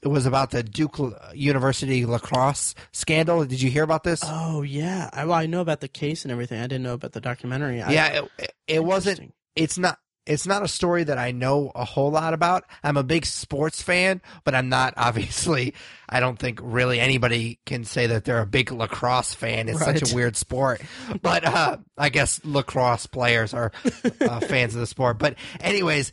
[0.01, 0.97] it was about the Duke
[1.35, 3.44] University lacrosse scandal.
[3.44, 4.20] Did you hear about this?
[4.24, 6.60] Oh yeah, I, well, I know about the case and everything.
[6.60, 7.82] I didn't know about the documentary.
[7.82, 9.35] I, yeah, it, it wasn't.
[9.56, 9.98] It's not.
[10.26, 12.64] It's not a story that I know a whole lot about.
[12.84, 15.72] I'm a big sports fan, but I'm not obviously.
[16.06, 19.70] I don't think really anybody can say that they're a big lacrosse fan.
[19.70, 20.82] It's such a weird sport,
[21.22, 23.72] but uh, I guess lacrosse players are
[24.20, 25.18] uh, fans of the sport.
[25.18, 26.12] But anyways,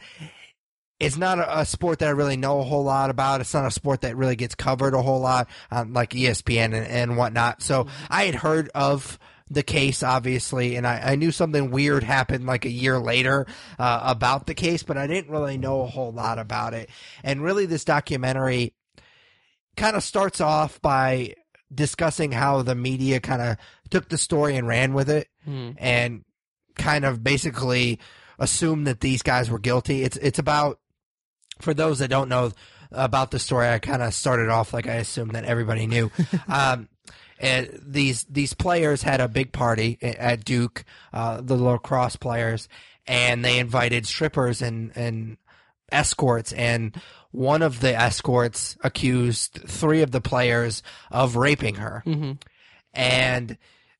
[0.99, 3.41] it's not a, a sport that I really know a whole lot about.
[3.41, 6.75] It's not a sport that really gets covered a whole lot on like ESPN and,
[6.75, 7.61] and whatnot.
[7.61, 9.19] So I had heard of
[9.49, 13.45] the case, obviously, and I, I knew something weird happened like a year later
[13.77, 16.89] uh, about the case, but I didn't really know a whole lot about it.
[17.23, 18.73] And really, this documentary
[19.77, 21.35] kind of starts off by
[21.73, 23.57] discussing how the media kind of
[23.89, 25.71] took the story and ran with it Hmm.
[25.77, 26.23] and
[26.75, 27.99] kind of basically
[28.39, 30.03] assumed that these guys were guilty.
[30.03, 30.79] It's it's about
[31.61, 32.51] for those that don't know
[32.91, 36.11] about the story, I kind of started off like I assumed that everybody knew.
[36.47, 36.89] um,
[37.39, 42.67] and these these players had a big party at Duke, uh, the lacrosse players,
[43.07, 45.37] and they invited strippers and and
[45.91, 46.99] escorts and
[47.31, 50.81] one of the escorts accused three of the players
[51.11, 52.01] of raping her.
[52.03, 52.33] Hmm
[52.95, 53.57] and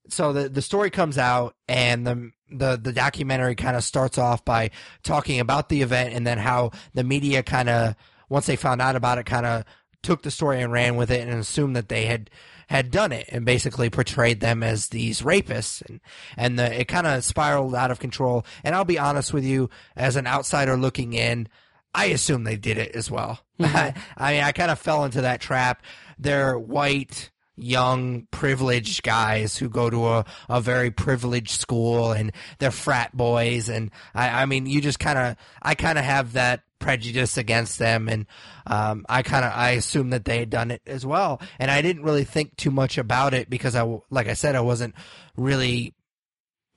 [0.07, 4.45] so the the story comes out and the the the documentary kind of starts off
[4.45, 4.71] by
[5.03, 7.95] talking about the event and then how the media kind of
[8.29, 9.65] once they found out about it kind of
[10.05, 12.29] took the story and ran with it and assumed that they had
[12.67, 15.99] had done it and basically portrayed them as these rapists and
[16.37, 19.69] and the, it kind of spiraled out of control and I'll be honest with you
[19.95, 21.47] as an outsider looking in
[21.93, 23.39] I assume they did it as well.
[23.59, 23.97] Mm-hmm.
[24.17, 25.81] I mean, I kind of fell into that trap.
[26.19, 32.69] They're white, young, privileged guys who go to a, a very privileged school and they're
[32.69, 33.69] frat boys.
[33.69, 37.79] And I, I mean, you just kind of, I kind of have that prejudice against
[37.79, 38.07] them.
[38.07, 38.25] And,
[38.67, 41.41] um, I kind of, I assumed that they had done it as well.
[41.59, 44.61] And I didn't really think too much about it because i like I said, I
[44.61, 44.95] wasn't
[45.35, 45.93] really,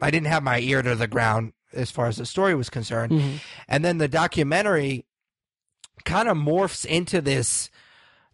[0.01, 3.13] I didn't have my ear to the ground as far as the story was concerned.
[3.13, 3.41] Mhm.
[3.69, 5.05] And then the documentary
[6.05, 7.71] kind of morphs into this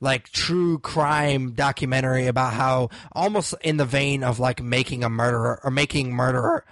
[0.00, 5.60] like true crime documentary about how almost in the vein of like making a murderer
[5.64, 6.64] or making murderer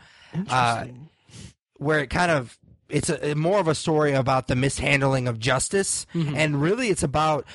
[0.50, 0.84] uh,
[1.76, 2.58] where it kind of
[2.92, 6.06] it's a, more of a story about the mishandling of justice.
[6.14, 6.36] Mm-hmm.
[6.36, 7.46] And really it's about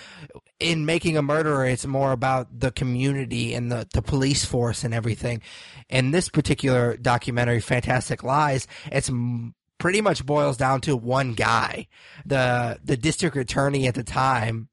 [0.60, 4.94] in making a murderer it's more about the community and the, the police force and
[4.94, 5.42] everything.
[5.90, 11.88] In this particular documentary fantastic lies it's m- pretty much boils down to one guy.
[12.26, 14.70] The the district attorney at the time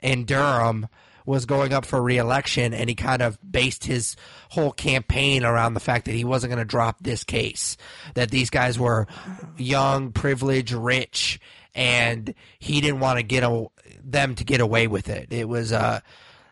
[0.00, 0.88] in Durham
[1.26, 4.16] was going up for reelection and he kind of based his
[4.50, 7.76] whole campaign around the fact that he wasn't going to drop this case
[8.14, 9.06] that these guys were
[9.56, 11.40] young privileged rich
[11.74, 13.66] and he didn't want to get a,
[14.02, 15.32] them to get away with it.
[15.32, 16.00] It was uh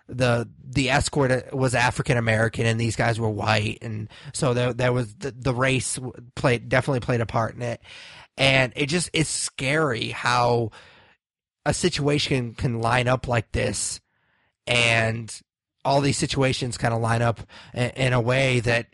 [0.09, 4.93] the the escort was African American and these guys were white and so there there
[4.93, 5.99] was the, the race
[6.35, 7.81] played definitely played a part in it.
[8.37, 10.71] And it just it's scary how
[11.67, 14.01] a situation can line up like this
[14.71, 15.41] and
[15.85, 17.41] all these situations kind of line up
[17.75, 18.89] in, a way that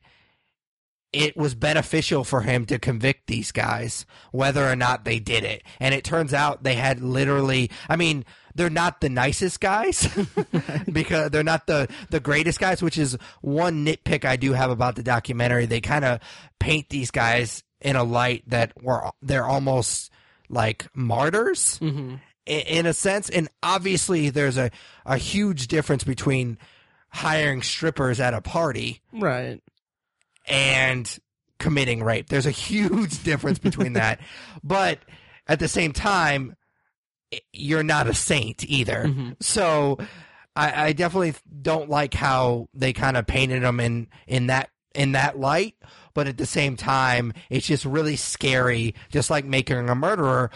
[1.13, 5.63] it was beneficial for him to convict these guys whether or not they did it.
[5.81, 8.25] And it turns out they had literally i mean
[8.55, 10.09] they're not the nicest guys
[10.93, 14.97] because they're not the the greatest guys which is one nitpick i do have about
[14.97, 15.67] the documentary.
[15.67, 16.21] They kind of
[16.59, 20.11] paint these guys in a light that were they're almost
[20.49, 21.79] like martyrs.
[21.81, 22.17] Mm-hmm.
[22.47, 24.71] In a sense and obviously there's a,
[25.05, 26.57] a huge difference between
[27.11, 29.61] hiring strippers at a party Right.
[30.47, 31.19] and
[31.59, 34.21] committing rape there's a huge difference between that
[34.63, 34.99] but
[35.49, 36.55] at the same time
[37.53, 39.37] you're not a saint either Mhm.
[39.41, 39.99] so
[40.55, 45.13] I, I definitely don't like how they kind of painted him in in that in
[45.13, 45.75] that light
[46.15, 50.51] but at the same time it's just really scary just like making a murderer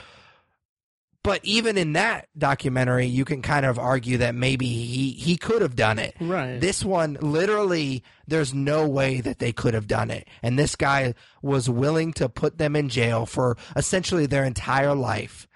[1.23, 5.63] but even in that documentary you can kind of argue that maybe he he could
[5.63, 6.15] have done it.
[6.21, 6.61] Right.
[6.61, 10.29] this one literally there's no way that they could have done it.
[10.43, 15.47] And this guy was willing to put them in jail for essentially their entire life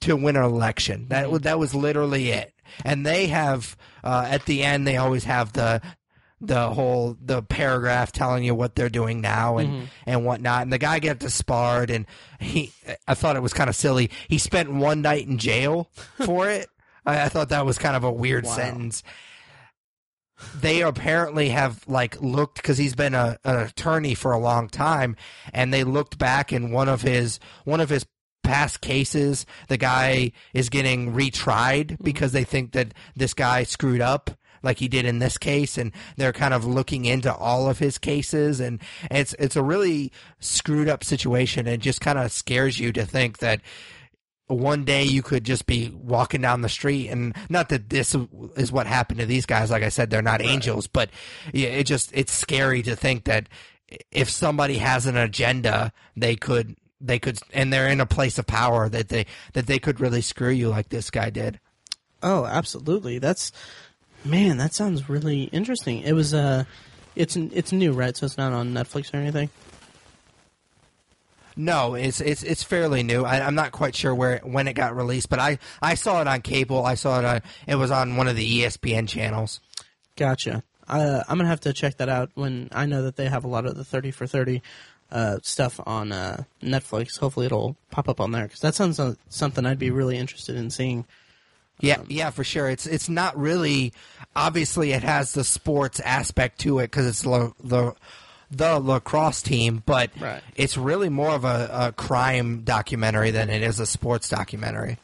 [0.00, 1.08] to win an election.
[1.08, 2.52] That was that was literally it.
[2.84, 5.80] And they have uh, at the end they always have the
[6.46, 9.86] the whole the paragraph telling you what they're doing now and Mhm.
[10.06, 10.62] and whatnot.
[10.62, 12.06] And the guy got disbarred and
[12.40, 12.72] he
[13.08, 14.10] i thought it was kind of silly.
[14.28, 15.90] He spent one night in jail
[16.24, 16.68] for it.
[17.06, 18.56] I, I thought that was kind of a weird Wow.
[18.56, 19.02] sentence.
[20.60, 25.16] They apparently have like looked because he's been a, an attorney for a long time
[25.52, 28.04] and they looked back in one of his one of his
[28.42, 34.32] past cases the guy is getting retried because they think that this guy screwed up
[34.64, 37.98] like he did in this case and they're kind of looking into all of his
[37.98, 38.80] cases and
[39.10, 40.10] it's it's a really
[40.40, 41.66] screwed up situation.
[41.66, 43.60] And just kind of scares you to think that
[44.46, 48.14] one day you could just be walking down the street and not that this
[48.56, 51.08] is what happened to these guys like i said they're not angels but
[51.54, 53.48] yeah, it just it's scary to think that
[54.10, 58.46] if somebody has an agenda they could they could and they're in a place of
[58.46, 61.60] power that they that they could really screw you like this guy did.
[62.22, 63.18] Oh, absolutely.
[63.18, 63.52] That's
[64.24, 64.56] man.
[64.56, 66.00] That sounds really interesting.
[66.00, 66.64] It was uh,
[67.16, 68.16] it's it's new, right?
[68.16, 69.50] So it's not on Netflix or anything.
[71.56, 73.24] No, it's it's it's fairly new.
[73.24, 76.26] I, I'm not quite sure where when it got released, but I I saw it
[76.26, 76.84] on cable.
[76.84, 79.60] I saw it on it was on one of the ESPN channels.
[80.16, 80.62] Gotcha.
[80.88, 83.48] Uh, I'm gonna have to check that out when I know that they have a
[83.48, 84.62] lot of the thirty for thirty
[85.12, 87.18] uh, stuff on uh, Netflix.
[87.18, 90.56] Hopefully, it'll pop up on there because that sounds uh, something I'd be really interested
[90.56, 91.04] in seeing.
[91.80, 92.68] Yeah, yeah, for sure.
[92.68, 93.92] It's it's not really
[94.36, 97.94] obviously it has the sports aspect to it because it's the
[98.50, 100.42] the lacrosse team, but Right.
[100.54, 104.98] it's really more of a, a crime documentary than it is a sports documentary.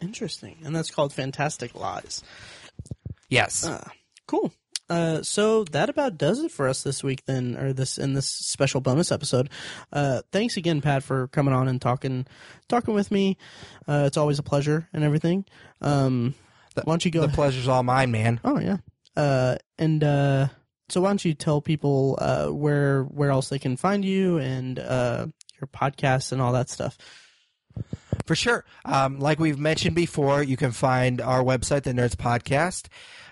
[0.00, 2.22] Interesting, and that's called Fantastic Lies.
[3.28, 3.66] Yes.
[3.66, 3.86] Uh,
[4.26, 4.52] cool.
[4.90, 8.26] Uh, so that about does it for us this week, then, or this in this
[8.28, 9.48] special bonus episode.
[9.90, 12.26] Uh, thanks again, Pat, for coming on and talking,
[12.68, 13.38] talking with me.
[13.88, 15.46] Uh, it's always a pleasure and everything.
[15.84, 16.34] Um,
[16.74, 17.20] why don't you go?
[17.20, 18.40] the pleasure's all mine, man.
[18.44, 18.78] oh yeah.
[19.16, 20.48] Uh, and uh,
[20.88, 24.78] so why don't you tell people uh where where else they can find you and
[24.78, 25.26] uh
[25.60, 26.98] your podcasts and all that stuff.
[28.26, 28.64] For sure.
[28.84, 32.86] Um, like we've mentioned before, you can find our website, The Nerds Podcast.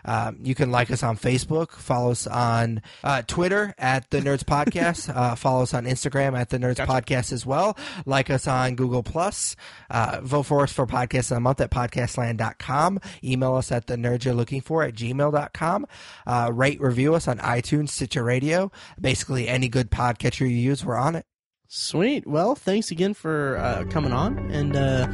[0.05, 4.45] Um, you can like us on Facebook, follow us on uh, Twitter at The Nerds
[4.45, 7.77] Podcast, uh, follow us on Instagram at The Nerds Podcast as well.
[8.07, 9.57] Like us on Google Plus.
[9.91, 13.01] Uh, vote for us for Podcast of the Month at podcastland.com.
[13.23, 15.87] Email us at The Nerds You're Looking For at gmail.com.
[16.27, 18.70] Uh, rate, review us on iTunes, Stitcher Radio.
[19.01, 21.27] Basically, any good podcatcher you use, we're on it.
[21.69, 22.27] Sweet.
[22.27, 25.09] Well, thanks again for uh, coming on, and uh,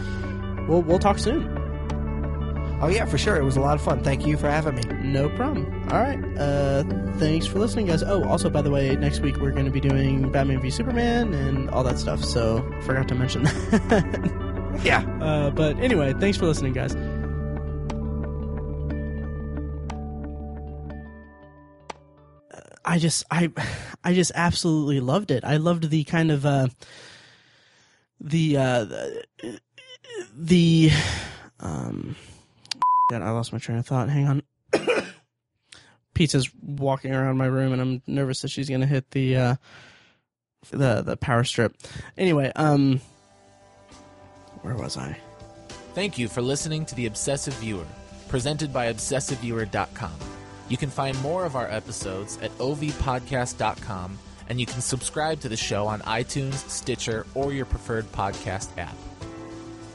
[0.69, 1.58] we'll we'll talk soon.
[2.81, 3.37] Oh yeah, for sure.
[3.37, 4.05] It was a lot of fun.
[4.05, 4.83] Thank you for having me.
[5.03, 5.67] No problem.
[5.91, 6.19] All right.
[6.39, 6.85] Uh,
[7.19, 8.05] thanks for listening, guys.
[8.05, 11.35] Oh, also, by the way, next week we're going to be doing Batman v Superman
[11.35, 12.23] and all that stuff.
[12.25, 14.81] So forgot to mention that.
[14.85, 15.01] Yeah.
[15.21, 16.95] uh, but anyway, thanks for listening, guys.
[22.85, 23.51] I just, I,
[24.05, 25.45] I just absolutely loved it.
[25.45, 26.69] I loved the kind of, uh,
[28.21, 29.25] the, uh, the,
[30.35, 30.91] the
[31.61, 32.17] um,
[33.11, 34.09] I lost my train of thought.
[34.11, 34.43] Hang on.
[36.15, 39.57] Pizza's walking around my room, and I'm nervous that she's gonna hit the uh,
[40.71, 41.75] the the power strip.
[42.17, 43.01] Anyway, um,
[44.63, 45.19] where was I?
[45.95, 47.87] Thank you for listening to The Obsessive Viewer,
[48.29, 50.13] presented by ObsessiveViewer.com.
[50.69, 54.19] You can find more of our episodes at ovpodcast.com,
[54.49, 58.95] and you can subscribe to the show on iTunes, Stitcher, or your preferred podcast app.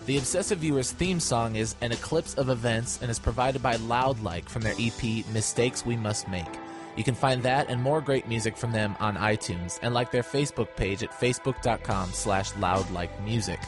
[0.06, 4.50] The Obsessive Viewer's theme song is An Eclipse of Events and is provided by Loudlike
[4.50, 6.60] from their EP Mistakes We Must Make.
[6.98, 10.22] You can find that and more great music from them on iTunes and like their
[10.22, 13.64] Facebook page at facebook.com slash loudlikemusic.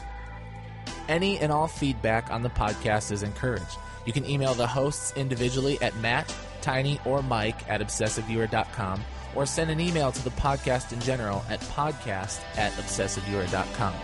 [1.08, 3.78] Any and all feedback on the podcast is encouraged.
[4.04, 9.02] You can email the hosts individually at Matt, Tiny, or Mike at obsessiveviewer.com
[9.34, 13.94] or send an email to the podcast in general at podcast at obsessiveviewer.com.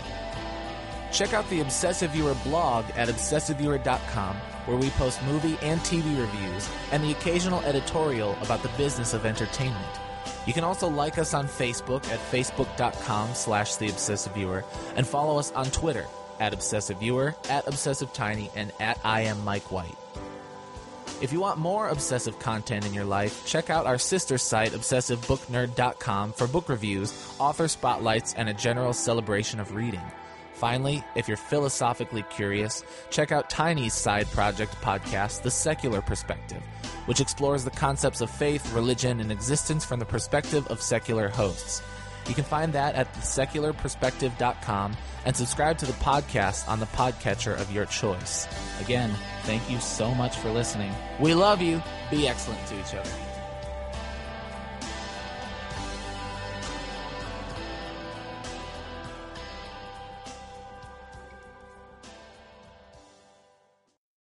[1.13, 4.35] Check out the Obsessive Viewer blog at obsessiveviewer.com
[4.65, 9.25] where we post movie and TV reviews and the occasional editorial about the business of
[9.25, 9.85] entertainment.
[10.47, 14.65] You can also like us on Facebook at facebook.com slash the obsessive viewer
[14.95, 16.07] and follow us on Twitter
[16.39, 19.95] at obsessive viewer, at obsessive tiny, and at I am Mike White.
[21.21, 26.33] If you want more obsessive content in your life, check out our sister site, obsessivebooknerd.com,
[26.33, 30.01] for book reviews, author spotlights, and a general celebration of reading.
[30.63, 36.63] Finally, if you're philosophically curious, check out Tiny's side project podcast, The Secular Perspective,
[37.05, 41.81] which explores the concepts of faith, religion, and existence from the perspective of secular hosts.
[42.29, 44.95] You can find that at thesecularperspective.com
[45.25, 48.47] and subscribe to the podcast on the podcatcher of your choice.
[48.79, 50.93] Again, thank you so much for listening.
[51.19, 51.83] We love you.
[52.09, 53.32] Be excellent to each other.